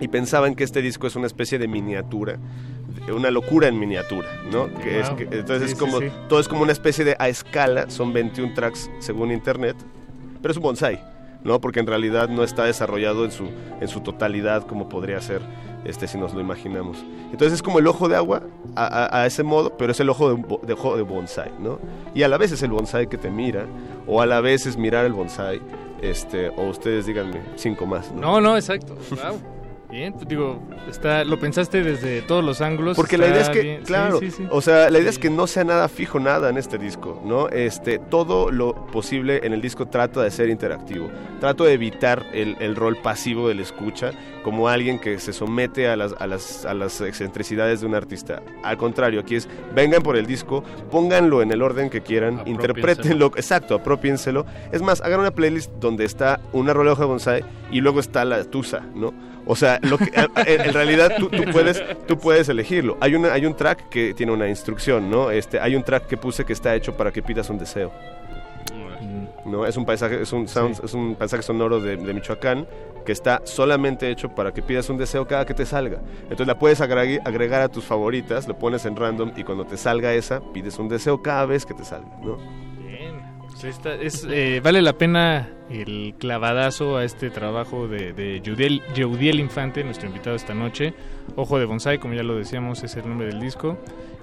[0.00, 2.38] Y pensaba en que este disco es una especie de miniatura,
[3.14, 4.72] una locura en miniatura, ¿no?
[4.82, 5.16] Que es Wow.
[5.16, 6.06] que- entonces Sí, es sí, como, sí.
[6.28, 9.76] todo es como una especie de a escala, son 21 tracks según internet,
[10.40, 11.00] pero es un bonsai,
[11.44, 11.60] ¿no?
[11.60, 13.48] Porque en realidad no está desarrollado en su,
[13.80, 15.40] en su totalidad como podría ser
[15.84, 16.98] este, si nos lo imaginamos.
[17.32, 18.42] Entonces es como el ojo de agua
[18.76, 21.78] a, a- ese modo, pero es el ojo de, de, de bonsai, ¿no?
[22.14, 23.66] Y a la vez es el bonsai que te mira,
[24.06, 25.60] o a la vez es mirar el bonsai,
[26.02, 28.20] este, o ustedes díganme cinco más, ¿no?
[28.20, 28.94] No, no, exacto.
[29.10, 29.40] Wow.
[29.90, 32.96] Bien, pues digo, está, lo pensaste desde todos los ángulos.
[32.96, 33.80] Porque la idea es que, bien.
[33.80, 34.46] Sí, claro, sí, sí.
[34.50, 37.48] o sea, la idea es que no sea nada fijo, nada en este disco, ¿no?
[37.48, 41.10] Este, todo lo posible en el disco trata de ser interactivo.
[41.40, 44.12] Trato de evitar el, el rol pasivo del escucha
[44.42, 48.42] como alguien que se somete a las, a, las, a las excentricidades de un artista.
[48.62, 53.26] Al contrario, aquí es, vengan por el disco, pónganlo en el orden que quieran, interpretenlo,
[53.36, 54.46] exacto, apropiénselo.
[54.72, 58.00] Es más, hagan una playlist donde está una rola de hoja de bonsai y luego
[58.00, 59.12] está la tusa, ¿no?
[59.50, 60.12] O sea, lo que,
[60.46, 62.96] en, realidad tú, tú puedes, tú puedes elegirlo.
[63.00, 65.32] Hay, una, hay un track que tiene una instrucción, ¿no?
[65.32, 67.90] Este, hay un track que puse que está hecho para que pidas un deseo.
[69.44, 69.66] ¿no?
[69.66, 72.68] Es un paisaje, es un, sound- es un paisaje sonoro de, de Michoacán
[73.04, 75.98] que está solamente hecho para que pidas un deseo cada que te salga.
[76.24, 79.76] Entonces la puedes agregar, agregar a tus favoritas, lo pones en random y cuando te
[79.76, 82.38] salga esa, pides un deseo cada vez que te salga, ¿no?
[83.62, 83.72] Bien.
[83.74, 89.84] Esta es, eh, vale la pena el clavadazo a este trabajo de, de Yudiel, Infante,
[89.84, 90.94] nuestro invitado esta noche.
[91.36, 93.78] Ojo de Bonsai, como ya lo decíamos, es el nombre del disco.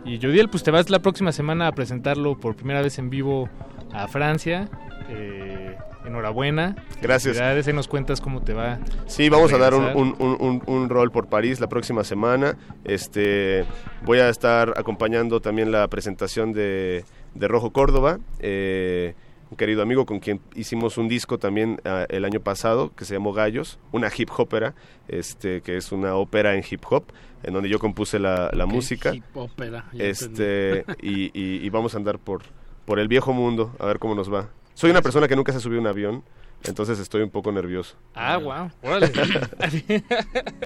[0.05, 3.49] Y Yudiel, pues te vas la próxima semana a presentarlo por primera vez en vivo
[3.93, 4.69] a Francia.
[5.09, 6.75] Eh, enhorabuena.
[7.01, 7.37] Gracias.
[7.39, 8.79] Ahí nos cuentas cómo te va.
[9.07, 12.57] Sí, vamos a dar un- un rol por París la próxima semana.
[12.85, 13.65] Este,
[14.05, 17.03] voy a estar acompañando también la presentación de,
[17.35, 19.15] de Rojo Córdoba, eh,
[19.49, 23.13] un querido amigo con quien hicimos un disco también ah, el año pasado que se
[23.13, 24.75] llamó Gallos, una hip hopera,
[25.07, 27.05] este, que es una ópera en hip hop,
[27.43, 29.13] en donde yo compuse la, música.
[29.15, 32.43] hip ópera, ya Este, y, y- y vamos a andar por,
[32.85, 34.49] por el viejo mundo a ver cómo nos va.
[34.73, 36.23] Soy una persona que nunca se subió a un avión,
[36.63, 37.95] entonces estoy un poco nervioso.
[38.15, 38.69] Ah, wow.
[38.81, 39.11] Órale.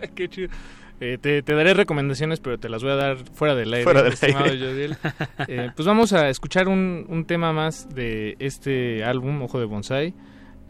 [0.15, 0.49] Qué chido.
[1.03, 4.03] Eh, te, te daré recomendaciones, pero te las voy a dar fuera del aire, Fuera
[4.03, 4.95] del estimado aire.
[5.47, 10.13] Eh, pues vamos a escuchar un, un tema más de este álbum, Ojo de Bonsai.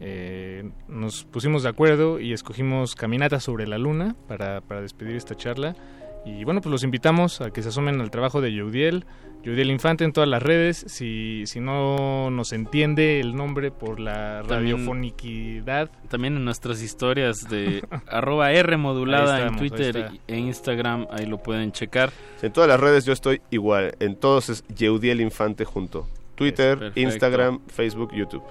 [0.00, 5.36] Eh, nos pusimos de acuerdo y escogimos Caminata sobre la Luna para, para despedir esta
[5.36, 5.76] charla.
[6.24, 9.04] Y bueno, pues los invitamos a que se asomen al trabajo de Yeudiel,
[9.42, 10.84] Yeudiel Infante en todas las redes.
[10.86, 17.48] Si, si no nos entiende el nombre por la También- radiofonicidad, También en nuestras historias
[17.48, 22.12] de arroba R modulada en Twitter e Instagram, ahí lo pueden checar.
[22.40, 23.94] En todas las redes yo estoy igual.
[23.98, 26.06] En todos es Yeudiel Infante junto.
[26.36, 26.92] Twitter.
[26.94, 28.42] Instagram, Facebook, YouTube.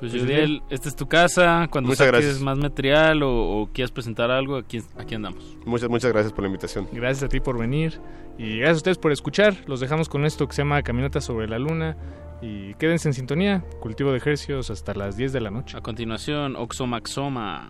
[0.00, 2.40] Pues Yudiel, esta es tu casa, cuando Muchas saques gracias.
[2.42, 5.56] más material o, o quieras presentar algo, aquí, aquí andamos.
[5.66, 6.88] Muchas, muchas gracias por la invitación.
[6.90, 8.00] Gracias a ti por venir
[8.38, 9.54] y gracias a ustedes por escuchar.
[9.66, 11.96] Los dejamos con esto que se llama Caminata sobre la Luna
[12.40, 13.62] y quédense en sintonía.
[13.80, 15.76] Cultivo de ejercicios hasta las 10 de la noche.
[15.76, 17.68] A continuación, Oxomaxoma.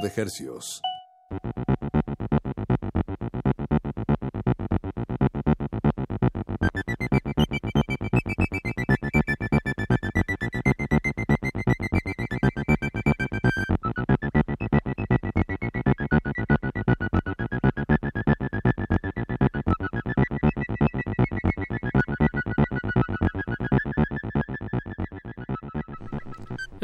[0.00, 0.82] De hercios.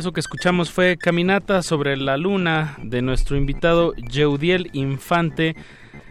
[0.00, 5.54] Eso que escuchamos fue Caminata sobre la Luna de nuestro invitado Yeudiel Infante.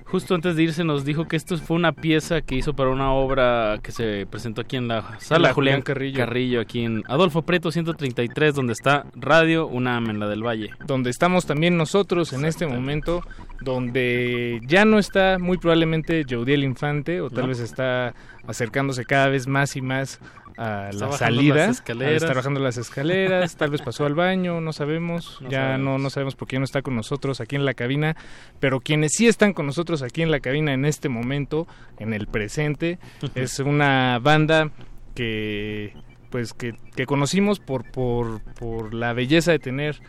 [0.06, 3.12] Justo antes de irse nos dijo que esto fue una pieza que hizo para una
[3.14, 6.18] obra que se presentó aquí en la sala la Julián Carrillo.
[6.20, 10.70] Carrillo, aquí en Adolfo Preto 133, donde está Radio UNAM en la del Valle.
[10.86, 13.24] donde estamos también nosotros en este momento,
[13.62, 17.48] donde ya no está muy probablemente Jodiel Infante, o tal No.
[17.50, 18.14] vez está
[18.48, 20.20] acercándose cada vez más y más
[20.60, 22.22] a Está la salida, las escaleras.
[22.24, 25.86] está bajando las escaleras, tal vez pasó al baño, no sabemos, No ya sabemos.
[25.86, 28.16] no no sabemos por qué no está con nosotros aquí en la cabina,
[28.60, 31.68] pero quienes sí están con nosotros aquí en la cabina en este momento,
[31.98, 33.00] en el presente,
[33.36, 34.72] es una banda
[35.16, 35.94] que
[36.30, 40.00] pues que, que conocimos por, por, por la belleza de tener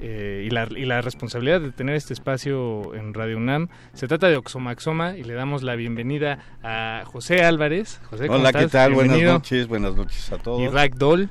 [0.00, 3.68] eh, y, la, y la responsabilidad de tener este espacio en Radio UNAM.
[3.92, 8.00] Se trata de Oxomaxoma y le damos la bienvenida a José Álvarez.
[8.08, 8.94] José, ¿cómo Hola, ¿qué tal?
[8.94, 10.60] Buenas noches, buenas noches a todos.
[10.62, 11.28] Y Ragdoll.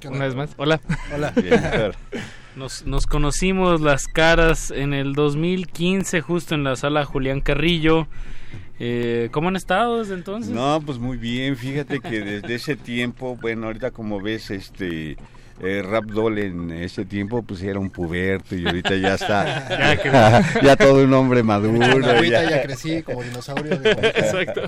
[0.00, 0.26] ¿Qué Una onda?
[0.26, 0.54] vez más.
[0.58, 0.80] Hola.
[1.14, 1.32] Hola.
[1.36, 1.62] Bien.
[2.56, 8.06] Nos, nos conocimos las caras en el 2015, justo en la sala Julián Carrillo.
[8.78, 10.52] Eh, ¿Cómo han estado desde entonces?
[10.52, 15.16] No, pues muy bien, fíjate que desde ese tiempo, bueno, ahorita como ves, este...
[15.60, 19.68] Eh, Rap Doll en ese tiempo pues era un puberto y ahorita ya está
[20.02, 23.74] Ya ya, todo un hombre maduro Ahorita ya crecí como dinosaurio.
[23.84, 24.62] Exacto.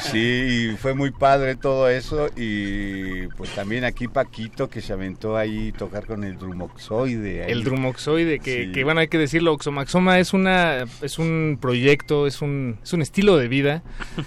[0.00, 5.36] Sí, y fue muy padre todo eso y pues también aquí Paquito que se aventó
[5.36, 7.44] ahí tocar con el drumoxoide.
[7.44, 7.52] ahí.
[7.52, 8.72] El drumoxoide, que, Sí.
[8.72, 13.02] que bueno, hay que decirlo, Oxomaxoma es una es un proyecto, es un, es un
[13.02, 13.82] estilo de vida,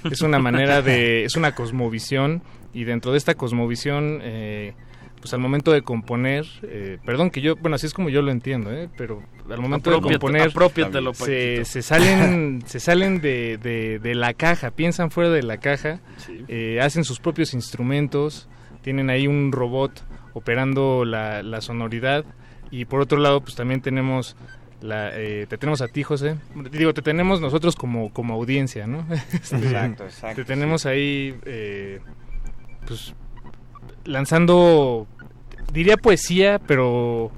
[0.10, 2.44] es una manera de, es una cosmovisión,
[2.74, 4.74] y dentro de esta cosmovisión, eh,
[5.22, 8.32] pues al momento de componer, eh, perdón que yo, bueno, así es como yo lo
[8.32, 8.90] entiendo, ¿eh?
[8.98, 14.16] pero al momento Apropiate- de componer apropiatelo, se, se salen, se salen de, de- de
[14.16, 16.00] la caja, piensan fuera de la caja,
[16.48, 18.50] eh, hacen sus propios instrumentos,
[18.82, 20.04] tienen ahí un robot
[20.34, 22.26] operando la, la sonoridad
[22.72, 24.36] y por otro lado pues también tenemos
[24.82, 26.38] la, eh, te tenemos a ti José
[26.72, 32.00] digo te tenemos nosotros como como audiencia no Este, Exacto, exacto, te tenemos ahí eh,
[32.88, 33.14] pues
[34.06, 35.08] lanzando
[35.72, 37.32] diría poesía pero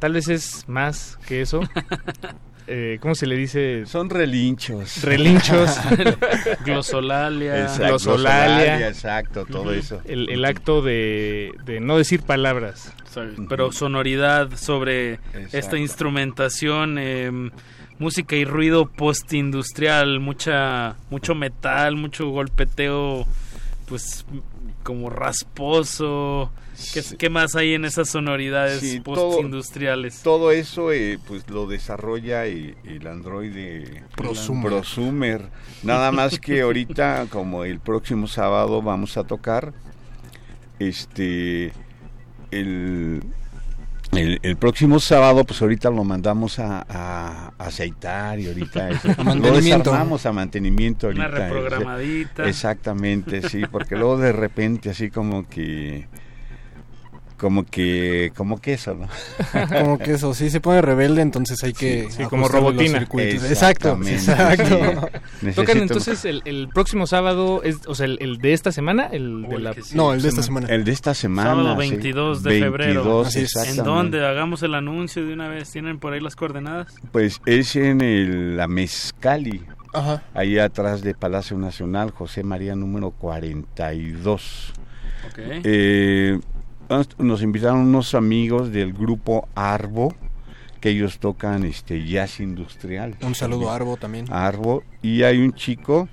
[0.00, 1.60] tal vez es más que eso
[2.70, 3.86] Eh, ¿Cómo se le dice?
[3.86, 5.02] Son relinchos.
[5.02, 5.74] Relinchos.
[6.66, 7.62] Glosolalia.
[7.62, 8.88] Exacto, Glosolalia.
[8.88, 10.02] exacto, todo eso.
[10.04, 12.92] El, el acto de, de no decir palabras.
[13.48, 15.18] Pero sonoridad sobre
[15.52, 17.50] esta instrumentación, eh,
[17.98, 23.26] música y ruido postindustrial, mucha, mucho metal, mucho golpeteo,
[23.88, 24.26] pues
[24.88, 26.50] como rasposo.
[26.94, 30.22] ¿Qué, qué más hay en esas sonoridades Sí, todo- postindustriales?
[30.22, 34.72] Todo eso eh, pues lo desarrolla el, el androide Prosumer.
[34.72, 35.42] Prosumer.
[35.82, 39.74] Nada más que ahorita, como el próximo sábado vamos a tocar,
[40.78, 41.72] este,
[42.50, 43.22] el,
[44.12, 49.24] el, el próximo sábado, pues ahorita lo mandamos a, a aceitar y ahorita eso, A
[49.24, 49.50] mantenimiento.
[49.50, 51.48] Lo desarmamos a mantenimiento Una ahorita.
[51.48, 52.48] reprogramadita.
[52.48, 56.06] Exactamente, sí, porque luego de repente así como que
[57.38, 59.08] como que como que eso, ¿no?
[59.68, 62.08] Como que eso, sí se pone rebelde, entonces hay que.
[62.10, 63.48] Sí, como ajustarle los robotina.
[63.48, 65.10] Exacto, exacto.
[65.40, 65.52] sí.
[65.52, 69.42] Tocan entonces el, el próximo sábado, es, o sea, el, el de esta semana, el
[69.42, 69.74] de la...
[69.94, 70.66] No, el de esta semana.
[70.68, 71.50] El de esta semana.
[71.50, 71.90] Sábado sí.
[71.90, 73.04] 22 de febrero.
[73.04, 73.82] 22, ¿En exactamente.
[73.82, 74.26] dónde?
[74.26, 75.70] Hagamos el anuncio de una vez.
[75.70, 76.94] ¿Tienen por ahí las coordenadas?
[77.12, 79.62] Pues es en el, la Mezcali.
[79.94, 80.22] Ajá.
[80.34, 84.72] Ahí atrás de Palacio Nacional, José María número 42.
[85.26, 85.38] Ok.
[85.38, 86.38] Eh,
[87.18, 90.14] nos- invitaron unos amigos del grupo Arbo,
[90.80, 93.16] que ellos tocan este jazz industrial.
[93.22, 94.26] Un saludo a Arbo también.
[94.32, 94.84] Arbo.
[95.02, 96.08] Y hay un chico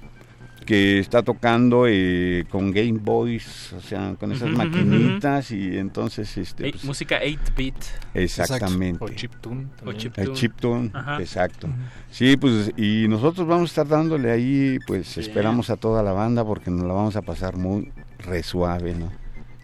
[0.65, 6.71] que está tocando eh, con Game Boys, o sea, con esas maquinitas y entonces este
[6.71, 7.75] pues, música 8-bit.
[8.15, 9.03] Exactamente.
[9.03, 9.67] O chiptune.
[9.85, 10.89] O El chiptune.
[10.93, 11.19] Ajá.
[11.19, 11.67] exacto.
[12.09, 16.43] Sí, pues y nosotros vamos a estar dándole ahí, pues esperamos a toda la banda
[16.43, 19.11] porque nos la vamos a pasar muy re suave, ¿no?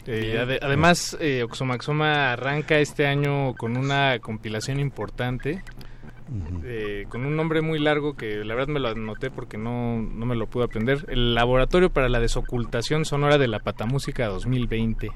[0.07, 5.61] Eh, ade- además, eh, Oxomaxoma arranca este año con una compilación importante,
[6.63, 10.25] eh, con un nombre muy largo que la verdad me lo anoté porque no, no
[10.25, 11.05] me lo pude aprender.
[11.09, 15.11] El Laboratorio para la Desocultación Sonora de la Patamúsica 2020.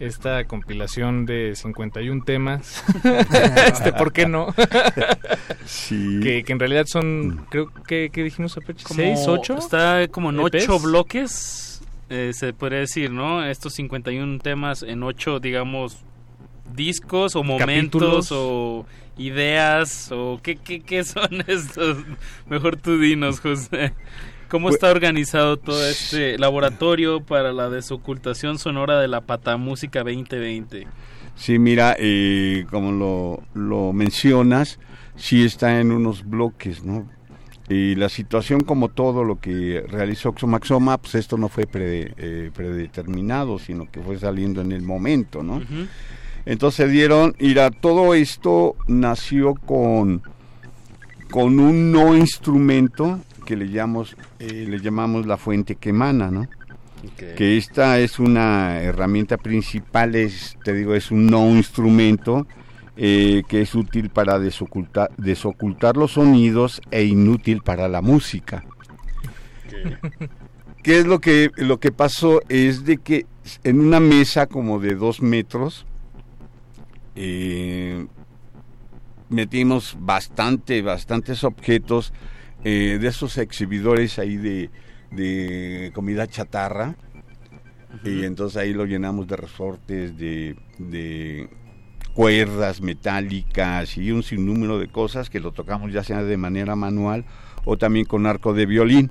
[0.00, 2.82] Esta compilación de 51 temas.
[3.68, 4.52] este, ¿por qué no?
[5.64, 6.18] Sí.
[6.22, 8.82] que, que en realidad son, creo que, ¿qué dijimos, Apache?
[8.84, 9.56] Como- ¿Seis, ocho?
[9.56, 10.64] Está como en EPs?
[10.64, 11.71] ocho bloques,
[12.12, 13.44] eh, se podría decir, ¿no?
[13.44, 15.98] Estos 51 temas en ocho, digamos,
[16.74, 18.28] discos o momentos Capítulos.
[18.32, 18.86] o
[19.18, 21.98] ideas o qué, qué, qué son estos.
[22.48, 23.92] Mejor tú dinos, José.
[24.48, 30.86] ¿Cómo Pues- está organizado todo este laboratorio para la desocultación sonora de la patamúsica 2020?
[31.34, 34.78] Sí, mira, eh, como lo, lo mencionas,
[35.16, 37.08] sí está en unos bloques, ¿no?
[37.68, 42.50] Y la situación, como todo lo que realizó Oxomaxoma, pues esto no fue pre- eh,
[42.54, 45.60] predeterminado, sino que fue saliendo en el momento, ¿no?
[46.44, 50.22] Entonces dieron, mira, todo esto nació con,
[51.30, 56.48] con un no instrumento que le llamamos, eh, le llamamos la fuente que emana, ¿no?
[57.34, 62.46] Que esta es una herramienta principal, es, te digo, es un no instrumento
[62.96, 68.64] eh, que es útil para desocultar, desocultar los sonidos e inútil para la música.
[70.82, 72.42] ¿Qué es lo que, lo que pasó?
[72.48, 73.26] Es de que
[73.64, 75.86] en una mesa como de dos metros,
[77.14, 78.06] eh,
[79.28, 82.12] metimos bastante, bastantes objetos
[82.64, 84.70] eh, de esos exhibidores ahí de,
[85.10, 86.96] de comida chatarra.
[88.04, 91.48] Y entonces ahí lo llenamos de resortes, de, de
[92.14, 97.24] cuerdas metálicas y un sinnúmero de cosas que lo tocamos ya sea de manera manual
[97.64, 99.10] o también con arco de violín.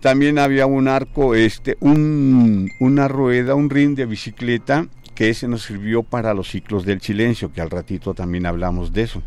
[0.00, 5.62] También había un arco, este, un, una rueda, un ring de bicicleta que ese nos
[5.62, 9.22] sirvió para los ciclos del silencio, que al ratito también hablamos de eso.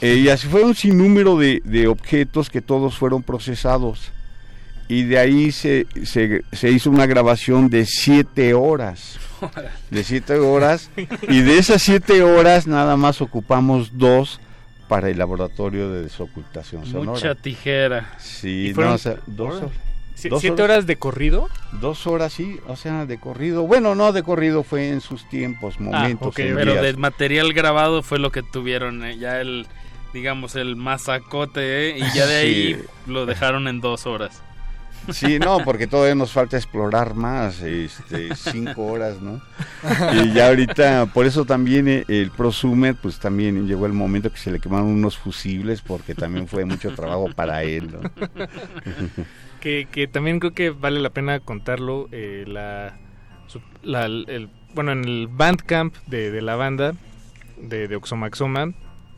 [0.00, 4.10] Eh, y así fue un sinnúmero de, objetos que todos fueron procesados.
[4.88, 9.18] Y de ahí se, se hizo una grabación de siete horas.
[9.90, 10.90] De siete horas.
[11.28, 14.40] Y de esas siete horas nada más ocupamos dos
[14.88, 17.12] para el laboratorio de desocultación sonora.
[17.12, 18.12] Mucha tijera.
[18.18, 19.70] Sí, ¿Y fueron no, o sea, dos horas?
[20.14, 21.48] ¿Siete horas de corrido?
[21.80, 23.66] Dos horas, sí, o sea, de corrido.
[23.66, 26.26] Bueno, no de corrido, fue en sus tiempos, momentos.
[26.26, 26.82] Ah, ok, en pero días.
[26.84, 29.66] del material grabado fue lo que tuvieron, eh, ya el,
[30.14, 32.82] digamos, el masacote, eh, y ya de ahí Sí.
[33.10, 34.40] lo dejaron en dos horas.
[35.12, 39.40] Sí, no, porque todavía nos falta explorar más, este, cinco horas, ¿no?
[40.14, 44.38] Y ya ahorita, por eso también eh, el prosumer, pues también llegó el momento que
[44.38, 48.00] se le quemaron unos fusibles, porque también fue mucho trabajo para él, ¿no?
[49.60, 52.08] que, que también creo que vale la pena contarlo.
[52.12, 52.96] eh, la,
[53.82, 56.94] la- el, bueno, en el Bandcamp de, de la banda
[57.60, 58.72] de, de Oxomaxoma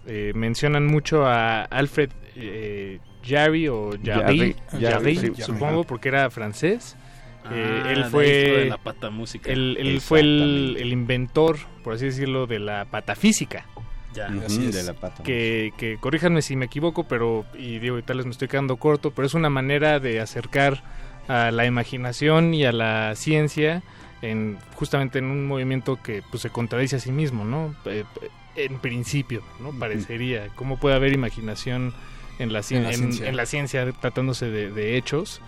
[0.06, 5.84] eh, mencionan mucho a Alfred eh, Jarry o Jarry, Jarry, Jarry, sí, supongo, Jarry.
[5.88, 6.96] porque era francés.
[7.44, 9.50] Ah, Eh, él fue de la pata música.
[9.50, 13.66] Él, él fue el, inventor, por así decirlo, de la patafísica.
[14.14, 14.74] Ya, Ujú, así es.
[14.74, 15.22] de la pata.
[15.22, 18.76] que, que corríjanme si me equivoco, pero y digo, y tal vez me estoy quedando
[18.78, 20.82] corto, pero es una manera de acercar
[21.28, 23.82] a la imaginación y a la ciencia
[24.22, 27.74] en justamente en un movimiento que pues se contradice a sí mismo, ¿no?
[27.84, 29.70] Eh, eh, en principio, ¿no?
[29.78, 30.48] Parecería.
[30.54, 31.92] ¿Cómo puede haber imaginación
[32.38, 33.28] en la, cien- En la en- ciencia.
[33.28, 35.40] en la ciencia tratándose de, de hechos?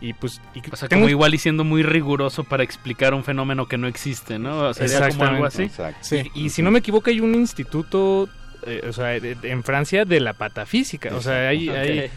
[0.00, 0.40] Y pues...
[0.54, 3.78] Y O sea, tengo- como igual y siendo muy riguroso para explicar un fenómeno que
[3.78, 4.74] no existe, ¿no?
[4.74, 5.64] Sería como algo así.
[5.64, 6.30] Exactamente.
[6.34, 8.28] Y, y si no me equivoco, hay un instituto,
[8.66, 11.14] eh, o sea, de- de- en Francia de la patafísica.
[11.16, 12.10] O sea, hay, hay,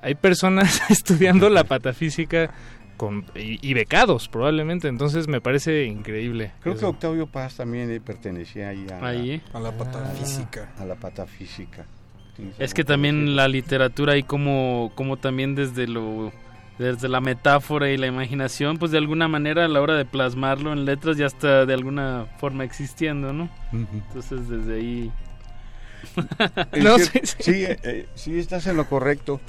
[0.00, 2.52] hay personas estudiando la patafísica
[2.96, 4.86] con, y, y becados, probablemente.
[4.86, 6.52] Entonces me parece increíble.
[6.62, 6.84] Creo que.
[6.84, 9.42] Octavio Paz también pertenecía ahí a, Ahí.
[9.52, 10.70] A la patafísica.
[10.78, 11.84] A la patafísica.
[12.58, 16.32] Es que también la literatura y como, como también desde lo
[16.78, 20.72] desde la metáfora y la imaginación, pues de alguna manera a la hora de plasmarlo
[20.72, 23.48] en letras ya está de alguna forma existiendo, ¿no?
[23.72, 25.10] Entonces desde ahí
[26.72, 27.50] Es No, que- sí, sí, sí.
[27.64, 29.40] eh, eh, sí, estás en lo correcto.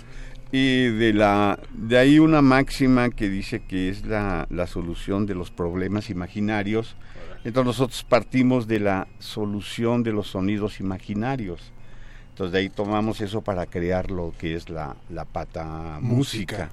[0.51, 5.35] Y de la de ahí una máxima que dice que es la, la solución de
[5.35, 6.95] los problemas imaginarios.
[7.43, 11.71] Entonces nosotros partimos de la solución de los sonidos imaginarios.
[12.39, 16.69] Entonces de ahí tomamos eso para crear lo que es la, la pata música.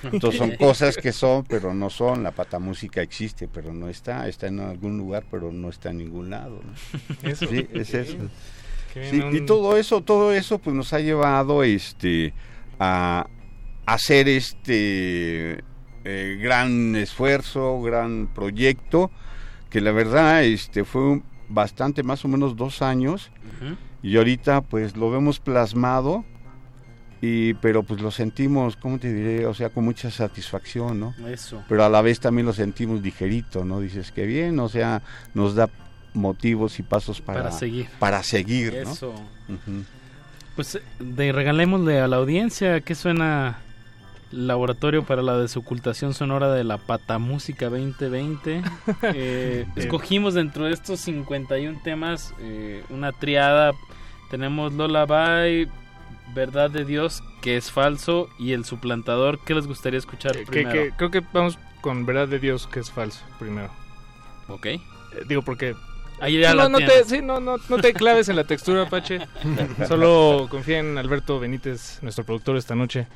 [0.00, 0.10] Música.
[0.14, 2.22] Entonces son cosas que son, pero no son.
[2.22, 4.26] La pata música existe, pero no está.
[4.28, 6.62] Está en algún lugar, pero no está en ningún lado.
[6.64, 7.28] ¿no?
[7.28, 7.46] Eso.
[7.46, 8.16] Sí, es eso.
[8.94, 12.32] Sí, y todo eso, todo eso, pues nos ha llevado, este,
[12.78, 13.26] a
[13.84, 15.62] hacer este
[16.04, 19.10] eh, gran esfuerzo, gran proyecto,
[19.68, 23.30] que la verdad, este, fue un- bastante, más o menos dos años,
[24.02, 26.24] y ahorita, pues, lo vemos plasmado,
[27.22, 29.46] y, pero pues lo sentimos, ¿cómo te diré?
[29.46, 31.14] O sea, con mucha satisfacción, ¿no?
[31.28, 31.62] Eso.
[31.68, 33.80] Pero a la vez también lo sentimos ligerito, ¿no?
[33.80, 35.02] Dices que bien, o sea,
[35.34, 35.68] nos da
[36.14, 37.88] motivos y pasos para, Para seguir.
[37.98, 38.92] Para seguir, ¿no?
[38.92, 39.10] Eso.
[39.48, 39.84] Ujú.
[40.56, 43.58] Pues eh, de regalémosle a la audiencia que suena
[44.30, 48.62] Laboratorio para la Desocultación Sonora de la Patamúsica 2020.
[49.02, 53.72] Eh, escogimos dentro de estos 51 temas eh, una triada.
[54.30, 55.68] Tenemos Lola Bye,
[56.34, 59.40] Verdad de Dios, que es falso, y El Suplantador.
[59.44, 60.70] ¿Qué les gustaría escuchar que- primero?
[60.72, 63.70] que creo que vamos con verdad de Dios, que es falso, primero.
[64.48, 64.66] Ok.
[64.66, 64.80] Eh,
[65.28, 65.74] digo, porque
[66.20, 69.20] Ahí ya no, no te, sí, no, no, no te claves en la textura, Apache.
[69.88, 73.06] Solo confía en Alberto Benítez, nuestro productor esta noche.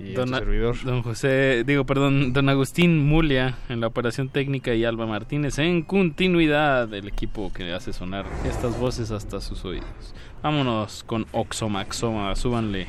[0.00, 0.76] Y Don, servidor.
[0.84, 5.82] don José, digo, perdón, don Agustín Mulia en la operación técnica y Alba Martínez en
[5.82, 10.14] continuidad del equipo que hace sonar estas voces hasta sus oídos.
[10.42, 12.86] Vámonos con Oxomaxoma, súbanle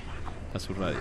[0.54, 1.00] a su radio.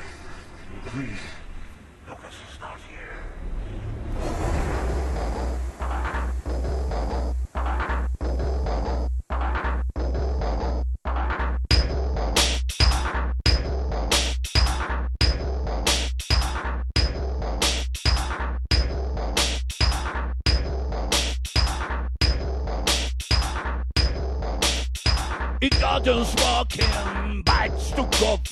[25.60, 27.43] It doesn't work him.
[27.43, 28.47] bites to cook.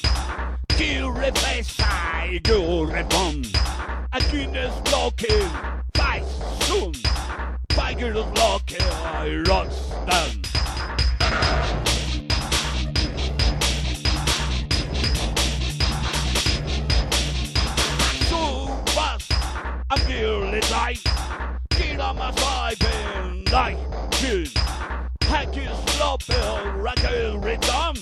[0.70, 3.42] Kill a face, I do reform.
[4.12, 5.48] A genius blocking,
[5.92, 6.26] dies
[6.62, 6.92] soon.
[7.68, 9.78] Tiger is blocking, I rush
[10.08, 10.42] them.
[18.28, 19.32] So fast,
[19.90, 20.98] I'm nearly died.
[21.70, 23.76] Get on my side and I
[24.10, 24.46] kill.
[25.22, 27.94] Hack is feel pill record return.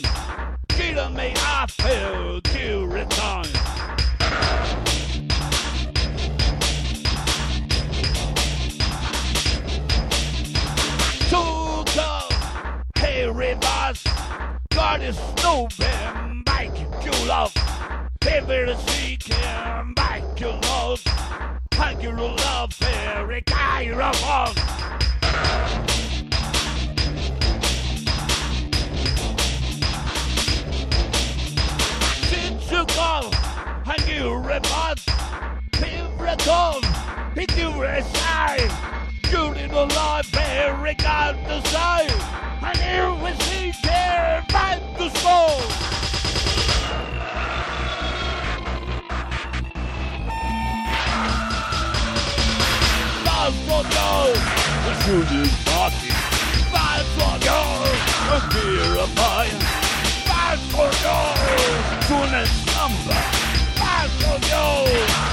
[0.68, 3.44] Give me I feel to return.
[11.31, 12.10] To the
[12.98, 14.05] hey reverse,
[14.70, 17.55] God is stupid, make you love.
[18.20, 21.02] People seeking, make you love.
[21.72, 25.94] Hug your love, every guy of us.
[34.24, 35.05] Juremat,
[35.72, 36.80] Pivreton,
[37.36, 38.56] Pituresai,
[39.24, 42.09] Julian Library got the sign,
[42.62, 45.60] and here we see their man to score.
[53.76, 54.24] you.
[54.84, 56.09] The shooting party.
[56.72, 57.60] Five for you.
[58.32, 59.60] A beer of mine.
[60.72, 61.20] For you.
[62.09, 63.44] Soon as number.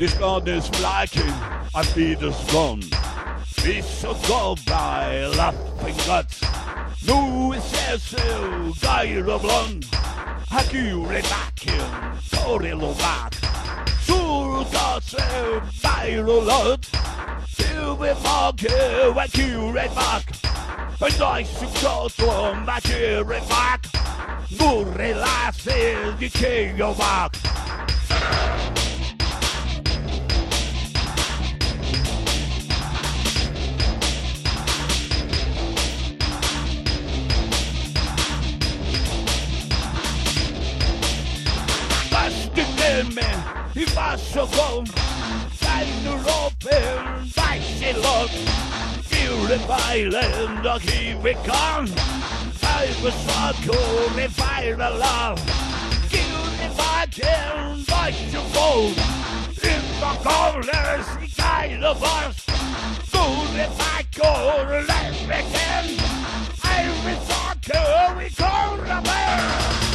[0.00, 1.34] This kann is flaking,
[1.74, 2.80] I feel the sun.
[3.62, 6.40] We should go by laughing guts.
[7.06, 7.62] Nu is
[8.80, 9.84] guy of blond.
[10.48, 11.90] Hakure bakken,
[12.30, 13.34] tore lovat.
[14.06, 16.86] Sur by beire lot.
[17.46, 20.24] Silve bakke, hakure bak.
[21.02, 23.40] En dice kjøtrom, hakure
[24.58, 27.36] No Gurre lasse, the kjøvak.
[28.10, 28.79] of you.
[43.00, 44.84] insieme ti passo con
[45.58, 48.30] Saidu Roper Bachelot
[49.08, 51.86] Purify land of Hivicon
[52.58, 53.74] Cyber Sarko
[54.14, 55.40] Refire Love
[56.76, 58.96] fight Kill Bachelot
[59.62, 62.44] In the corners Inside of us
[63.10, 65.28] Purify Core Left
[66.64, 69.89] I will Sarko We call the bear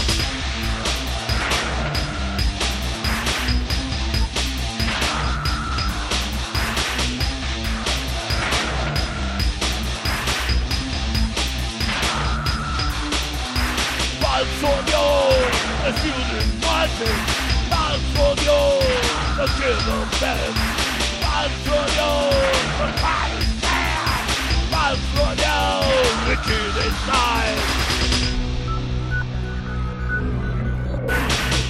[16.86, 17.20] marching.
[17.70, 18.84] Falso Dios,
[19.38, 20.56] the killer band.
[21.22, 22.34] Falso Dios,
[22.80, 24.28] the body stand.
[24.72, 25.88] Falso Dios,
[26.28, 27.60] the kid inside.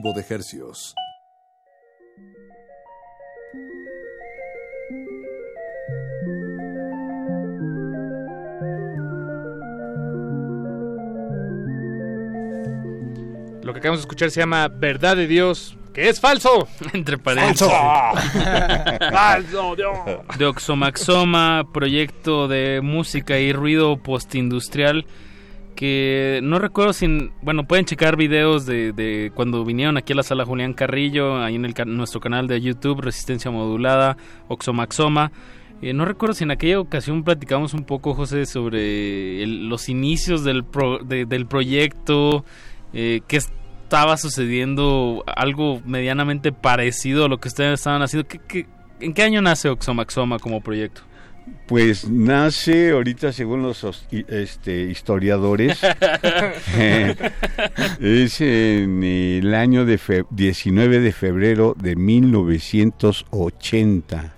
[0.03, 0.95] de Hercios.
[13.63, 16.67] Lo que acabamos de escuchar se llama Verdad de Dios, que es falso.
[16.93, 17.69] Entre paréntesis.
[19.13, 19.97] falso, Dios.
[20.37, 25.07] De Oxomaxoma, proyecto de música y ruido postindustrial
[25.77, 30.23] que no recuerdo si, bueno, pueden checar videos de, de cuando vinieron aquí a la
[30.23, 34.17] sala Julián Carrillo, ahí en el, nuestro canal de YouTube, Resistencia Modulada,
[34.49, 35.33] Oxomaxoma.
[35.83, 40.45] Eh, no recuerdo si en aquella ocasión platicamos un poco, José, sobre el- los inicios
[40.45, 42.45] del, pro- de- del proyecto,
[42.93, 48.27] eh, qué estaba sucediendo, algo medianamente parecido a lo que ustedes estaban haciendo.
[48.29, 48.67] ¿Qué, qué-
[49.01, 51.03] en qué año nace Oxomaxoma como proyecto?
[51.67, 53.87] Pues nace ahorita según los
[54.29, 55.79] este, historiadores,
[58.01, 64.35] es en el año de fe- 19 de febrero de 1980.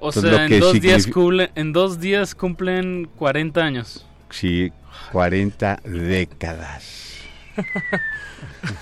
[0.00, 4.06] O Entonces, sea, en dos, días cumple- en dos días cumplen 40 años.
[4.30, 4.72] Sí,
[5.12, 7.14] 40 décadas.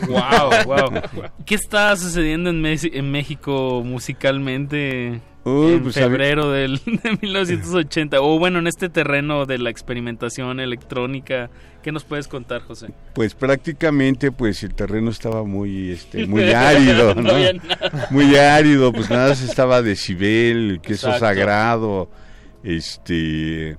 [0.08, 0.90] Wow, wow.
[1.46, 2.60] ¿Qué está sucediendo en
[3.10, 8.20] México musicalmente En pues, febrero del, de 1980?
[8.20, 11.50] O bueno, en este terreno de la experimentación electrónica.
[11.82, 12.94] ¿Qué nos puedes contar, José?
[13.14, 17.14] Pues prácticamente pues el terreno estaba muy este muy árido,
[18.10, 21.26] muy árido, pues nada se estaba decibel, queso Exacto.
[21.26, 22.10] sagrado,
[22.62, 23.76] este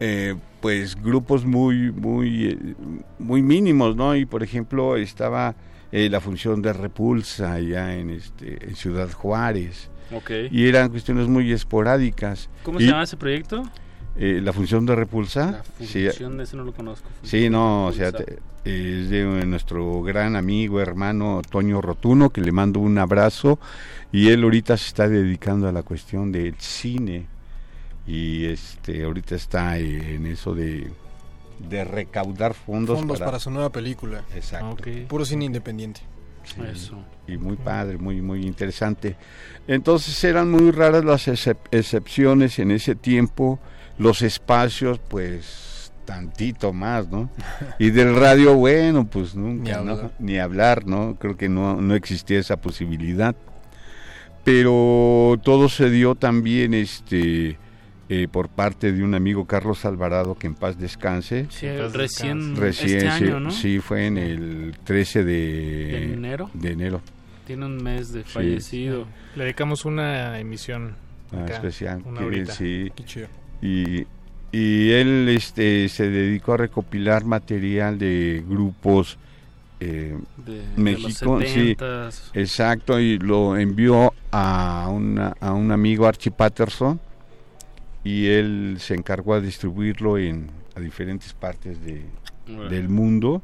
[0.00, 2.74] eh, pues grupos muy muy
[3.18, 4.16] muy mínimos, ¿no?
[4.16, 5.54] Y por ejemplo, estaba
[5.92, 9.90] eh, la función de Repulsa allá en este en Ciudad Juárez.
[10.12, 10.30] Ok.
[10.50, 12.48] Y eran cuestiones muy esporádicas.
[12.62, 13.62] ¿Cómo Y, se llama ese proyecto?
[14.16, 15.62] eh, la función de Repulsa.
[15.78, 17.08] La sí, función de ese no lo conozco.
[17.22, 22.52] Sí, no, o sea, te- es de nuestro gran amigo, hermano Toño Rotuno, que le
[22.52, 23.58] mando un abrazo,
[24.12, 27.26] y él ahorita se está dedicando a la cuestión del cine,
[28.06, 30.90] y este ahorita está en eso de,
[31.70, 33.38] de recaudar fondos, Fondos para...
[33.38, 34.24] su nueva película.
[34.34, 34.84] Exacto.
[35.08, 36.00] Puro cine independiente.
[37.26, 39.16] Y muy padre, muy, muy interesante.
[39.68, 43.60] Entonces eran muy raras las excep- excepciones en ese tiempo,
[43.98, 47.30] los espacios, pues tantito más, ¿no?
[47.78, 49.92] Y del radio, bueno, pues nunca, Ni ¿no?
[49.92, 50.10] hablar.
[50.18, 51.16] Ni hablar, ¿no?
[51.20, 53.36] Creo que no, no existía esa posibilidad.
[54.44, 57.58] Pero todo se dio también, este...
[58.12, 61.46] eh, por parte de un amigo Carlos Alvarado, que en paz descanse.
[61.48, 63.50] Sí, recién, Recién, este sí, año, ¿no?
[63.52, 66.50] sí, fue en el 13 de, ¿De enero?
[66.52, 67.00] de enero.
[67.46, 68.28] Tiene un mes de Sí.
[68.30, 69.06] fallecido.
[69.36, 70.94] Le dedicamos una emisión
[71.32, 72.02] Ah, acá, especial.
[72.04, 72.90] una que sí.
[72.96, 73.28] Qué chido.
[73.62, 74.04] Y,
[74.50, 79.18] y él este, se dedicó a recopilar material de grupos
[79.82, 82.30] eh, De- de México, los sí, 70s.
[82.34, 87.00] exacto, y lo envió a, una- a un amigo Archie Patterson
[88.04, 92.04] y él se encargó de distribuirlo en a diferentes partes de,
[92.70, 93.42] del mundo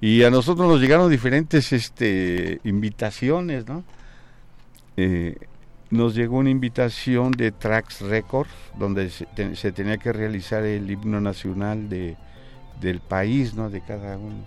[0.00, 3.84] y a nosotros nos llegaron diferentes este invitaciones, ¿no?
[4.96, 5.36] Eh,
[5.90, 10.90] nos llegó una invitación de Trax Records donde se, te- se tenía que realizar el
[10.90, 12.16] himno nacional de
[12.80, 13.70] del país, ¿no?
[13.70, 14.44] De cada uno.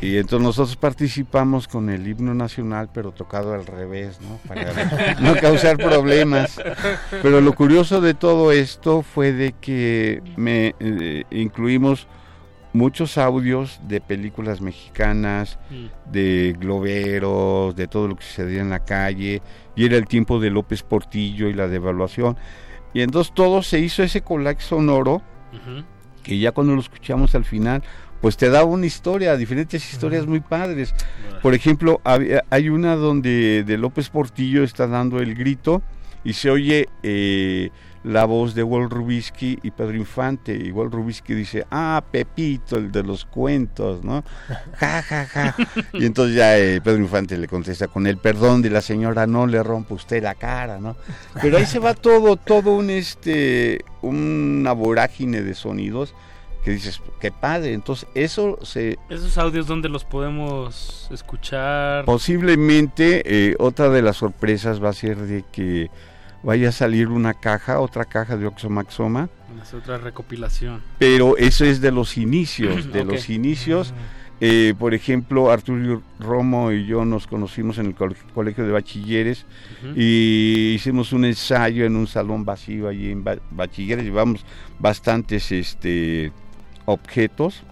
[0.00, 4.38] Y entonces nosotros participamos con el himno nacional, pero tocado al revés, ¿no?
[4.46, 6.60] Para no causar problemas.
[7.22, 12.06] Pero lo curioso de todo esto fue de que me eh, incluimos
[12.74, 16.12] muchos audios de películas mexicanas, Mm.
[16.12, 19.40] de globeros, de todo lo que sucedía en la calle,
[19.74, 22.36] y era el tiempo de López Portillo y la devaluación.
[22.92, 25.22] Y entonces todo se hizo ese collage sonoro,
[26.22, 27.82] que ya cuando lo escuchamos al final,
[28.26, 30.92] pues te daba una historia, diferentes historias muy padres.
[31.42, 35.80] Por ejemplo, había- hay una donde de López Portillo está dando el grito
[36.24, 37.70] y se oye eh,
[38.02, 40.56] la voz de Walt Rubisky y Pedro Infante.
[40.56, 44.24] Y Walt Rubisky dice, ah, Pepito, el de los cuentos, ¿no?
[44.74, 45.54] Ja, ja, ja.
[45.92, 49.46] Y entonces ya eh, Pedro Infante le contesta con el perdón de la señora, no
[49.46, 50.96] le rompa usted la cara, ¿no?
[51.40, 56.12] Pero ahí se va todo, todo un, este, una vorágine de sonidos
[56.66, 57.72] que dices, qué padre.
[57.74, 62.04] Entonces, eso se, Esos audios, ¿dónde los podemos escuchar?
[62.04, 65.90] Posiblemente eh, otra de las sorpresas va a ser de que
[66.42, 69.28] vaya a salir una caja, otra caja de Oxomaxoma,
[69.62, 70.82] Es otra recopilación.
[70.98, 73.94] pero eso es de los inicios, de los inicios.
[74.38, 79.46] Eh, por ejemplo, Arturo Romo y yo nos conocimos en el cole- colegio de bachilleres
[79.94, 84.44] y hicimos un ensayo en un salón vacío allí en ba- bachilleres, llevamos
[84.78, 86.32] bastantes este
[86.86, 87.62] objetos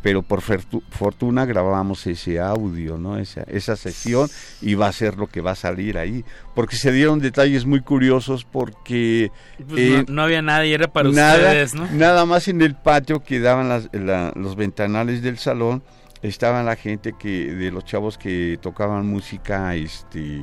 [0.00, 3.18] pero por fortuna grabamos ese audio, ¿no?
[3.18, 4.28] Esa, esa sesión
[4.62, 6.24] y va a ser lo que va a salir ahí,
[6.54, 9.30] porque se dieron detalles muy curiosos porque
[9.68, 11.86] Pues eh, no, no había nadie, era para nada, ustedes, ¿no?
[11.92, 15.82] Nada más en el patio que daban las- la- los ventanales del salón
[16.22, 20.40] estaban la gente que de los chavos que tocaban música este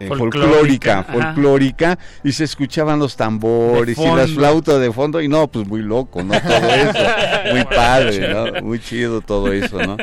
[0.00, 5.46] eh, Folclórica, folclórica, y se escuchaban los tambores y las flautas de fondo y no,
[5.48, 6.34] pues muy loco, ¿no?
[6.40, 6.98] Todo eso,
[7.52, 8.62] muy padre, ¿no?
[8.62, 9.96] Muy chido todo eso, ¿no?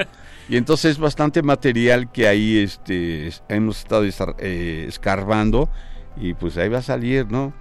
[0.50, 4.04] Y entonces bastante material que ahí este es- hemos estado
[4.40, 5.70] eh, escarbando
[6.18, 7.54] y pues ahí va a salir, ¿no?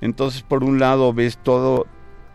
[0.00, 1.86] Entonces por un lado ves todo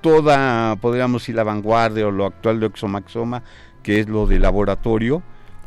[0.02, 3.44] toda podríamos decir la vanguardia o lo actual de Oxomaxoma,
[3.82, 5.24] que es lo de laboratorio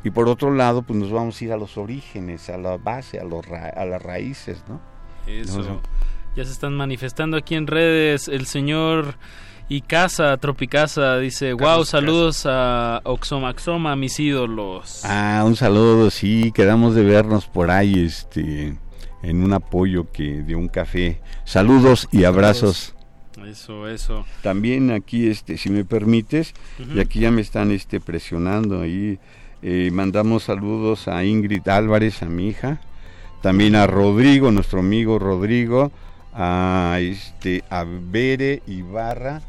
[0.07, 3.19] y por otro lado pues nos vamos a ir a los orígenes, a la base,
[3.19, 4.81] a los ra- a las raíces, ¿no?
[5.27, 5.81] Eso.
[6.37, 8.29] Ya se están manifestando aquí en redes.
[8.29, 9.17] El señor
[9.69, 15.01] Icasa, Tropicasa, dice, wow, saludos a Oxomaxoma, mis ídolos.
[15.05, 18.77] Ah, un saludo, sí, quedamos de vernos por ahí, este,
[19.25, 21.21] en un apoyo que de un café.
[21.45, 22.95] Saludos y abrazos.
[23.45, 24.25] Eso, eso.
[24.43, 26.55] También aquí, este, si me permites,
[26.95, 29.19] y aquí ya me están, este, presionando ahí.
[29.63, 32.81] Eh, mandamos saludos a Ingrid Álvarez, a mi hija,
[33.43, 35.93] también a Rodrigo, nuestro amigo Rodrigo,
[36.35, 39.41] a este, a Bere Ibarra,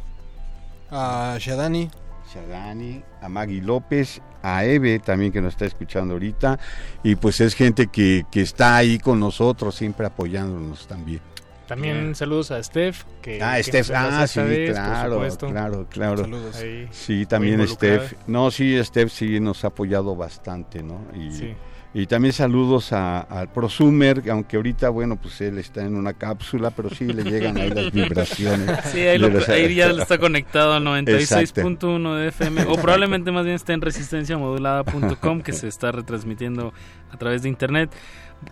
[0.90, 1.90] A Shadani.
[2.34, 6.60] Shadani, a Maggie López, a Eve también que nos está escuchando ahorita
[7.04, 11.22] y pues es gente que, que está ahí con nosotros siempre apoyándonos también.
[11.68, 13.04] También saludos a Steph.
[13.28, 16.18] Que, Ah, que Steph, ah, sí, vez, claro, claro, claro.
[16.20, 16.56] Saludos.
[16.56, 17.68] Ahí, Sí, también.
[17.68, 18.14] Steph.
[18.26, 21.02] No, sí, Steph sí nos ha apoyado bastante, ¿no?
[21.14, 21.54] Y, Sí.
[21.94, 26.72] y también saludos a- al prosumer, aunque ahorita, bueno, pues él está en una cápsula,
[26.72, 28.80] pero sí le llegan ahí las vibraciones.
[28.94, 31.62] Sí, ahí, lo- De los- ahí ya está conectado al Exacto.
[31.64, 32.64] 96.1 de FM.
[32.70, 36.74] O probablemente más bien esté en resistenciamodulada.com, que se está retransmitiendo
[37.12, 37.92] a través de internet.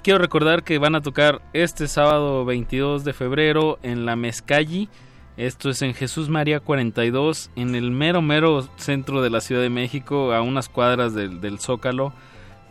[0.02, 4.16] Quiero recordar que van a tocar este sábado 22 de febrero en la
[5.38, 9.70] Esto es en Jesús María 42, en el mero, mero centro de la Ciudad de
[9.70, 12.14] México, a unas cuadras del, del Zócalo.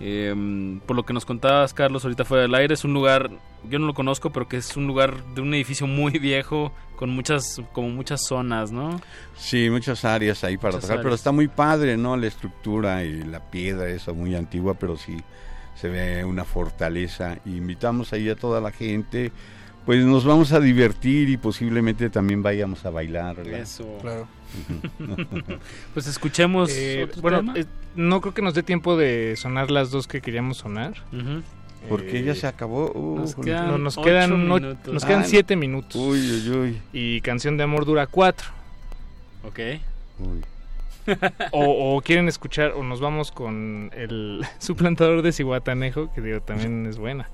[0.01, 3.31] Eh, por lo que nos contabas, Carlos, ahorita fuera del aire, es un lugar,
[3.69, 7.11] yo no lo conozco, pero que es un lugar de un edificio muy viejo, con
[7.11, 9.01] muchas, como muchas zonas, ¿no?
[9.37, 11.21] Sí, muchas áreas ahí para Muchas tocar, pero áreas.
[11.21, 12.16] está muy padre, ¿no?
[12.16, 15.16] La estructura y la piedra, eso muy antigua, pero sí
[15.75, 17.39] se ve una fortaleza.
[17.45, 19.33] Invitamos ahí a toda la gente,
[19.86, 23.36] pues nos vamos a divertir y posiblemente también vayamos a bailar.
[23.36, 23.61] ¿verdad?
[23.61, 23.98] Eso.
[24.01, 24.27] Claro.
[25.93, 26.70] Pues escuchemos.
[26.73, 27.55] Eh, otro bueno, tema.
[27.56, 27.65] eh,
[27.97, 30.94] no creo que nos dé tiempo de sonar las dos que queríamos sonar.
[31.89, 32.90] Porque ya se acabó.
[32.93, 34.93] Uh, nos quedan, no, nos ocho quedan, no- minutos.
[34.94, 35.97] nos quedan Ah, siete minutos.
[35.97, 36.78] Uy, uy, uy.
[36.94, 38.48] Y Canción de Amor dura cuatro.
[39.47, 39.61] Ok.
[41.52, 46.86] o, o quieren escuchar, o nos vamos con el suplantador de Cihuatanejo, que digo, también
[46.86, 47.28] es buena.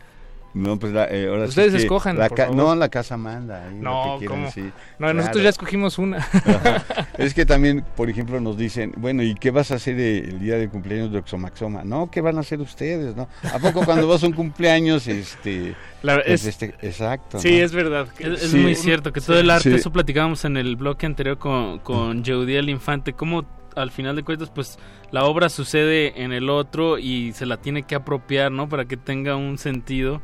[0.53, 2.57] No, pues la, eh, ahora sí Ustedes que escojan, la por favor.
[2.57, 3.67] No, la casa manda.
[3.69, 4.51] ahí lo No, que quieran, ¿cómo?
[4.51, 4.71] sí.
[4.99, 6.19] No, nosotros ya escogimos una.
[6.33, 7.07] Ajá.
[7.19, 10.41] Es que también, por ejemplo, nos dicen, bueno, ¿y qué vas a hacer eh, el
[10.41, 11.85] día de cumpleaños de Oxomaxoma?
[11.85, 13.29] No, ¿qué van a hacer ustedes, no?
[13.53, 15.77] ¿A poco cuando vas a un cumpleaños, este...
[16.03, 17.65] Pues, es- este, exacto, Sí, ¿no?
[17.65, 18.09] es verdad.
[18.19, 18.57] Es, es Sí.
[18.57, 19.77] muy cierto que todo el arte, Sí.
[19.77, 23.45] eso platicábamos en el bloque anterior con, con Yeudiel Infante, cómo
[23.77, 24.81] al final de cuentas, pues
[25.13, 28.69] la obra sucede en el otro y se la tiene que apropiar, ¿no?
[28.69, 30.21] Para que tenga un sentido.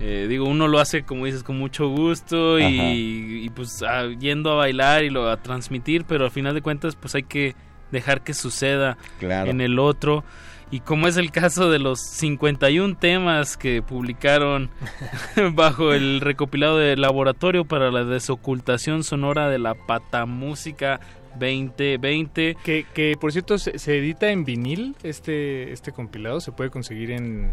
[0.00, 4.54] Eh, digo, uno lo hace, como dices, con mucho gusto y, pues a- yendo a
[4.54, 7.54] bailar y lo a transmitir, pero al final de cuentas, pues hay que
[7.92, 9.50] dejar que suceda Claro.
[9.50, 10.24] en el otro.
[10.72, 14.70] Y como es el caso de los 51 temas que publicaron
[15.54, 21.00] bajo el recopilado de Laboratorio para la Desocultación Sonora de la Patamúsica
[21.38, 22.56] 2020.
[22.64, 27.10] Que, que por cierto se, se edita en vinil este, este compilado, se puede conseguir
[27.10, 27.52] en,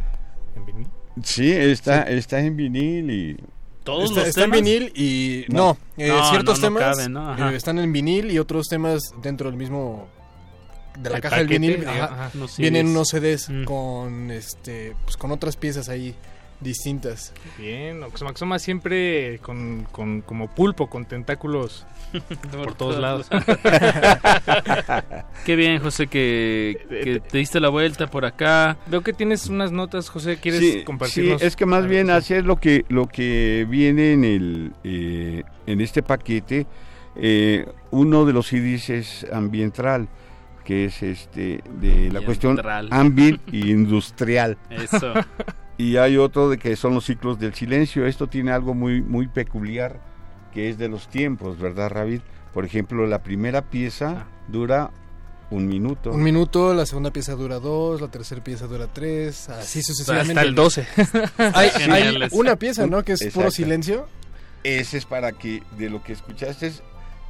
[0.56, 0.88] en vinil.
[1.24, 3.38] Sí, está, está en vinil y...
[3.84, 4.62] Todos está, los está en temas?
[4.66, 5.78] vinil y No.
[5.98, 7.50] no, eh, No, ciertos no, no temas caben, ¿no?
[7.52, 10.08] eh, están en vinil y otros temas dentro del mismo
[11.00, 13.64] de la El caja del vinil ajá, ajá, vienen unos CDs Mm.
[13.66, 16.16] con este pues con otras piezas ahí
[16.60, 17.34] distintas.
[17.58, 21.86] Bien, Oxomaxoma siempre con, con como pulpo, con tentáculos
[22.52, 23.28] por todos lados.
[25.46, 28.78] Qué bien, José, que, que te diste la vuelta por acá.
[28.88, 31.42] Veo que tienes unas notas, José, ¿quieres Sí, compartirnos?
[31.42, 34.24] sí, es que más A bien ver, así es lo que, lo que viene en,
[34.24, 36.68] el, eh, en este paquete.
[37.16, 40.08] Eh, uno de los CDs es ambiental,
[40.64, 42.88] que es este de la cuestión Ambientral.
[42.92, 44.58] ambient y industrial.
[44.70, 45.14] Eso.
[45.78, 48.06] Y hay otro de que son los ciclos del silencio.
[48.08, 50.00] Esto tiene algo muy, muy peculiar,
[50.54, 52.22] que es de los tiempos, ¿verdad, Ravid?
[52.54, 54.90] Por ejemplo, la primera pieza dura
[55.52, 56.12] un minuto.
[56.12, 60.34] Un minuto, la segunda pieza dura dos, la tercera pieza dura tres, así sucesivamente.
[60.34, 60.88] Hasta el 12.
[61.54, 63.04] hay, hay una pieza, ¿no?
[63.04, 63.52] Que es puro Exacto.
[63.52, 64.08] silencio.
[64.64, 66.74] Ese es para que de lo que escuchaste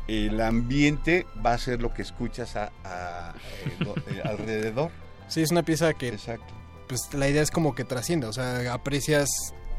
[0.08, 3.34] el ambiente va a ser lo que escuchas a, a-
[3.66, 4.90] eh, eh, alrededor.
[5.28, 6.54] Sí, es una pieza que Exacto.
[6.88, 9.30] Pues la idea es como que trascienda, o sea, aprecias,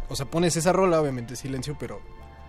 [0.09, 2.01] o sea, pones esa rola, obviamente silencio, pero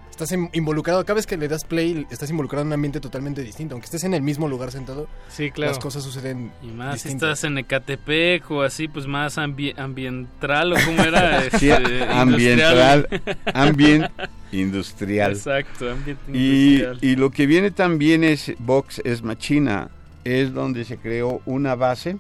[0.10, 3.42] estás in- involucrado, cada vez que le das play estás involucrado en un ambiente totalmente
[3.42, 5.08] distinto, aunque estés en el mismo lugar sentado.
[5.30, 5.72] Sí, claro.
[5.72, 10.74] Las cosas suceden Y más si estás en Ecatepec o así, pues más ambi- ambiental
[10.74, 11.42] o cómo era.
[11.58, 13.38] Sí, Este, ambiental, industrial.
[13.54, 14.06] ambient
[14.52, 15.32] industrial.
[15.34, 16.98] Exacto, ambiente Y, industrial.
[17.02, 19.90] y lo que viene también es Vox es Machina,
[20.26, 22.18] es donde se creó una base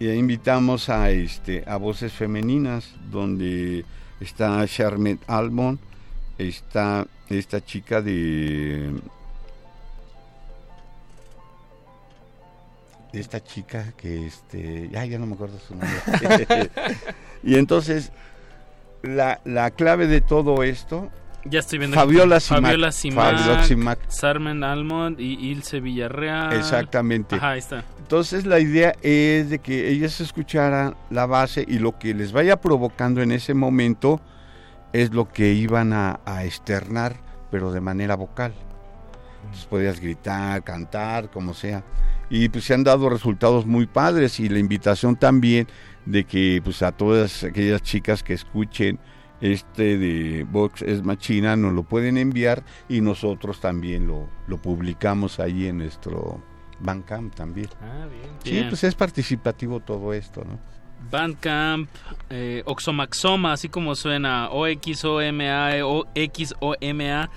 [0.00, 3.84] y ahí invitamos a este a voces femeninas donde
[4.20, 5.78] está Charmet Albon,
[6.38, 8.92] está esta chica de
[13.12, 16.70] de esta chica que este ay, ya no me acuerdo su nombre.
[17.42, 18.10] Y entonces
[19.02, 21.08] la, la clave de todo esto
[21.44, 21.94] Ya estoy viendo.
[21.94, 22.40] Fabiola.
[22.40, 22.62] Simac.
[22.62, 22.92] Fabiola
[23.64, 23.98] Simac.
[24.08, 26.52] Sarmen Almond y Ilse Villarreal.
[26.52, 27.36] Exactamente.
[27.36, 27.84] Ajá, ahí está.
[27.98, 32.60] Entonces la idea es de que ellas escucharan la base y lo que les vaya
[32.60, 34.20] provocando en ese momento
[34.92, 37.16] es lo que iban a, a externar,
[37.50, 38.52] pero de manera vocal.
[39.44, 41.84] Entonces podías gritar, cantar, como sea.
[42.30, 45.66] Y pues se han dado resultados muy padres y la invitación también
[46.04, 48.98] de que pues a todas aquellas chicas que escuchen
[49.40, 55.38] este de Vox es Machina nos lo pueden enviar y nosotros también lo, lo publicamos
[55.38, 56.42] ahí en nuestro
[56.80, 57.68] Bandcamp también.
[57.80, 58.30] Ah, bien.
[58.42, 58.68] Sí, Bien.
[58.68, 60.58] pues es participativo todo esto, ¿no?
[61.10, 61.88] Bandcamp,
[62.28, 67.30] eh, Oxomaxoma, así como suena, O-X-O-M-A, O-X-O-M-A,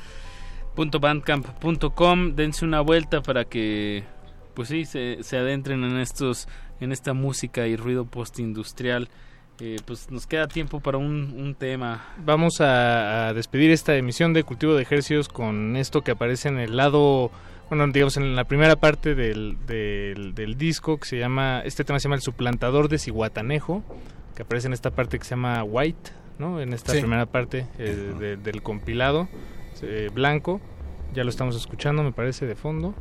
[0.76, 2.36] punto bandcamp.com.
[2.36, 4.04] Dense una vuelta para que,
[4.56, 6.48] pues sí, se, se adentren en estos,
[6.80, 9.10] en esta música y ruido postindustrial.
[9.64, 12.04] Eh, pues nos queda tiempo para un, un tema.
[12.26, 16.58] Vamos a, a despedir esta emisión de Cultivo de Ejercicios con esto que aparece en
[16.58, 17.30] el lado,
[17.70, 22.00] bueno, digamos en la primera parte del, del, del disco que se llama, este tema
[22.00, 23.84] se llama El Suplantador de Ciguatanejo,
[24.36, 26.10] que aparece en esta parte que se llama White,
[26.40, 26.60] ¿no?
[26.60, 27.00] En esta Sí.
[27.02, 29.28] primera parte eh, de- del compilado,
[29.84, 30.60] eh, blanco,
[31.14, 32.96] ya lo estamos escuchando me parece de fondo.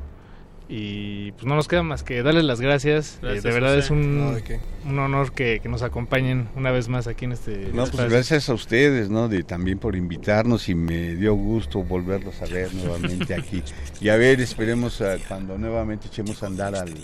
[0.73, 3.17] Y pues no nos queda más que darles las gracias.
[3.17, 3.81] Eh, Gracias, de verdad José.
[3.81, 4.41] es un,
[4.87, 8.49] un honor que, que nos acompañen una vez más aquí en este No, pues gracias
[8.49, 9.29] a ustedes, ¿no?
[9.29, 13.65] De también por invitarnos y me dio gusto volverlos a ver nuevamente aquí.
[14.01, 16.95] Y a ver, esperemos a cuando nuevamente echemos a andar al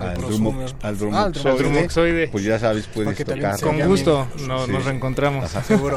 [0.00, 2.28] Al drumo- al Ah, drumoxoide, al drumoxoide.
[2.28, 3.60] pues ya sabes, puedes tocar.
[3.60, 4.72] Con gusto, no- Sí.
[4.72, 5.48] nos reencontramos.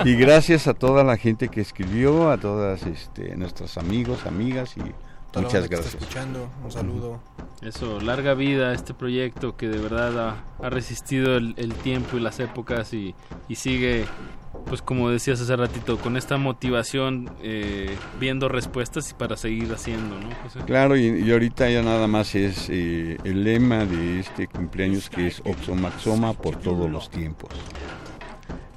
[0.06, 4.82] Y gracias a toda la gente que escribió, a todas este, nuestros amigos, amigas y
[5.32, 5.96] Toda la muchas banda que está gracias.
[6.02, 7.20] escuchando, un saludo.
[7.62, 12.16] Eso, larga vida a este proyecto que de verdad ha, ha resistido el, el tiempo
[12.18, 13.14] y las épocas y,
[13.50, 14.06] y sigue,
[14.68, 20.18] pues como decías hace ratito, con esta motivación, eh, viendo respuestas y para seguir haciendo,
[20.18, 20.30] ¿no?
[20.44, 20.60] José?
[20.66, 25.28] Claro, y, y ahorita ya nada más es eh, el lema de este cumpleaños que
[25.28, 27.50] es Oxomaxoma por todos los tiempos.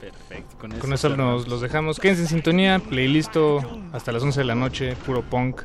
[0.01, 2.01] Perfecto, con, Con eso nos los dejamos.
[2.01, 3.37] Quédense en sintonía, playlist
[3.93, 5.63] hasta las 11 de la noche, puro punk.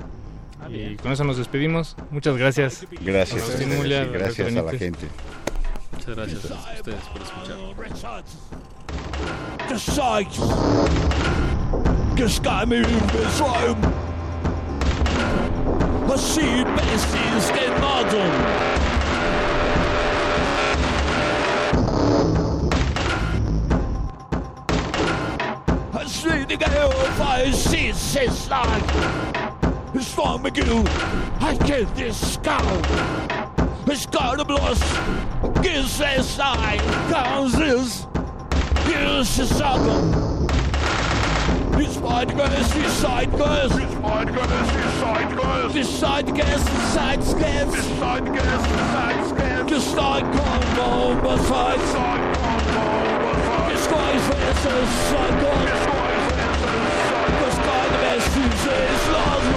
[0.69, 1.95] Y con eso nos despedimos.
[2.11, 2.85] Muchas gracias.
[3.01, 5.07] Gracias, Agustín gracias, Mulia, gracias Alberto a la gente.
[5.91, 8.23] Muchas gracias a ustedes por escuchar.
[9.67, 9.77] The
[12.15, 13.41] just got me best
[29.29, 29.56] the
[29.95, 30.85] Storm McGill,
[31.41, 32.83] I killed this skull.
[33.85, 34.81] His blows.
[35.63, 36.77] gives his eye,
[37.09, 38.05] causes,
[38.85, 40.47] kills his saddle.
[41.77, 46.67] His side gas, his side gas, his side gas, his side gas, his side gas,
[46.67, 52.35] his side gas, his side gas, his side gas, his side combo, but side side
[52.35, 53.71] combo, but side.
[53.71, 57.45] His guys versus side guys, his guys versus side guys.
[57.45, 59.56] His guys versus his last.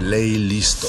[0.00, 0.88] Play listo.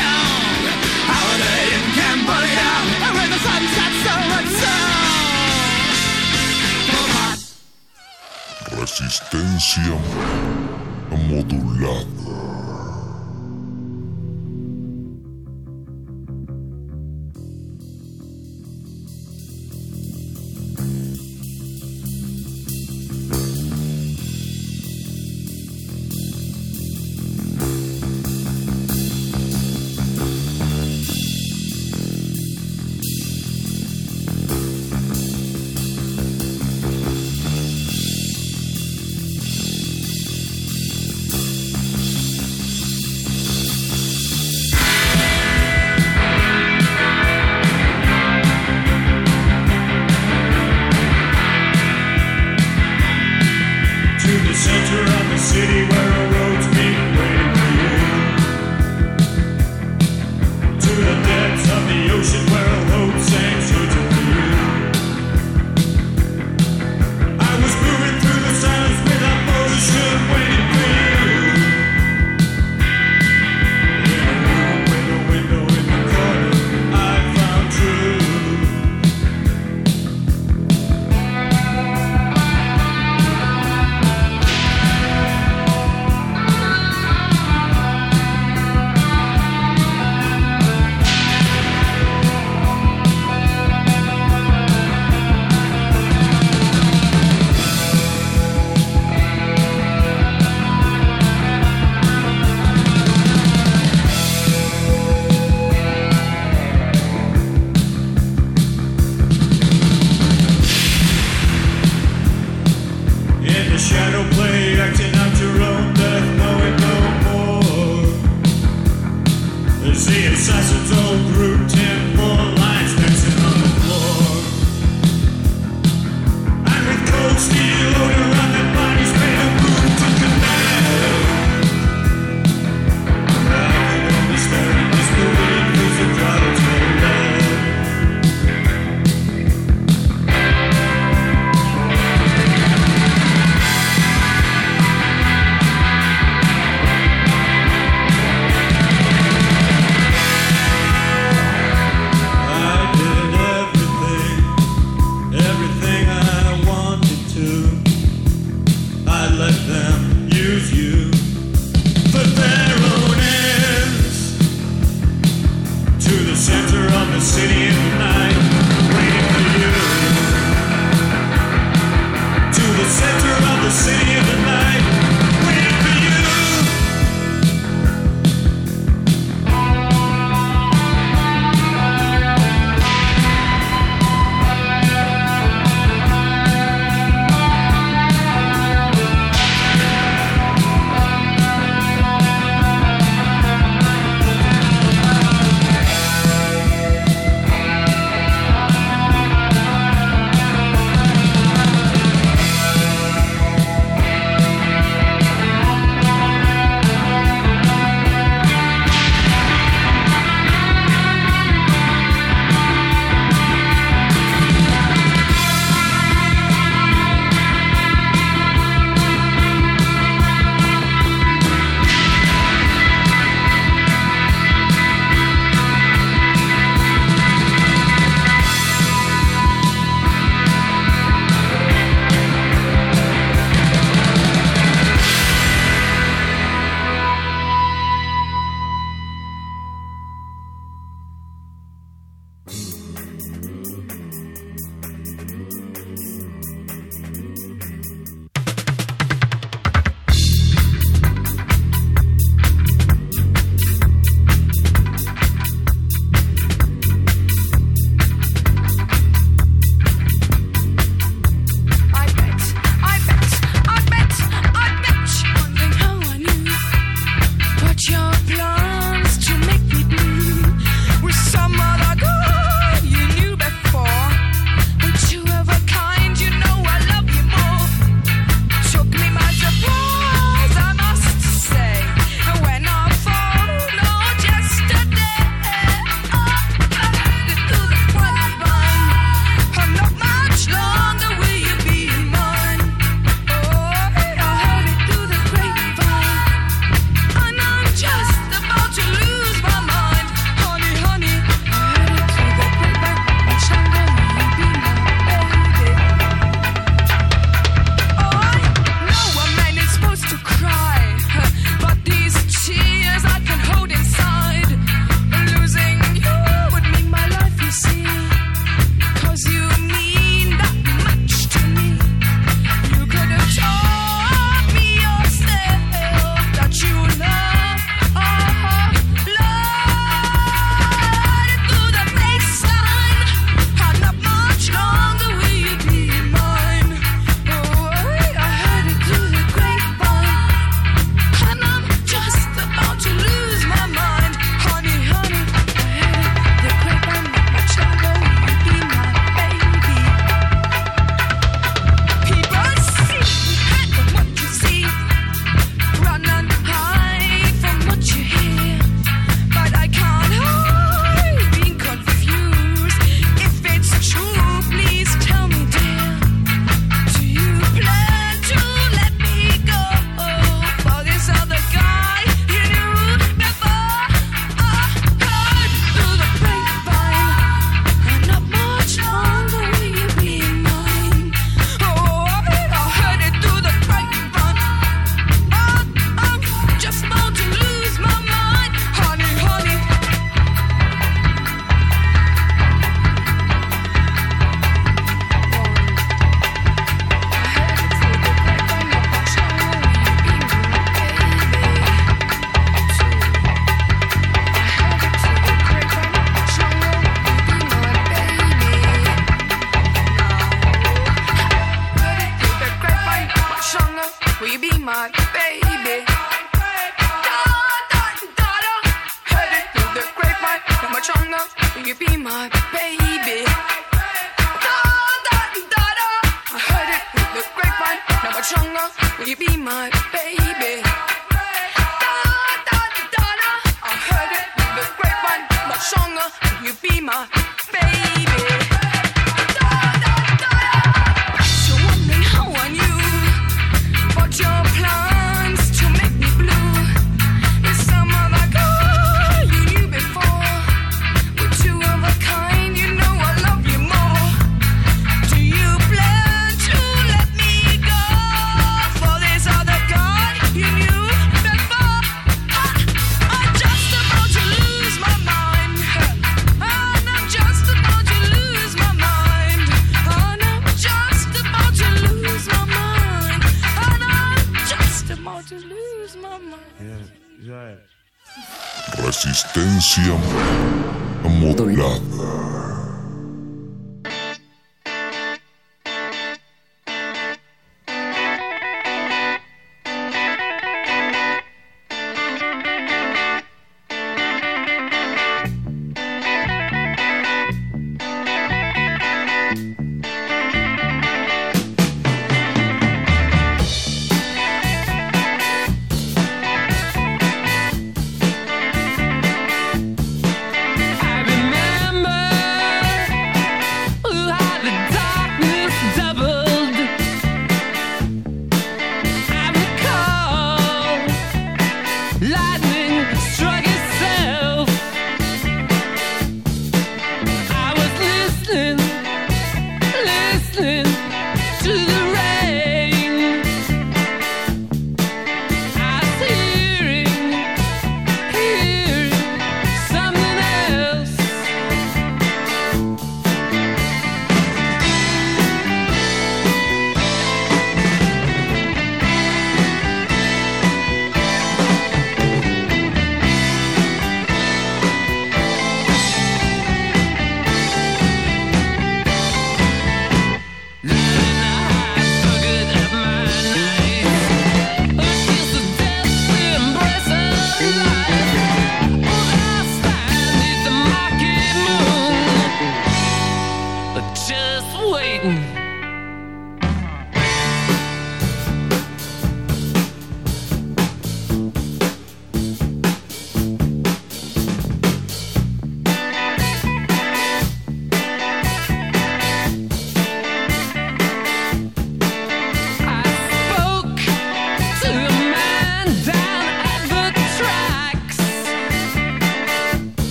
[0.00, 2.70] Holiday in Cambodia,
[3.12, 4.74] where the sun sets so.
[8.80, 9.96] Resistencia
[11.28, 12.31] modulada.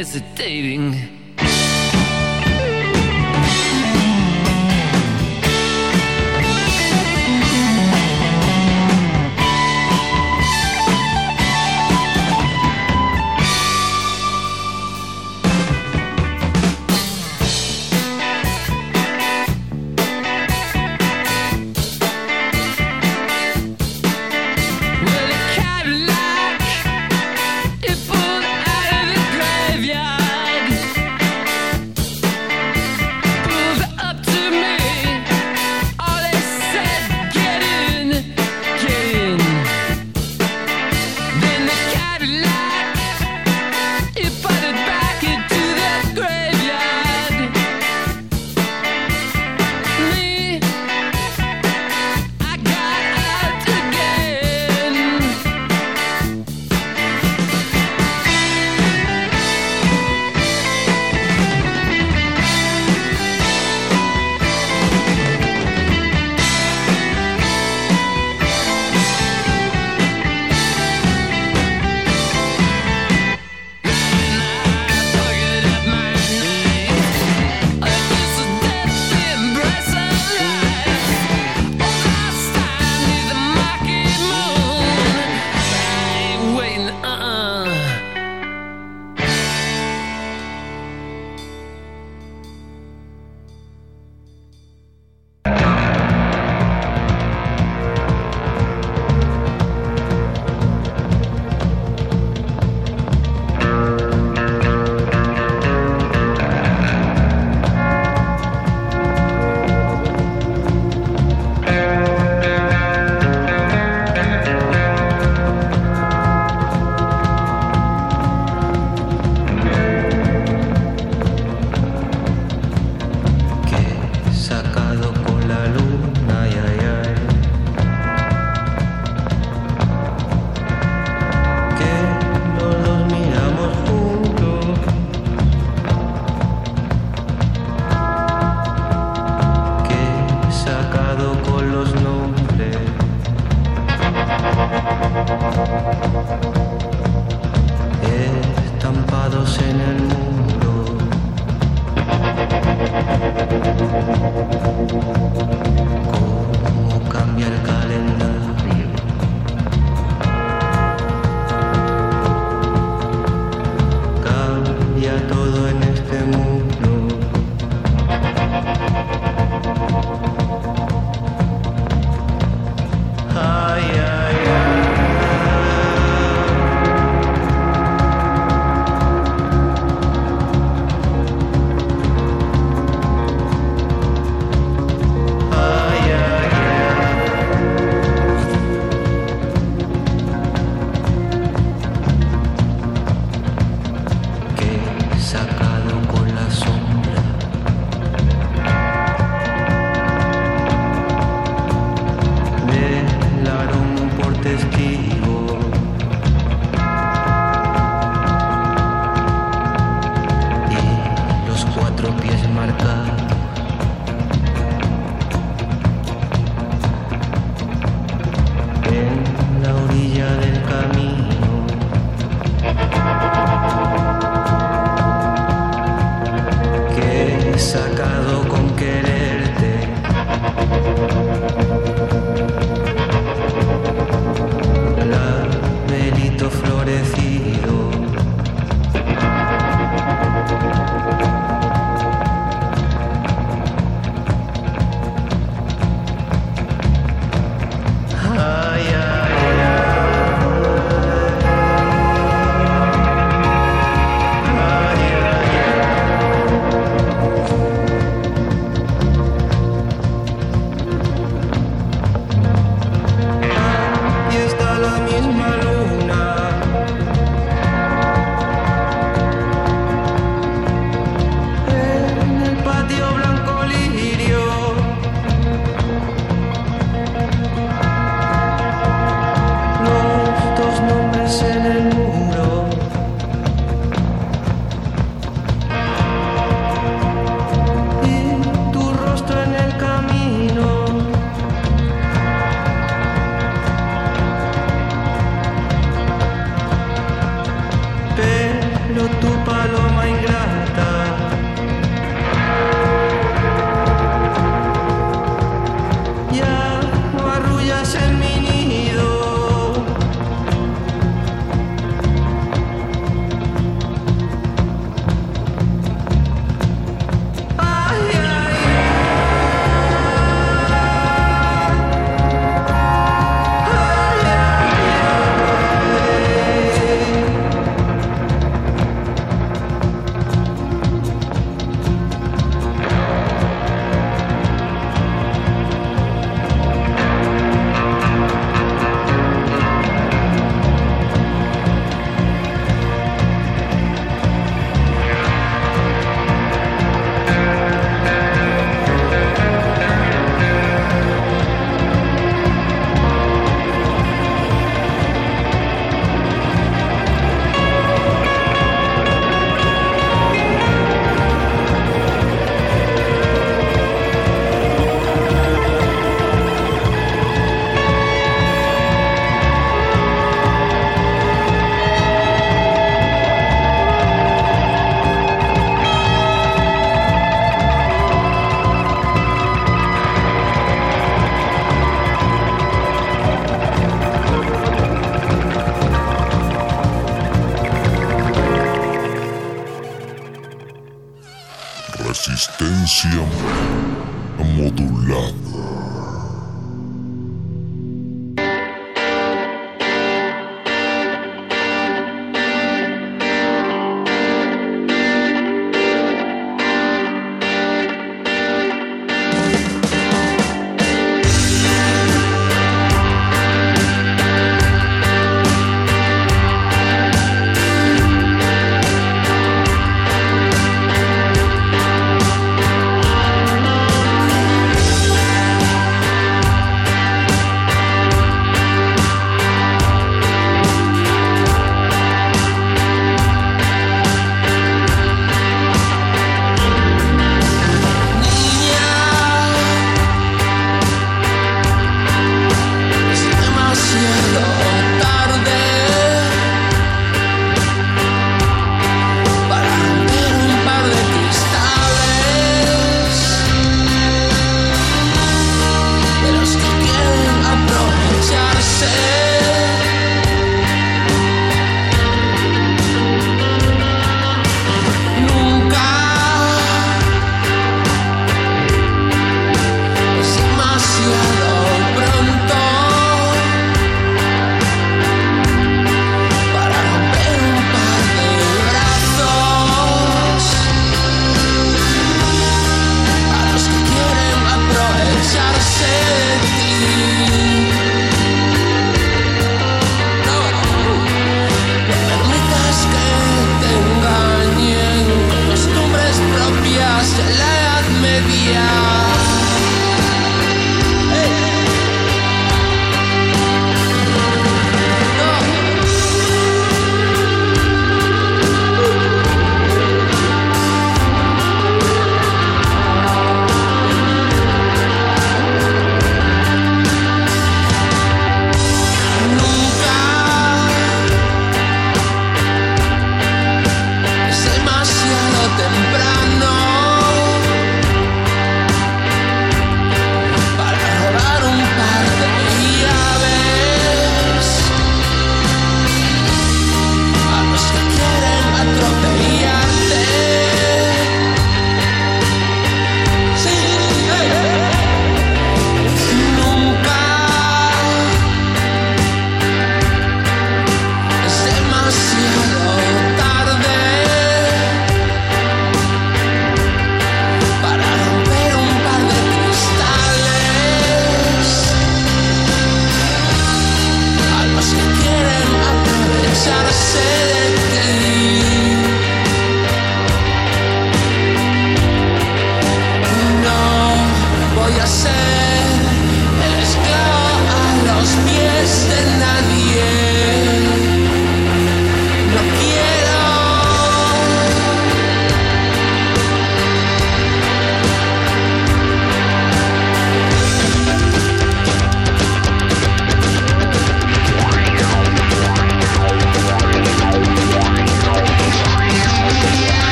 [0.00, 1.19] Hesitating.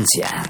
[0.00, 0.49] Resistencia.